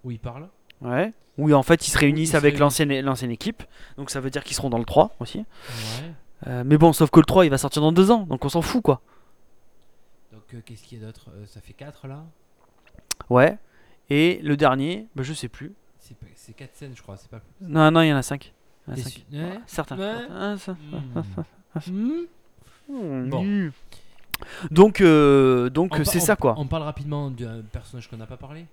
où 0.05 0.11
il 0.11 0.18
parle. 0.18 0.48
Ouais 0.83 1.12
oui 1.38 1.55
en 1.55 1.62
fait 1.62 1.87
ils 1.87 1.90
se 1.90 1.99
réunissent 1.99 2.31
Ils 2.33 2.37
avec 2.37 2.59
l'ancienne 2.59 3.01
l'ancienne 3.01 3.31
équipe 3.31 3.62
donc 3.97 4.11
ça 4.11 4.21
veut 4.21 4.31
dire 4.31 4.45
qu'ils 4.45 4.57
seront 4.57 4.71
dans 4.71 4.79
le 4.79 4.85
3 4.85 5.14
aussi 5.21 5.38
Ouais. 5.38 6.12
Euh, 6.49 6.62
mais 6.66 6.77
bon 6.77 6.92
sauf 6.92 7.11
que 7.11 7.21
le 7.21 7.25
3 7.27 7.45
il 7.47 7.51
va 7.51 7.59
sortir 7.59 7.81
dans 7.83 7.92
deux 7.92 8.11
ans 8.11 8.27
donc 8.29 8.45
on 8.45 8.49
s'en 8.49 8.62
fout 8.62 8.83
quoi 8.83 9.01
Donc, 10.33 10.42
euh, 10.55 10.61
qu'est-ce 10.64 10.83
qu'il 10.83 10.99
y 10.99 11.03
a 11.03 11.07
d'autre? 11.07 11.27
Euh, 11.35 11.45
Ça 11.47 11.61
fait 11.61 11.73
4 11.73 12.07
là? 12.09 12.25
ouais 13.31 13.57
et 14.11 14.40
le 14.42 14.57
dernier 14.57 15.07
bah, 15.14 15.23
je 15.23 15.33
sais 15.33 15.49
plus 15.49 15.73
C'est 16.01 16.16
pas- 16.16 16.27
C'est 16.35 16.53
4 16.55 16.75
scènes, 16.75 16.92
je 16.97 17.03
crois. 17.03 17.16
C'est 17.16 17.31
pas 17.31 17.38
plus. 17.38 17.66
non 17.66 17.90
non 17.92 18.01
il 18.03 18.09
y 18.09 18.12
en 18.12 18.16
a 18.16 18.23
5 18.23 18.53
T'es 18.95 19.01
sûr 19.01 19.23
Ouais. 19.33 19.61
certains 19.66 19.97
Ouais. 19.97 20.27
Ah, 20.37 20.57
ça-. 20.59 20.77
Bon. 21.88 23.45
donc 24.71 25.01
donc 25.73 25.95
On 25.95 25.97
par- 25.99 26.07
c'est 26.07 26.18
ça 26.21 26.35
quoi 26.37 26.55
On 26.59 26.66
parle 26.66 26.83
rapidement 26.83 27.31
d'un 27.31 27.62
personnage 27.62 28.09
qu'on 28.11 28.16
n'a 28.16 28.27
pas 28.27 28.37
parlé? 28.37 28.66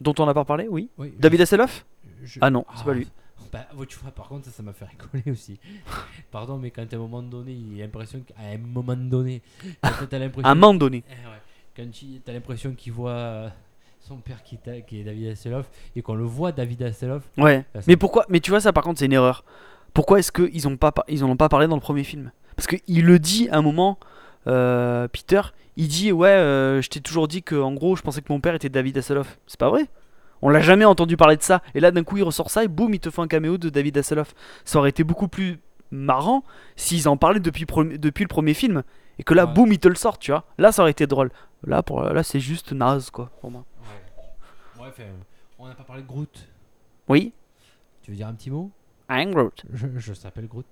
Dont 0.00 0.14
on 0.18 0.26
n'a 0.26 0.34
pas 0.34 0.44
parlé 0.44 0.68
oui 0.68 0.88
Oui. 0.98 1.12
David 1.18 1.40
Hasselhoff 1.42 1.84
je- 2.22 2.38
Ah 2.42 2.50
non, 2.50 2.64
c'est 2.74 2.84
pas 2.84 2.94
lui. 2.94 3.06
Bah, 3.52 3.66
tu 3.88 3.98
vois, 3.98 4.10
par 4.10 4.28
contre, 4.28 4.44
ça, 4.46 4.50
ça 4.50 4.62
m'a 4.62 4.72
fait 4.72 4.84
rigoler 4.84 5.30
aussi. 5.30 5.58
Pardon, 6.30 6.58
mais 6.58 6.70
quand 6.70 6.92
à 6.92 6.96
un 6.96 6.98
moment 6.98 7.22
donné, 7.22 7.52
il 7.52 7.80
a 7.80 7.84
l'impression 7.84 8.20
qu'à 8.20 8.34
un 8.42 8.58
moment 8.58 8.96
donné, 8.96 9.40
quand 9.82 10.06
t'as 10.08 10.18
l'impression. 10.18 10.46
à 10.48 10.52
un 10.52 10.54
moment 10.54 10.74
donné 10.74 11.02
Eh 11.10 11.14
quand 11.76 11.90
tu 11.90 12.06
as 12.26 12.32
l'impression 12.32 12.72
qu'il 12.72 12.92
voit 12.92 13.10
euh, 13.12 13.48
son 14.00 14.16
père 14.18 14.42
qui, 14.42 14.56
est 14.66 15.04
David 15.04 15.28
Hasselhoff 15.28 15.70
et 15.94 16.02
qu'on 16.02 16.14
le 16.14 16.24
voit 16.24 16.52
David 16.52 16.82
Hasselhoff. 16.82 17.22
Ouais. 17.36 17.58
Là, 17.72 17.80
ça- 17.80 17.86
Mais 17.86 17.96
pourquoi 17.96 18.26
Mais 18.28 18.40
tu 18.40 18.50
vois, 18.50 18.60
ça 18.60 18.72
par 18.72 18.82
contre, 18.84 18.98
c'est 18.98 19.06
une 19.06 19.12
erreur. 19.12 19.44
Pourquoi 19.94 20.18
est-ce 20.18 20.32
qu'ils 20.32 20.68
ont 20.68 20.76
pas 20.76 20.92
ils 21.08 21.24
ont 21.24 21.36
pas 21.36 21.48
parlé 21.48 21.66
dans 21.68 21.76
le 21.76 21.80
premier 21.80 22.04
film? 22.04 22.32
Parce 22.56 22.66
qu'il 22.66 23.04
le 23.04 23.18
dit 23.18 23.48
à 23.50 23.58
un 23.58 23.62
moment, 23.62 23.98
euh, 24.48 25.08
Peter, 25.08 25.40
il 25.76 25.88
dit 25.88 26.12
Ouais, 26.12 26.28
euh, 26.28 26.80
je 26.82 26.88
t'ai 26.88 27.00
toujours 27.00 27.28
dit 27.28 27.42
que, 27.42 27.54
en 27.54 27.72
gros, 27.74 27.96
je 27.96 28.02
pensais 28.02 28.22
que 28.22 28.32
mon 28.32 28.40
père 28.40 28.54
était 28.54 28.68
David 28.68 28.98
Hasselhoff. 28.98 29.38
C'est 29.46 29.58
pas 29.60 29.68
vrai 29.70 29.86
On 30.42 30.48
l'a 30.48 30.60
jamais 30.60 30.84
entendu 30.84 31.16
parler 31.16 31.36
de 31.36 31.42
ça. 31.42 31.62
Et 31.74 31.80
là, 31.80 31.90
d'un 31.90 32.04
coup, 32.04 32.16
il 32.16 32.22
ressort 32.22 32.50
ça 32.50 32.64
et 32.64 32.68
boum, 32.68 32.94
il 32.94 33.00
te 33.00 33.10
fait 33.10 33.20
un 33.22 33.28
caméo 33.28 33.58
de 33.58 33.68
David 33.68 33.98
Hasselhoff. 33.98 34.34
Ça 34.64 34.78
aurait 34.78 34.90
été 34.90 35.04
beaucoup 35.04 35.28
plus 35.28 35.60
marrant 35.90 36.44
s'ils 36.76 37.08
en 37.08 37.16
parlaient 37.16 37.40
depuis, 37.40 37.64
depuis 37.66 38.24
le 38.24 38.28
premier 38.28 38.54
film. 38.54 38.82
Et 39.18 39.24
que 39.24 39.34
là, 39.34 39.46
Ouais. 39.46 39.52
boum, 39.52 39.72
ils 39.72 39.78
te 39.78 39.88
le 39.88 39.94
sortent, 39.96 40.20
tu 40.20 40.30
vois. 40.30 40.44
Là, 40.58 40.70
ça 40.72 40.82
aurait 40.82 40.92
été 40.92 41.06
drôle. 41.06 41.30
Là, 41.66 41.82
pour, 41.82 42.02
là 42.02 42.22
c'est 42.22 42.38
juste 42.40 42.72
naze, 42.72 43.10
quoi, 43.10 43.30
pour 43.40 43.50
moi. 43.50 43.64
Ouais. 43.82 44.82
Ouais, 44.82 44.88
enfin, 44.90 45.02
on 45.58 45.66
n'a 45.66 45.74
pas 45.74 45.82
parlé 45.82 46.02
de 46.02 46.06
Groot. 46.06 46.46
Oui 47.08 47.32
Tu 48.02 48.12
veux 48.12 48.16
dire 48.16 48.28
un 48.28 48.34
petit 48.34 48.50
mot? 48.50 48.70
I'm 49.10 49.32
Groot. 49.34 49.64
Je, 49.72 49.86
je 49.96 50.12
s'appelle 50.12 50.46
Groot. 50.46 50.66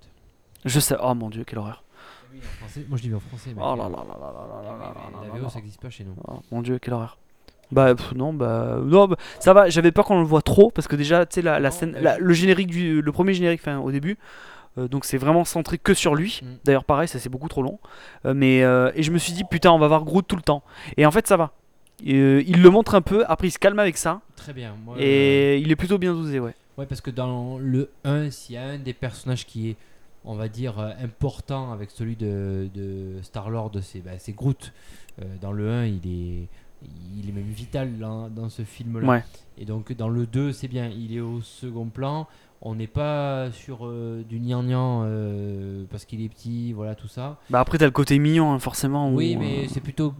Je 0.63 0.79
sais. 0.79 0.95
Oh 1.01 1.13
mon 1.13 1.29
dieu, 1.29 1.43
quelle 1.43 1.59
horreur. 1.59 1.83
Oui, 2.33 2.39
en 2.39 2.57
français. 2.65 2.85
Moi 2.87 2.97
je 2.97 3.03
dis 3.07 3.13
en 3.13 3.19
français. 3.19 3.49
mec. 3.49 3.57
Oh 3.61 3.75
là 3.75 3.83
là 3.83 3.89
là 3.89 3.89
là 3.89 4.17
là 4.19 4.61
là 4.63 4.77
là 4.77 4.93
là 4.93 5.19
mais 5.21 5.27
La 5.37 5.39
VO 5.43 5.49
ça 5.49 5.55
n'existe 5.59 5.81
pas 5.81 5.89
chez 5.89 6.03
nous. 6.03 6.15
Oh, 6.27 6.39
mon 6.51 6.61
dieu, 6.61 6.79
quelle 6.79 6.93
horreur. 6.93 7.17
Bah 7.71 7.93
pff, 7.95 8.13
non, 8.13 8.33
bah 8.33 8.77
non, 8.81 9.07
bah, 9.07 9.17
ça 9.39 9.53
va. 9.53 9.69
J'avais 9.69 9.91
peur 9.91 10.05
qu'on 10.05 10.19
le 10.19 10.25
voit 10.25 10.41
trop 10.41 10.71
parce 10.71 10.87
que 10.87 10.95
déjà, 10.95 11.25
tu 11.25 11.35
sais, 11.35 11.41
la, 11.41 11.69
scène, 11.71 11.91
mais 11.93 12.01
la- 12.01 12.17
je- 12.17 12.23
le 12.23 12.33
générique 12.33 12.67
du, 12.67 13.01
le 13.01 13.11
premier 13.11 13.33
générique, 13.33 13.59
enfin 13.61 13.79
au 13.79 13.91
début. 13.91 14.17
euh, 14.77 14.87
donc 14.87 15.03
c'est 15.05 15.17
vraiment 15.17 15.43
centré 15.43 15.77
que 15.77 15.93
sur 15.93 16.15
lui. 16.15 16.39
Mm. 16.43 16.45
D'ailleurs 16.63 16.85
pareil, 16.85 17.07
ça 17.09 17.19
c'est 17.19 17.29
beaucoup 17.29 17.49
trop 17.49 17.63
long. 17.63 17.79
Euh, 18.25 18.33
mais 18.33 18.63
euh, 18.63 18.91
et 18.95 19.03
je 19.03 19.11
me 19.11 19.17
suis 19.17 19.33
dit 19.33 19.43
putain, 19.43 19.71
on 19.71 19.79
va 19.79 19.87
voir 19.87 20.03
Groot 20.05 20.25
tout 20.27 20.35
le 20.37 20.41
temps. 20.41 20.63
Et 20.95 21.05
en 21.05 21.11
fait 21.11 21.27
ça 21.27 21.35
va. 21.35 21.51
Il 22.03 22.61
le 22.61 22.69
montre 22.69 22.93
un 22.95 23.01
peu. 23.01 23.25
Après 23.27 23.47
il 23.47 23.51
se 23.51 23.59
calme 23.59 23.79
avec 23.79 23.97
ça. 23.97 24.21
Très 24.35 24.53
bien. 24.53 24.75
Moi, 24.85 24.95
Et 24.99 25.57
il 25.57 25.71
est 25.71 25.75
plutôt 25.75 25.97
bien 25.97 26.13
dosé, 26.13 26.39
ouais. 26.39 26.53
Ouais, 26.77 26.85
parce 26.85 27.01
que 27.01 27.09
dans 27.09 27.57
le 27.57 27.89
1, 28.03 28.29
s'il 28.29 28.53
y 28.55 28.57
a 28.59 28.63
un 28.63 28.77
des 28.77 28.93
personnages 28.93 29.47
qui 29.47 29.71
est, 29.71 29.75
on 30.27 30.35
va 30.35 30.49
dire, 30.49 30.77
euh, 30.79 30.91
important 31.01 31.71
avec 31.71 31.89
celui 31.89 32.15
de, 32.15 32.69
de 32.75 33.15
Star-Lord, 33.23 33.71
c'est 33.81 34.01
bah, 34.01 34.11
Groot. 34.35 34.73
Euh, 35.21 35.25
dans 35.41 35.51
le 35.51 35.71
1, 35.71 35.85
il 35.85 35.95
est, 36.05 36.47
il 37.17 37.29
est 37.29 37.31
même 37.31 37.49
vital 37.49 37.97
dans, 37.97 38.29
dans 38.29 38.49
ce 38.49 38.61
film-là. 38.63 39.07
Ouais. 39.07 39.23
Et 39.57 39.65
donc 39.65 39.93
dans 39.93 40.09
le 40.09 40.27
2, 40.27 40.51
c'est 40.51 40.67
bien, 40.67 40.87
il 40.89 41.15
est 41.15 41.21
au 41.21 41.41
second 41.41 41.85
plan. 41.87 42.27
On 42.61 42.73
n'est 42.75 42.87
pas 42.87 43.51
sur 43.51 43.85
euh, 43.85 44.23
du 44.27 44.39
gnangnan 44.39 45.03
euh, 45.05 45.83
parce 45.91 46.05
qu'il 46.05 46.23
est 46.23 46.29
petit, 46.29 46.73
voilà 46.73 46.95
tout 46.95 47.07
ça. 47.07 47.37
Bah 47.51 47.59
après 47.59 47.77
t'as 47.77 47.85
le 47.85 47.91
côté 47.91 48.17
mignon 48.17 48.51
hein, 48.51 48.59
forcément. 48.59 49.11
Oui, 49.11 49.35
où, 49.35 49.39
mais 49.39 49.65
euh, 49.65 49.67
c'est 49.69 49.79
plutôt 49.79 50.13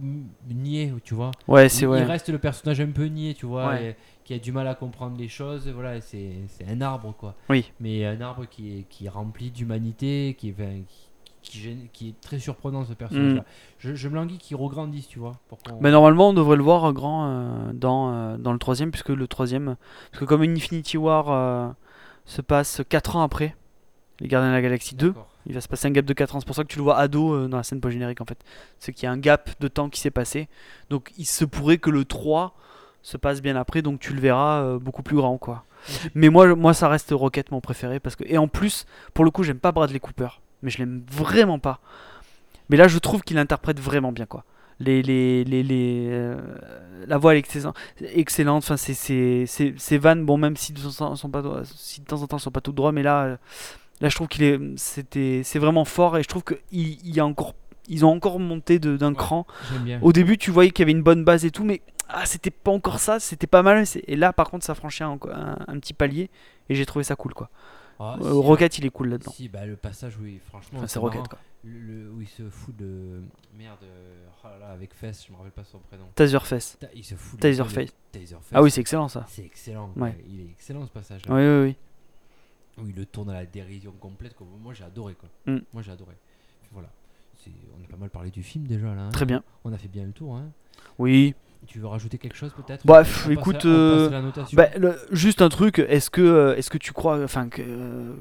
niais, 0.48 0.92
tu 1.02 1.14
vois. 1.14 1.32
ouais 1.48 1.68
c'est 1.68 1.82
il, 1.82 1.88
ouais. 1.88 2.00
il 2.00 2.04
reste 2.04 2.28
le 2.28 2.38
personnage 2.38 2.80
un 2.80 2.90
peu 2.92 3.06
niais, 3.06 3.34
tu 3.34 3.44
vois, 3.46 3.70
Ouais. 3.70 3.90
et- 3.90 3.96
qui 4.28 4.34
a 4.34 4.38
du 4.38 4.52
mal 4.52 4.68
à 4.68 4.74
comprendre 4.74 5.16
les 5.16 5.28
choses. 5.28 5.66
Voilà, 5.70 6.02
c'est 6.02 6.34
un 6.68 6.82
arbre, 6.82 7.14
quoi. 7.16 7.34
Oui. 7.48 7.72
Mais 7.80 8.04
un 8.04 8.20
arbre 8.20 8.44
qui 8.44 8.80
est, 8.80 8.82
qui 8.90 9.06
est 9.06 9.08
rempli 9.08 9.50
d'humanité, 9.50 10.36
qui 10.38 10.52
enfin, 10.52 10.82
qui, 10.86 11.50
qui 11.50 11.58
gêne- 11.58 11.86
qui 11.94 12.08
est 12.10 12.20
très 12.20 12.38
surprenant, 12.38 12.84
ce 12.84 12.92
personnage-là. 12.92 13.46
Je, 13.78 13.94
je 13.94 14.06
me 14.08 14.16
languis 14.16 14.36
qu'il 14.36 14.58
regrandisse, 14.58 15.08
tu 15.08 15.18
vois. 15.18 15.32
Mais 15.80 15.90
normalement, 15.90 16.28
on 16.28 16.32
devrait 16.34 16.58
le 16.58 16.62
voir 16.62 16.92
grand 16.92 17.26
euh, 17.26 17.72
dans, 17.72 18.12
euh, 18.12 18.36
dans 18.36 18.52
le 18.52 18.58
troisième, 18.58 18.90
puisque 18.90 19.08
le 19.08 19.26
troisième, 19.26 19.76
parce 20.10 20.20
que 20.20 20.26
comme 20.26 20.42
Infinity 20.42 20.98
War 20.98 21.30
euh, 21.30 21.70
se 22.26 22.42
passe 22.42 22.82
4 22.86 23.16
ans 23.16 23.22
après 23.22 23.56
les 24.20 24.28
Gardiens 24.28 24.50
de 24.50 24.54
la 24.56 24.60
Galaxie 24.60 24.94
2, 24.94 25.06
D'accord. 25.08 25.28
il 25.46 25.54
va 25.54 25.62
se 25.62 25.68
passer 25.68 25.86
un 25.88 25.90
gap 25.90 26.04
de 26.04 26.12
4 26.12 26.36
ans. 26.36 26.40
C'est 26.40 26.46
pour 26.46 26.54
ça 26.56 26.64
que 26.64 26.68
tu 26.68 26.76
le 26.76 26.82
vois 26.84 26.98
ado 26.98 27.48
dans 27.48 27.56
la 27.56 27.62
scène 27.62 27.80
post-générique 27.80 28.20
en 28.20 28.26
fait. 28.26 28.44
C'est 28.78 28.92
qu'il 28.92 29.04
y 29.04 29.06
a 29.06 29.10
un 29.12 29.16
gap 29.16 29.48
de 29.58 29.68
temps 29.68 29.88
qui 29.88 30.00
s'est 30.00 30.10
passé. 30.10 30.48
Donc 30.90 31.12
il 31.16 31.24
se 31.24 31.46
pourrait 31.46 31.78
que 31.78 31.88
le 31.88 32.04
3 32.04 32.52
se 33.08 33.16
passe 33.16 33.40
bien 33.42 33.56
après, 33.56 33.82
donc 33.82 34.00
tu 34.00 34.12
le 34.12 34.20
verras 34.20 34.62
euh, 34.62 34.78
beaucoup 34.78 35.02
plus 35.02 35.16
grand 35.16 35.38
quoi. 35.38 35.64
Mais 36.14 36.28
moi, 36.28 36.54
moi 36.54 36.74
ça 36.74 36.88
reste 36.88 37.10
Rocket 37.12 37.50
mon 37.50 37.60
préféré 37.60 38.00
parce 38.00 38.16
que 38.16 38.24
et 38.26 38.36
en 38.38 38.48
plus 38.48 38.84
pour 39.14 39.24
le 39.24 39.30
coup 39.30 39.42
j'aime 39.44 39.58
pas 39.58 39.72
Bradley 39.72 40.00
Cooper, 40.00 40.28
mais 40.62 40.70
je 40.70 40.78
l'aime 40.78 41.02
vraiment 41.10 41.58
pas. 41.58 41.80
Mais 42.68 42.76
là 42.76 42.86
je 42.88 42.98
trouve 42.98 43.22
qu'il 43.22 43.38
interprète 43.38 43.80
vraiment 43.80 44.12
bien 44.12 44.26
quoi. 44.26 44.44
Les, 44.80 45.02
les, 45.02 45.42
les, 45.44 45.62
les, 45.64 46.06
euh, 46.10 46.36
la 47.06 47.18
voix 47.18 47.32
elle 47.34 47.38
est 47.38 47.74
excellente. 48.14 48.58
Enfin, 48.62 48.76
c'est, 48.76 48.94
c'est, 48.94 49.42
c'est, 49.46 49.74
ces 49.76 49.98
vannes, 49.98 50.24
bon, 50.24 50.36
même 50.36 50.56
si 50.56 50.72
de, 50.72 50.80
temps 50.80 51.00
en 51.12 51.16
temps, 51.16 51.30
pas, 51.30 51.42
si 51.64 52.00
de 52.00 52.06
temps 52.06 52.22
en 52.22 52.26
temps 52.28 52.36
elles 52.36 52.42
sont 52.42 52.52
pas 52.52 52.60
toutes 52.60 52.76
droits, 52.76 52.92
mais 52.92 53.02
là, 53.02 53.24
euh, 53.24 53.36
là 54.00 54.08
je 54.08 54.14
trouve 54.14 54.28
qu'il 54.28 54.44
est, 54.44 54.60
c'était, 54.76 55.40
c'est 55.42 55.58
vraiment 55.58 55.84
fort 55.84 56.16
et 56.16 56.22
je 56.22 56.28
trouve 56.28 56.44
qu'il 56.44 56.58
il 56.76 57.12
y 57.16 57.18
a 57.18 57.26
encore, 57.26 57.54
ils 57.88 58.04
ont 58.04 58.10
encore 58.14 58.38
monté 58.38 58.78
d'un 58.78 59.08
Ouais. 59.10 59.14
cran. 59.16 59.46
Au 60.02 60.12
début, 60.12 60.38
tu 60.38 60.52
voyais 60.52 60.70
qu'il 60.70 60.82
y 60.82 60.84
avait 60.84 60.92
une 60.92 61.02
bonne 61.02 61.24
base 61.24 61.44
et 61.44 61.50
tout, 61.50 61.64
mais 61.64 61.80
ah, 62.08 62.26
c'était 62.26 62.50
pas 62.50 62.70
encore 62.70 62.98
ça, 63.00 63.20
c'était 63.20 63.46
pas 63.46 63.62
mal. 63.62 63.84
Et 64.06 64.16
là, 64.16 64.32
par 64.32 64.50
contre, 64.50 64.64
ça 64.64 64.74
franchit 64.74 65.02
un, 65.04 65.18
un, 65.30 65.56
un 65.66 65.78
petit 65.78 65.94
palier 65.94 66.30
et 66.68 66.74
j'ai 66.74 66.86
trouvé 66.86 67.02
ça 67.04 67.16
cool 67.16 67.34
quoi. 67.34 67.50
Ah, 68.00 68.16
Euh, 68.20 68.24
si, 68.30 68.30
Rocket, 68.30 68.78
il 68.78 68.86
est 68.86 68.90
cool 68.90 69.08
là-dedans. 69.08 69.32
Si, 69.32 69.48
bah, 69.48 69.66
le 69.66 69.74
passage, 69.76 70.16
oui, 70.20 70.38
franchement. 70.46 70.78
Enfin, 70.78 70.86
c'est 70.86 71.00
marrant. 71.00 71.10
Rocket 71.12 71.28
quoi. 71.28 71.38
Le, 71.64 71.78
le- 71.80 72.10
où 72.12 72.20
il 72.20 72.28
se 72.28 72.48
fout 72.48 72.76
de. 72.76 73.20
Merde, 73.58 73.78
euh, 73.82 74.26
oh 74.44 74.46
là 74.48 74.58
là, 74.58 74.68
avec 74.70 74.94
Fess, 74.94 75.24
je 75.26 75.32
me 75.32 75.36
rappelle 75.36 75.50
pas 75.52 75.64
son 75.64 75.78
prénom. 75.80 76.04
Taserface. 76.14 76.76
Ta- 76.78 76.86
Il 76.94 77.04
se 77.04 77.16
fout 77.16 77.40
de 77.40 77.42
Taserface. 77.42 77.90
Ah 78.52 78.62
oui, 78.62 78.70
c'est 78.70 78.80
excellent 78.80 79.08
ça. 79.08 79.26
C'est 79.28 79.44
excellent. 79.44 79.90
Ouais. 79.96 80.16
Il 80.28 80.40
est 80.40 80.50
excellent 80.50 80.86
ce 80.86 80.92
passage-là. 80.92 81.34
Oui, 81.34 81.42
oui, 81.42 81.76
oui. 82.78 82.84
Où 82.84 82.88
il 82.88 82.94
le 82.94 83.04
tourne 83.06 83.30
à 83.30 83.34
la 83.34 83.44
dérision 83.46 83.92
complète. 83.98 84.36
Quoi. 84.36 84.46
Moi 84.62 84.72
j'ai 84.74 84.84
adoré. 84.84 85.14
Quoi. 85.14 85.28
Mm. 85.52 85.58
Moi 85.72 85.82
j'ai 85.82 85.90
adoré. 85.90 86.14
Voilà. 86.70 86.88
On 87.48 87.84
a 87.84 87.88
pas 87.88 87.96
mal 87.96 88.10
parlé 88.10 88.30
du 88.30 88.42
film 88.44 88.66
déjà 88.68 88.94
là. 88.94 89.02
hein. 89.02 89.10
Très 89.10 89.24
bien. 89.26 89.42
On 89.64 89.72
a 89.72 89.78
fait 89.78 89.88
bien 89.88 90.04
le 90.04 90.12
tour. 90.12 90.36
Hein. 90.36 90.50
Oui. 90.98 91.34
Tu 91.66 91.80
veux 91.80 91.86
rajouter 91.86 92.16
quelque 92.18 92.36
chose 92.36 92.52
peut-être 92.54 92.86
Bah, 92.86 93.00
On 93.00 93.02
pff, 93.04 93.24
passe 93.24 93.32
écoute, 93.32 93.64
à- 93.64 93.68
euh. 93.68 94.32
Bah, 94.54 94.68
le- 94.78 94.98
juste 95.10 95.42
un 95.42 95.48
truc, 95.50 95.78
est-ce 95.80 96.08
que, 96.10 96.22
euh, 96.22 96.56
est-ce 96.56 96.70
que 96.70 96.78
tu 96.78 96.92
crois, 96.92 97.22
enfin, 97.22 97.48
que, 97.48 97.60
euh, 97.62 98.14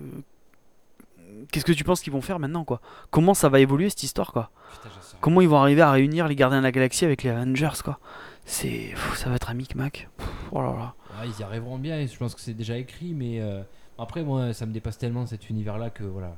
qu'est-ce 1.52 1.66
que 1.66 1.72
tu 1.72 1.84
penses 1.84 2.02
qu'ils 2.02 2.14
vont 2.14 2.22
faire 2.22 2.40
maintenant, 2.40 2.64
quoi? 2.66 2.82
Comment 3.10 3.34
ça 3.34 3.48
va 3.50 3.60
évoluer 3.60 3.90
cette 3.90 4.04
histoire, 4.04 4.34
quoi? 4.34 4.52
Putain. 4.72 4.90
Comment 5.22 5.42
ils 5.42 5.48
vont 5.48 5.58
arriver 5.58 5.82
à 5.82 5.92
réunir 5.92 6.28
les 6.28 6.36
Gardiens 6.36 6.60
de 6.60 6.64
la 6.64 6.72
Galaxie 6.72 7.06
avec 7.06 7.24
les 7.24 7.30
Avengers, 7.30 7.70
quoi? 7.84 8.00
C'est, 8.46 8.94
ça 9.16 9.30
va 9.30 9.36
être 9.36 9.50
un 9.50 9.54
micmac. 9.54 10.10
Oh 10.52 10.62
là 10.62 10.68
là. 10.74 10.94
Ouais, 11.22 11.28
ils 11.30 11.40
y 11.40 11.44
arriveront 11.44 11.78
bien. 11.78 12.06
Je 12.06 12.18
pense 12.18 12.36
que 12.36 12.42
c'est 12.42 12.54
déjà 12.54 12.78
écrit. 12.78 13.14
Mais 13.14 13.40
euh, 13.42 13.62
après, 13.98 14.24
moi, 14.24 14.54
ça 14.54 14.66
me 14.66 14.72
dépasse 14.74 14.98
tellement 14.98 15.26
cet 15.26 15.50
univers-là 15.50 15.90
que 15.90 16.04
voilà. 16.04 16.36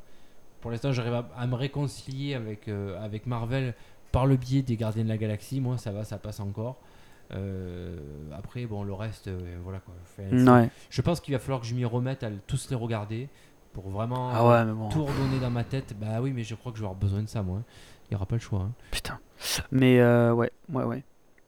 Pour 0.62 0.72
l'instant, 0.72 0.92
j'arrive 0.92 1.14
à, 1.14 1.30
à 1.38 1.48
me 1.48 1.56
réconcilier 1.56 2.34
avec, 2.36 2.68
avec 3.02 3.26
Marvel 3.28 3.74
par 4.12 4.26
le 4.26 4.36
biais 4.38 4.62
des 4.62 4.76
Gardiens 4.76 5.04
de 5.04 5.10
la 5.10 5.18
Galaxie. 5.18 5.60
Moi, 5.62 5.78
ça 5.78 5.92
va, 5.92 6.04
ça 6.04 6.18
passe 6.18 6.40
encore. 6.40 6.78
Euh, 7.32 7.98
après, 8.38 8.66
bon, 8.66 8.84
le 8.84 8.94
reste, 8.94 9.28
euh, 9.28 9.58
voilà 9.64 9.80
quoi. 9.80 9.94
Enfin, 10.02 10.24
c'est- 10.32 10.50
Ouais. 10.50 10.70
Je 10.90 11.02
pense 11.02 11.20
qu'il 11.20 11.34
va 11.34 11.40
falloir 11.40 11.62
que 11.62 11.68
je 11.68 11.76
m'y 11.76 11.86
remette 11.86 12.24
à 12.24 12.30
tous 12.48 12.70
les 12.70 12.76
regarder 12.76 13.30
pour 13.74 13.90
vraiment 13.90 14.32
Ah 14.34 14.48
ouais, 14.48 14.66
mais 14.66 14.74
bon. 14.74 14.90
tout 14.90 15.06
redonner 15.06 15.40
dans 15.40 15.52
ma 15.52 15.64
tête. 15.64 15.94
Bah 16.00 16.22
oui, 16.22 16.32
mais 16.34 16.44
je 16.44 16.56
crois 16.56 16.72
que 16.72 16.78
je 16.78 16.84
vais 16.84 16.88
avoir 16.88 17.00
besoin 17.00 17.22
de 17.22 17.28
ça, 17.30 17.44
moi. 17.44 17.62
Il 18.10 18.14
n'y 18.14 18.16
aura 18.16 18.26
pas 18.26 18.36
le 18.36 18.42
choix. 18.42 18.62
hein. 18.62 18.72
Putain. 18.92 19.20
Mais 19.72 20.00
euh, 20.00 20.34
ouais, 20.34 20.52
ouais, 20.70 20.84
ouais. 20.84 21.04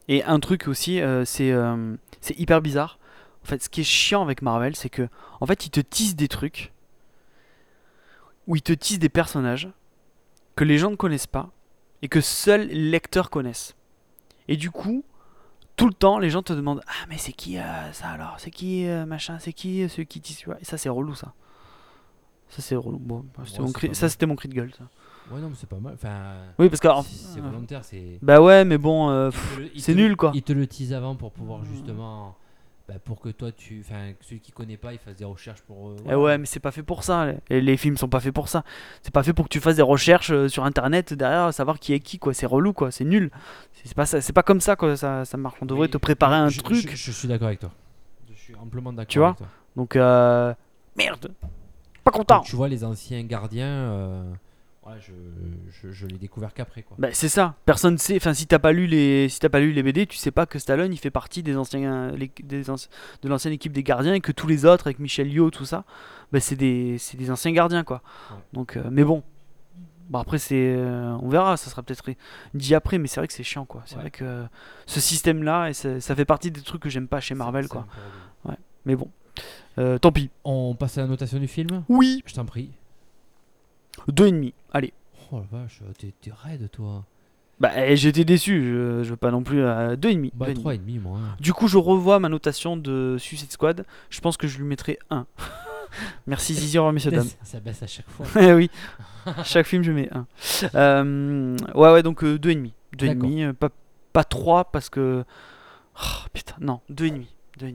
Et 0.07 0.23
un 0.23 0.39
truc 0.39 0.67
aussi, 0.67 0.99
c'est 1.25 1.53
c'est 2.21 2.39
hyper 2.39 2.61
bizarre. 2.61 2.99
En 3.43 3.47
fait, 3.47 3.63
ce 3.63 3.69
qui 3.69 3.81
est 3.81 3.85
chiant 3.85 4.21
avec 4.21 4.43
Marvel, 4.43 4.75
c'est 4.75 4.89
que 4.89 5.07
en 5.39 5.45
fait, 5.47 5.65
ils 5.65 5.71
te 5.71 5.79
tissent 5.79 6.15
des 6.15 6.27
trucs 6.27 6.71
où 8.47 8.55
ils 8.55 8.61
te 8.61 8.73
tissent 8.73 8.99
des 8.99 9.09
personnages 9.09 9.69
que 10.55 10.63
les 10.63 10.77
gens 10.77 10.91
ne 10.91 10.95
connaissent 10.95 11.27
pas 11.27 11.49
et 12.01 12.07
que 12.07 12.21
seuls 12.21 12.67
les 12.67 12.89
lecteurs 12.91 13.29
connaissent. 13.29 13.75
Et 14.47 14.57
du 14.57 14.69
coup, 14.71 15.03
tout 15.75 15.87
le 15.87 15.93
temps, 15.93 16.19
les 16.19 16.29
gens 16.29 16.41
te 16.43 16.53
demandent 16.53 16.81
Ah, 16.87 17.05
mais 17.09 17.17
c'est 17.17 17.31
qui 17.31 17.57
euh, 17.57 17.91
ça 17.93 18.09
alors? 18.09 18.35
C'est 18.39 18.51
qui 18.51 18.87
euh, 18.87 19.05
machin? 19.05 19.37
C'est 19.39 19.53
qui 19.53 19.83
euh, 19.83 19.87
ceux 19.87 20.03
qui 20.03 20.21
tissent 20.21 20.43
Et 20.59 20.65
ça, 20.65 20.77
c'est 20.77 20.89
relou, 20.89 21.15
ça. 21.15 21.33
Ça, 22.49 22.61
c'est 22.61 22.75
relou. 22.75 22.99
Bon, 22.99 23.25
c'était 23.45 23.59
Ouais, 23.59 23.65
mon 23.65 23.71
cri- 23.71 23.95
ça, 23.95 24.09
c'était 24.09 24.25
mon 24.25 24.35
cri 24.35 24.49
de 24.49 24.53
gueule. 24.53 24.71
Ça. 24.77 24.83
Ouais, 25.31 25.39
non, 25.39 25.49
mais 25.49 25.55
c'est 25.57 25.69
pas 25.69 25.77
mal. 25.77 25.93
Enfin, 25.93 26.33
Oui, 26.59 26.67
parce 26.69 26.81
que. 26.81 26.87
c'est 27.05 27.39
volontaire, 27.39 27.85
c'est. 27.85 28.19
bah 28.21 28.41
ouais, 28.41 28.65
mais 28.65 28.77
bon. 28.77 29.09
euh, 29.09 29.31
c'est 29.77 29.95
nul, 29.95 30.15
quoi. 30.17 30.31
Il 30.35 30.43
te 30.43 30.51
le 30.51 30.67
tease 30.67 30.91
avant 30.93 31.15
pour 31.15 31.31
pouvoir 31.31 31.63
justement. 31.65 32.35
Bah, 32.93 32.99
pour 33.03 33.19
que 33.21 33.29
toi, 33.29 33.51
tu. 33.51 33.83
Enfin, 33.85 34.11
celui 34.21 34.39
qui 34.41 34.51
connaît 34.51 34.77
pas, 34.77 34.91
il 34.93 34.99
fasse 34.99 35.15
des 35.15 35.25
recherches 35.25 35.61
pour. 35.61 35.89
euh, 35.89 35.95
Eh 36.09 36.15
ouais, 36.15 36.37
mais 36.37 36.45
c'est 36.45 36.59
pas 36.59 36.71
fait 36.71 36.83
pour 36.83 37.03
ça. 37.03 37.27
Les, 37.49 37.61
les 37.61 37.77
films 37.77 37.95
sont 37.97 38.07
pas 38.09 38.19
faits 38.19 38.33
pour 38.33 38.49
ça. 38.49 38.63
C'est 39.01 39.13
pas 39.13 39.23
fait 39.23 39.33
pour 39.33 39.45
que 39.45 39.49
tu 39.49 39.59
fasses 39.59 39.75
des 39.77 39.81
recherches 39.81 40.31
euh, 40.31 40.47
sur 40.47 40.65
internet 40.65 41.13
derrière 41.13 41.53
savoir 41.53 41.79
qui 41.79 41.93
est 41.93 41.99
qui 41.99 42.19
quoi. 42.19 42.33
C'est 42.33 42.45
relou 42.45 42.73
quoi. 42.73 42.91
C'est 42.91 43.05
nul. 43.05 43.31
C'est 43.83 43.93
pas 43.95 44.05
ça. 44.05 44.19
C'est 44.21 44.33
pas 44.33 44.43
comme 44.43 44.61
ça 44.61 44.75
quoi. 44.75 44.97
Ça, 44.97 45.23
ça 45.25 45.37
marche. 45.37 45.57
On 45.61 45.65
devrait 45.65 45.83
Oui, 45.87 45.89
te 45.91 45.97
préparer 45.97 46.35
un 46.35 46.49
je- 46.49 46.61
truc. 46.61 46.77
Je, 46.89 46.95
je 46.95 47.11
suis 47.11 47.27
d'accord 47.27 47.47
avec 47.47 47.59
toi. 47.59 47.71
Je 48.29 48.37
suis 48.39 48.55
amplement 48.55 48.91
d'accord. 48.91 49.07
Tu 49.11 49.19
vois 49.19 49.27
avec 49.29 49.37
toi. 49.39 49.47
Donc 49.75 49.95
euh... 49.95 50.53
merde. 50.97 51.31
Pas 52.03 52.11
content. 52.11 52.41
Tu 52.41 52.55
vois 52.55 52.67
les 52.67 52.83
anciens 52.83 53.21
gardiens, 53.23 54.25
ouais, 54.85 54.93
je, 54.99 55.11
je, 55.69 55.91
je 55.91 56.07
l'ai 56.07 56.17
découvert 56.17 56.53
qu'après 56.53 56.81
quoi. 56.83 56.95
Bah, 56.99 57.09
c'est 57.13 57.29
ça. 57.29 57.55
Personne 57.65 57.97
sait. 57.97 58.15
Enfin, 58.17 58.33
si 58.33 58.47
t'as 58.47 58.59
pas 58.59 58.71
lu 58.71 58.87
les, 58.87 59.29
si 59.29 59.39
t'as 59.39 59.49
pas 59.49 59.59
lu 59.59 59.71
les 59.71 59.83
BD, 59.83 60.05
tu 60.07 60.17
sais 60.17 60.31
pas 60.31 60.45
que 60.45 60.59
Stallone 60.59 60.91
il 60.93 60.97
fait 60.97 61.11
partie 61.11 61.43
des 61.43 61.55
anciens, 61.57 62.11
les- 62.11 62.31
des 62.43 62.69
anci- 62.69 62.89
de 63.21 63.29
l'ancienne 63.29 63.53
équipe 63.53 63.73
des 63.73 63.83
gardiens 63.83 64.13
et 64.13 64.21
que 64.21 64.31
tous 64.31 64.47
les 64.47 64.65
autres 64.65 64.87
avec 64.87 64.99
Michel 64.99 65.31
Yeoh 65.31 65.51
tout 65.51 65.65
ça, 65.65 65.83
bah, 66.31 66.39
c'est 66.39 66.55
des, 66.55 66.97
c'est 66.97 67.17
des 67.17 67.31
anciens 67.31 67.51
gardiens 67.51 67.83
quoi. 67.83 68.01
Ouais. 68.31 68.37
Donc, 68.53 68.77
euh, 68.77 68.83
mais 68.91 69.03
bon. 69.03 69.23
Bon 70.09 70.19
après 70.19 70.39
c'est, 70.39 70.75
euh, 70.75 71.15
on 71.21 71.29
verra. 71.29 71.55
Ça 71.55 71.69
sera 71.69 71.83
peut-être 71.83 72.03
dit 72.53 72.75
après, 72.75 72.97
mais 72.97 73.07
c'est 73.07 73.21
vrai 73.21 73.27
que 73.27 73.33
c'est 73.33 73.43
chiant 73.43 73.63
quoi. 73.65 73.81
C'est 73.85 73.95
Ouais. 73.95 74.01
vrai 74.01 74.11
que 74.11 74.25
euh, 74.25 74.43
ce 74.85 74.99
système 74.99 75.41
là, 75.43 75.69
et 75.69 75.73
ça, 75.73 76.01
ça 76.01 76.15
fait 76.15 76.25
partie 76.25 76.51
des 76.51 76.61
trucs 76.61 76.81
que 76.81 76.89
j'aime 76.89 77.07
pas 77.07 77.21
chez 77.21 77.33
Marvel 77.35 77.67
quoi. 77.69 77.87
relou. 78.43 78.55
Mais 78.85 78.95
bon. 78.95 79.09
Euh, 79.77 79.97
tant 79.99 80.11
pis. 80.11 80.29
On 80.43 80.75
passe 80.75 80.97
à 80.97 81.01
la 81.01 81.07
notation 81.07 81.37
du 81.39 81.47
film? 81.47 81.83
Oui. 81.87 82.23
Je 82.25 82.33
t'en 82.33 82.43
prie. 82.45 82.71
Deux 84.07 84.27
et 84.27 84.31
demi. 84.31 84.53
Allez. 84.73 84.93
Oh 85.31 85.39
la 85.51 85.59
vache, 85.59 85.81
t'es 85.97 86.13
t'es 86.21 86.31
raide 86.43 86.69
toi. 86.71 87.03
Bah, 87.59 87.71
eh, 87.75 87.95
j'étais 87.95 88.25
déçu, 88.25 88.63
je, 88.63 89.03
je 89.03 89.09
veux 89.11 89.15
pas 89.17 89.29
non 89.31 89.43
plus 89.43 89.63
à 89.63 89.95
2,5. 89.95 90.31
Bah, 90.33 90.47
3,5 90.51 90.99
moi. 90.99 91.19
Du 91.39 91.53
coup, 91.53 91.67
je 91.67 91.77
revois 91.77 92.19
ma 92.19 92.27
notation 92.27 92.75
de 92.75 93.17
Suicide 93.19 93.51
Squad. 93.51 93.85
Je 94.09 94.19
pense 94.19 94.35
que 94.35 94.47
je 94.47 94.57
lui 94.57 94.65
mettrai 94.65 94.97
1. 95.11 95.27
Merci 96.27 96.53
Zizi, 96.55 96.77
au 96.79 96.81
revoir, 96.81 96.93
messieurs, 96.93 97.11
dames. 97.11 97.27
Ça 97.43 97.59
baisse 97.59 97.83
à 97.83 97.87
chaque 97.87 98.09
fois. 98.09 98.25
Eh 98.41 98.53
oui, 98.53 98.69
chaque 99.43 99.67
film 99.67 99.83
je 99.83 99.91
mets 99.91 100.09
1. 100.11 100.25
Euh, 100.73 101.57
ouais, 101.75 101.91
ouais, 101.91 102.01
donc 102.03 102.23
euh, 102.23 102.37
2,5. 102.37 102.71
2,5, 102.97 103.43
euh, 103.43 103.53
pas, 103.53 103.69
pas 104.11 104.23
3 104.23 104.65
parce 104.71 104.89
que. 104.89 105.23
Oh, 105.97 106.27
putain, 106.33 106.55
non, 106.59 106.79
2,5. 106.91 107.25
2,5. 107.59 107.73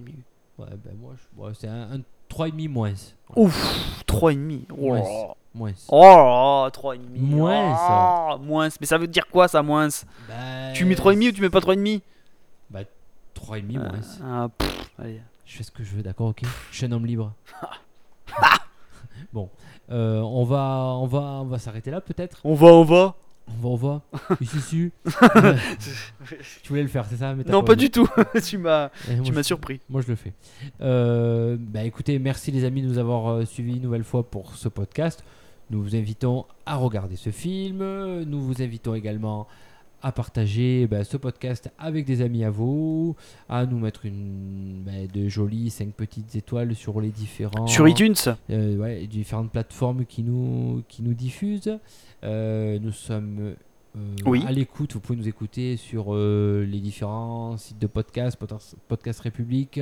Ouais, 0.58 0.66
ben 0.84 0.94
moi, 1.00 1.14
je- 1.16 1.40
ouais, 1.40 1.52
c'est 1.58 1.68
un, 1.68 1.92
un 1.92 2.00
3,5 2.28 2.68
moins. 2.68 2.92
Ouf, 3.36 4.02
3,5. 4.08 4.62
Oh. 4.76 5.35
Moins. 5.56 5.70
là 5.70 5.74
là. 5.74 5.96
Moins. 5.96 6.66
Oh 6.66 6.68
3,5. 6.70 6.98
Moins, 7.18 7.76
Oh, 8.34 8.38
moins. 8.38 8.68
Mais 8.80 8.86
ça 8.86 8.98
veut 8.98 9.06
dire 9.06 9.26
quoi 9.28 9.48
ça, 9.48 9.62
moins 9.62 9.88
Bah, 10.28 10.34
Tu 10.74 10.84
mets 10.84 10.94
3,5 10.94 11.28
ou 11.28 11.32
tu 11.32 11.40
mets 11.40 11.50
pas 11.50 11.60
3,5 11.60 12.00
Bah, 12.70 12.80
3,5 13.34 13.72
moins. 13.72 13.90
Ah, 14.24 14.48
pff, 14.56 14.90
allez. 14.98 15.20
Je 15.44 15.56
fais 15.58 15.62
ce 15.62 15.70
que 15.70 15.82
je 15.84 15.94
veux, 15.96 16.02
d'accord, 16.02 16.28
ok 16.28 16.42
Je 16.72 16.76
suis 16.76 16.86
un 16.86 16.92
homme 16.92 17.06
libre. 17.06 17.32
bon, 19.32 19.48
euh, 19.90 20.20
on 20.20 20.44
va, 20.44 20.94
on 20.98 21.06
va, 21.06 21.18
on 21.20 21.44
va 21.44 21.58
s'arrêter 21.58 21.90
là 21.90 22.00
peut-être? 22.00 22.40
On 22.44 22.54
va, 22.54 22.66
on 22.66 22.82
va 22.84 23.14
On 23.48 23.52
va, 23.62 23.68
on 23.68 23.76
va. 23.76 24.02
Ici, 24.40 24.56
ici. 24.58 24.92
tu 26.62 26.68
voulais 26.68 26.82
le 26.82 26.88
faire, 26.88 27.04
c'est 27.06 27.16
ça 27.18 27.32
mais 27.34 27.44
Non, 27.44 27.62
pas 27.62 27.76
du 27.76 27.90
tout. 27.90 28.08
tu 28.44 28.58
m'as 28.58 28.90
Eh, 29.08 29.20
tu 29.22 29.30
m'as 29.32 29.44
surpris. 29.44 29.80
Moi, 29.88 30.02
je 30.02 30.08
le 30.08 30.16
fais. 30.16 30.32
Euh, 30.80 31.56
bah, 31.58 31.84
écoutez, 31.84 32.18
merci 32.18 32.50
les 32.50 32.64
amis 32.64 32.82
de 32.82 32.88
nous 32.88 32.98
avoir 32.98 33.28
euh, 33.28 33.44
suivis 33.44 33.76
une 33.76 33.82
nouvelle 33.82 34.04
fois 34.04 34.28
pour 34.28 34.56
ce 34.56 34.68
podcast. 34.68 35.22
Nous 35.70 35.82
vous 35.82 35.96
invitons 35.96 36.44
à 36.64 36.76
regarder 36.76 37.16
ce 37.16 37.30
film. 37.30 37.78
Nous 38.24 38.40
vous 38.40 38.62
invitons 38.62 38.94
également 38.94 39.48
à 40.02 40.12
partager 40.12 40.86
bah, 40.86 41.02
ce 41.02 41.16
podcast 41.16 41.70
avec 41.78 42.04
des 42.04 42.22
amis 42.22 42.44
à 42.44 42.50
vous, 42.50 43.16
à 43.48 43.66
nous 43.66 43.78
mettre 43.78 44.06
une, 44.06 44.82
bah, 44.84 44.92
de 45.12 45.28
jolies 45.28 45.70
5 45.70 45.92
petites 45.94 46.36
étoiles 46.36 46.74
sur 46.76 47.00
les 47.00 47.08
différents 47.08 47.66
Sur 47.66 47.88
iTunes 47.88 48.14
euh, 48.50 48.76
ouais, 48.76 49.06
différentes 49.06 49.50
plateformes 49.50 50.04
qui 50.04 50.22
nous, 50.22 50.84
qui 50.86 51.02
nous 51.02 51.14
diffusent. 51.14 51.78
Euh, 52.22 52.78
nous 52.78 52.92
sommes 52.92 53.54
euh, 53.96 54.16
Oui. 54.26 54.44
à 54.46 54.52
l'écoute. 54.52 54.92
Vous 54.92 55.00
pouvez 55.00 55.18
nous 55.18 55.28
écouter 55.28 55.76
sur 55.76 56.14
les 56.14 56.80
différents 56.80 57.56
sites 57.56 57.80
de 57.80 57.88
podcast, 57.88 58.38
Podcast, 58.86 59.20
République. 59.20 59.80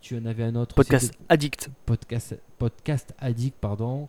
Tu 0.00 0.16
en 0.16 0.26
avais 0.26 0.44
un 0.44 0.54
autre 0.54 0.76
Podcast 0.76 1.18
Addict. 1.28 1.70
podcast, 1.84 2.36
podcast 2.58 3.14
Addict, 3.18 3.56
pardon. 3.60 4.08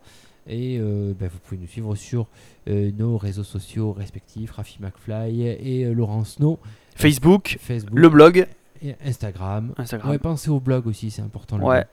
Et 0.50 0.78
euh, 0.80 1.14
ben, 1.20 1.28
vous 1.28 1.40
pouvez 1.40 1.60
nous 1.60 1.68
suivre 1.68 1.96
sur 1.96 2.28
euh, 2.70 2.92
nos 2.98 3.18
réseaux 3.18 3.44
sociaux 3.44 3.92
respectifs, 3.92 4.52
Rafi 4.52 4.78
McFly 4.82 5.42
et 5.44 5.86
euh, 5.86 5.94
Laurence 5.94 6.36
Snow, 6.36 6.58
Facebook, 6.96 7.58
Facebook, 7.60 7.98
le 8.00 8.10
blog, 8.10 8.48
et 8.82 8.96
Instagram. 9.06 9.74
Instagram. 9.78 10.12
Ouais, 10.12 10.20
pensez 10.20 10.50
au 10.50 10.60
blog 10.60 10.88
aussi, 10.88 11.12
c'est 11.12 11.22
important. 11.22 11.58
le 11.58 11.64
Ouais. 11.66 11.76
blog. 11.76 11.86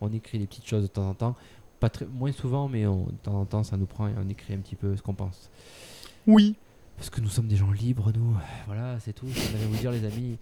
On 0.00 0.12
écrit 0.12 0.38
des 0.38 0.46
petites 0.46 0.66
choses 0.66 0.82
de 0.82 0.88
temps 0.88 1.08
en 1.08 1.14
temps. 1.14 1.36
Pas 1.80 1.88
très, 1.88 2.06
moins 2.06 2.32
souvent, 2.32 2.68
mais 2.68 2.86
on- 2.86 3.06
de 3.06 3.12
temps 3.22 3.40
en 3.40 3.44
temps, 3.44 3.62
ça 3.64 3.76
nous 3.76 3.86
prend 3.86 4.08
et 4.08 4.12
on 4.24 4.28
écrit 4.28 4.54
un 4.54 4.58
petit 4.58 4.76
peu 4.76 4.96
ce 4.96 5.02
qu'on 5.02 5.14
pense. 5.14 5.48
Oui. 6.26 6.56
Parce 6.96 7.10
que 7.10 7.20
nous 7.20 7.28
sommes 7.28 7.48
des 7.48 7.56
gens 7.56 7.70
libres, 7.72 8.12
nous. 8.14 8.36
Voilà, 8.66 8.98
c'est 9.00 9.12
tout. 9.12 9.26
avait 9.26 9.64
à 9.64 9.66
vous 9.66 9.76
dire, 9.76 9.90
les 9.90 10.04
amis. 10.04 10.38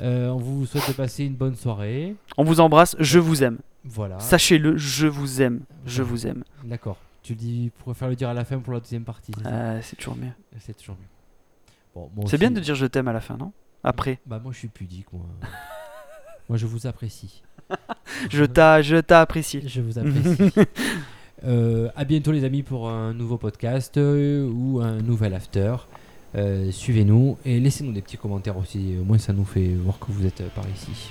Euh, 0.00 0.28
on 0.28 0.36
vous 0.38 0.66
souhaite 0.66 0.86
de 0.88 0.92
passer 0.92 1.24
une 1.24 1.34
bonne 1.34 1.56
soirée. 1.56 2.14
On 2.36 2.44
vous 2.44 2.60
embrasse, 2.60 2.94
je 3.00 3.18
vous 3.18 3.42
aime. 3.42 3.58
Voilà. 3.84 4.18
Sachez-le, 4.20 4.76
je 4.76 5.06
vous 5.06 5.42
aime. 5.42 5.60
Je 5.84 6.02
Ouais. 6.02 6.08
vous 6.08 6.26
aime. 6.26 6.44
D'accord. 6.64 6.98
Tu 7.22 7.32
le 7.32 7.38
dis, 7.38 7.72
pour 7.78 7.96
faire 7.96 8.08
le 8.08 8.14
dire 8.16 8.28
à 8.28 8.34
la 8.34 8.44
fin 8.44 8.58
pour 8.60 8.72
la 8.72 8.80
deuxième 8.80 9.02
partie. 9.04 9.32
c'est 9.36 9.46
Euh, 9.48 9.80
c'est 9.82 9.96
toujours 9.96 10.16
mieux. 10.16 10.30
C'est 10.60 10.76
toujours 10.76 10.96
mieux. 10.96 12.00
Bon, 12.14 12.26
C'est 12.26 12.38
bien 12.38 12.50
de 12.50 12.60
dire 12.60 12.74
je 12.74 12.86
t'aime 12.86 13.08
à 13.08 13.12
la 13.12 13.20
fin, 13.20 13.36
non? 13.36 13.52
Après. 13.82 14.20
Bah, 14.26 14.38
moi, 14.42 14.52
je 14.52 14.58
suis 14.58 14.68
pudique, 14.68 15.12
moi. 15.12 15.24
moi, 16.48 16.58
je 16.58 16.66
vous 16.66 16.86
apprécie. 16.86 17.42
Je 18.30 18.44
t'a, 18.44 18.80
je 18.80 18.96
t'ai 18.96 19.14
apprécié. 19.14 19.62
Je 19.66 19.80
vous 19.80 19.98
apprécie. 19.98 20.52
Euh, 21.44 21.88
à 21.96 22.04
bientôt 22.04 22.32
les 22.32 22.44
amis 22.44 22.62
pour 22.62 22.88
un 22.88 23.12
nouveau 23.12 23.36
podcast 23.36 23.96
euh, 23.98 24.48
ou 24.48 24.80
un 24.80 25.00
nouvel 25.02 25.34
after. 25.34 25.76
Euh, 26.34 26.70
Suivez-nous 26.70 27.36
et 27.44 27.60
laissez-nous 27.60 27.92
des 27.92 28.02
petits 28.02 28.16
commentaires 28.16 28.56
aussi. 28.56 28.94
Au 29.00 29.04
moins 29.04 29.18
ça 29.18 29.32
nous 29.32 29.44
fait 29.44 29.74
voir 29.74 29.98
que 29.98 30.06
vous 30.08 30.26
êtes 30.26 30.42
par 30.54 30.64
ici 30.74 31.10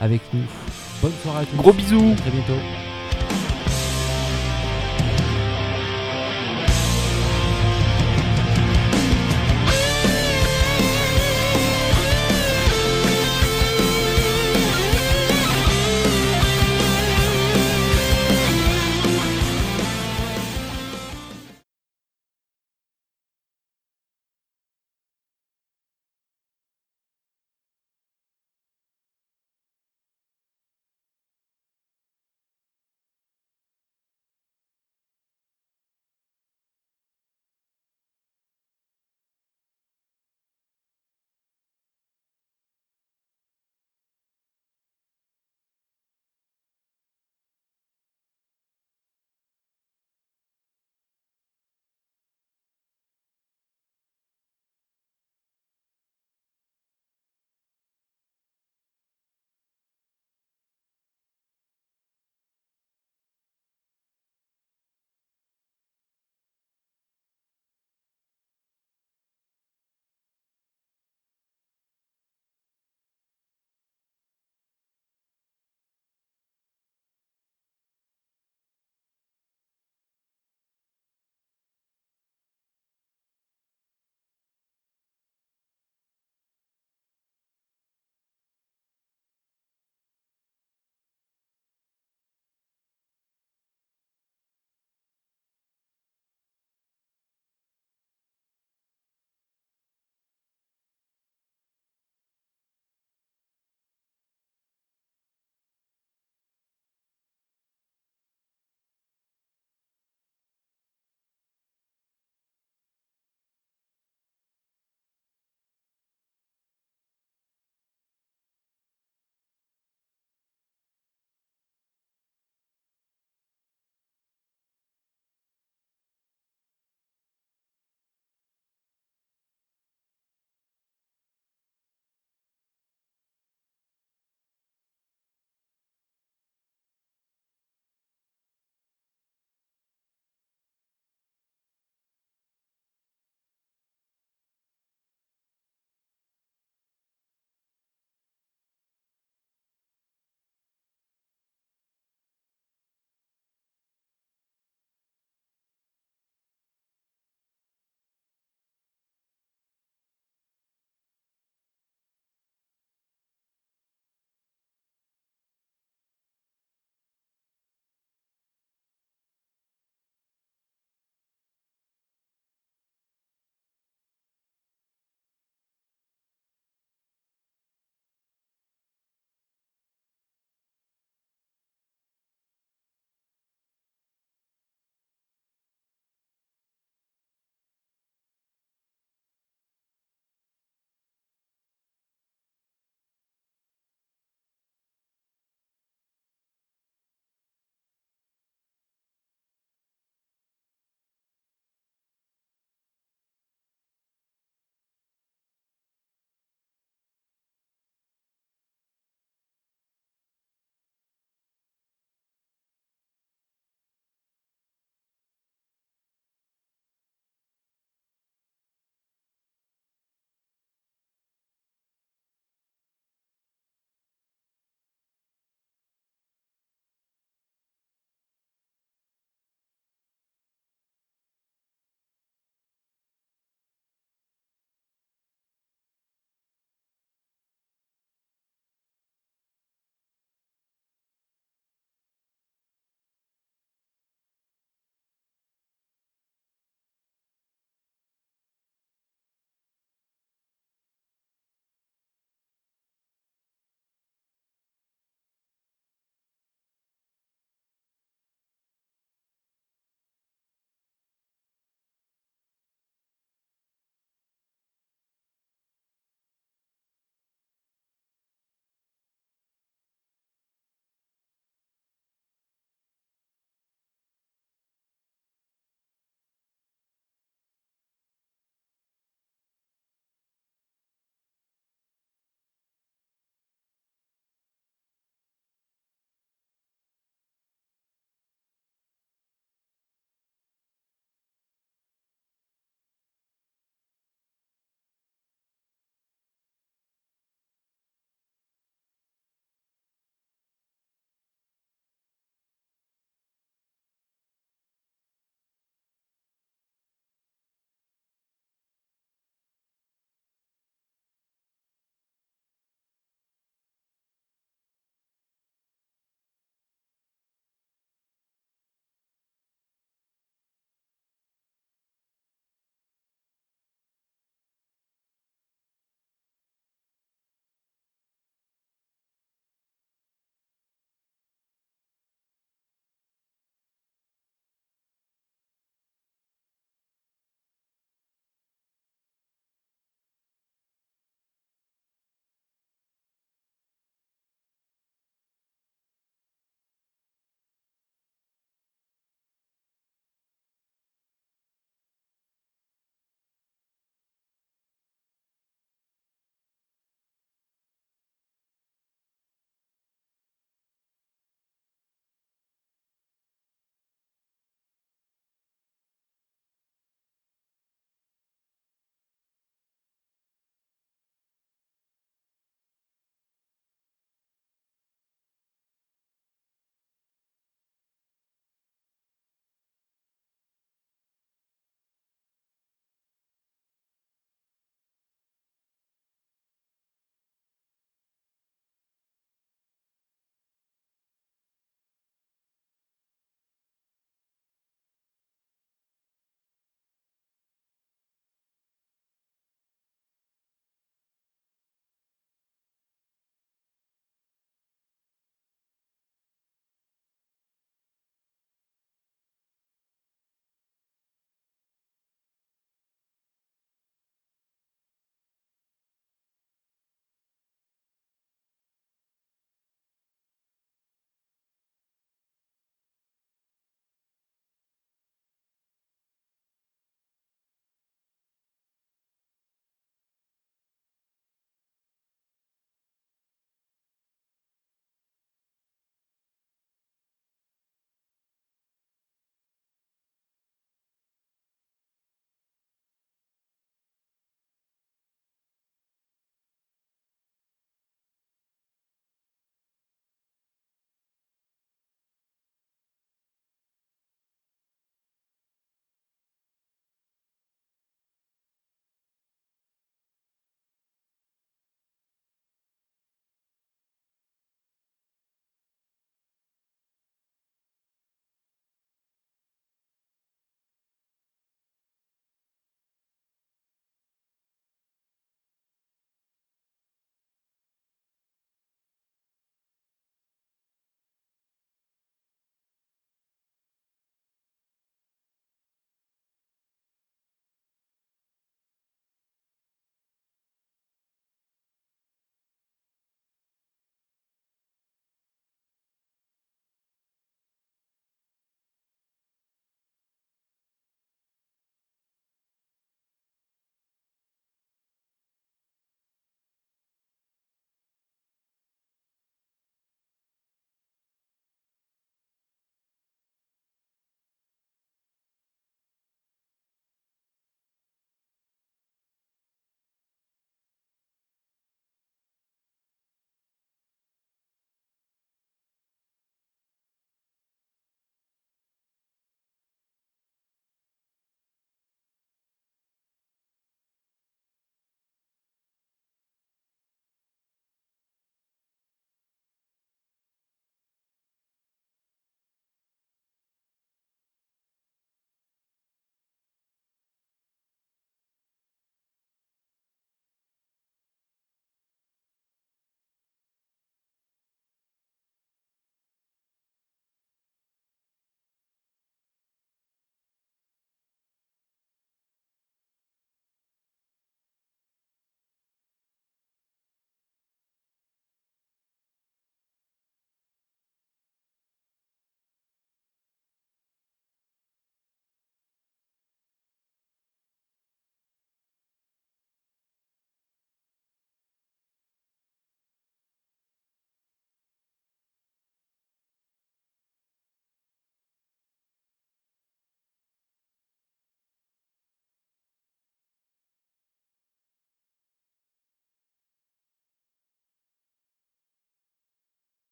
avec 0.00 0.20
nous. 0.32 0.42
Bonne 1.00 1.12
soirée 1.22 1.42
à 1.42 1.46
tous. 1.46 1.56
Gros 1.56 1.72
bisous. 1.72 2.12
À 2.12 2.16
très 2.16 2.30
bientôt. 2.30 2.91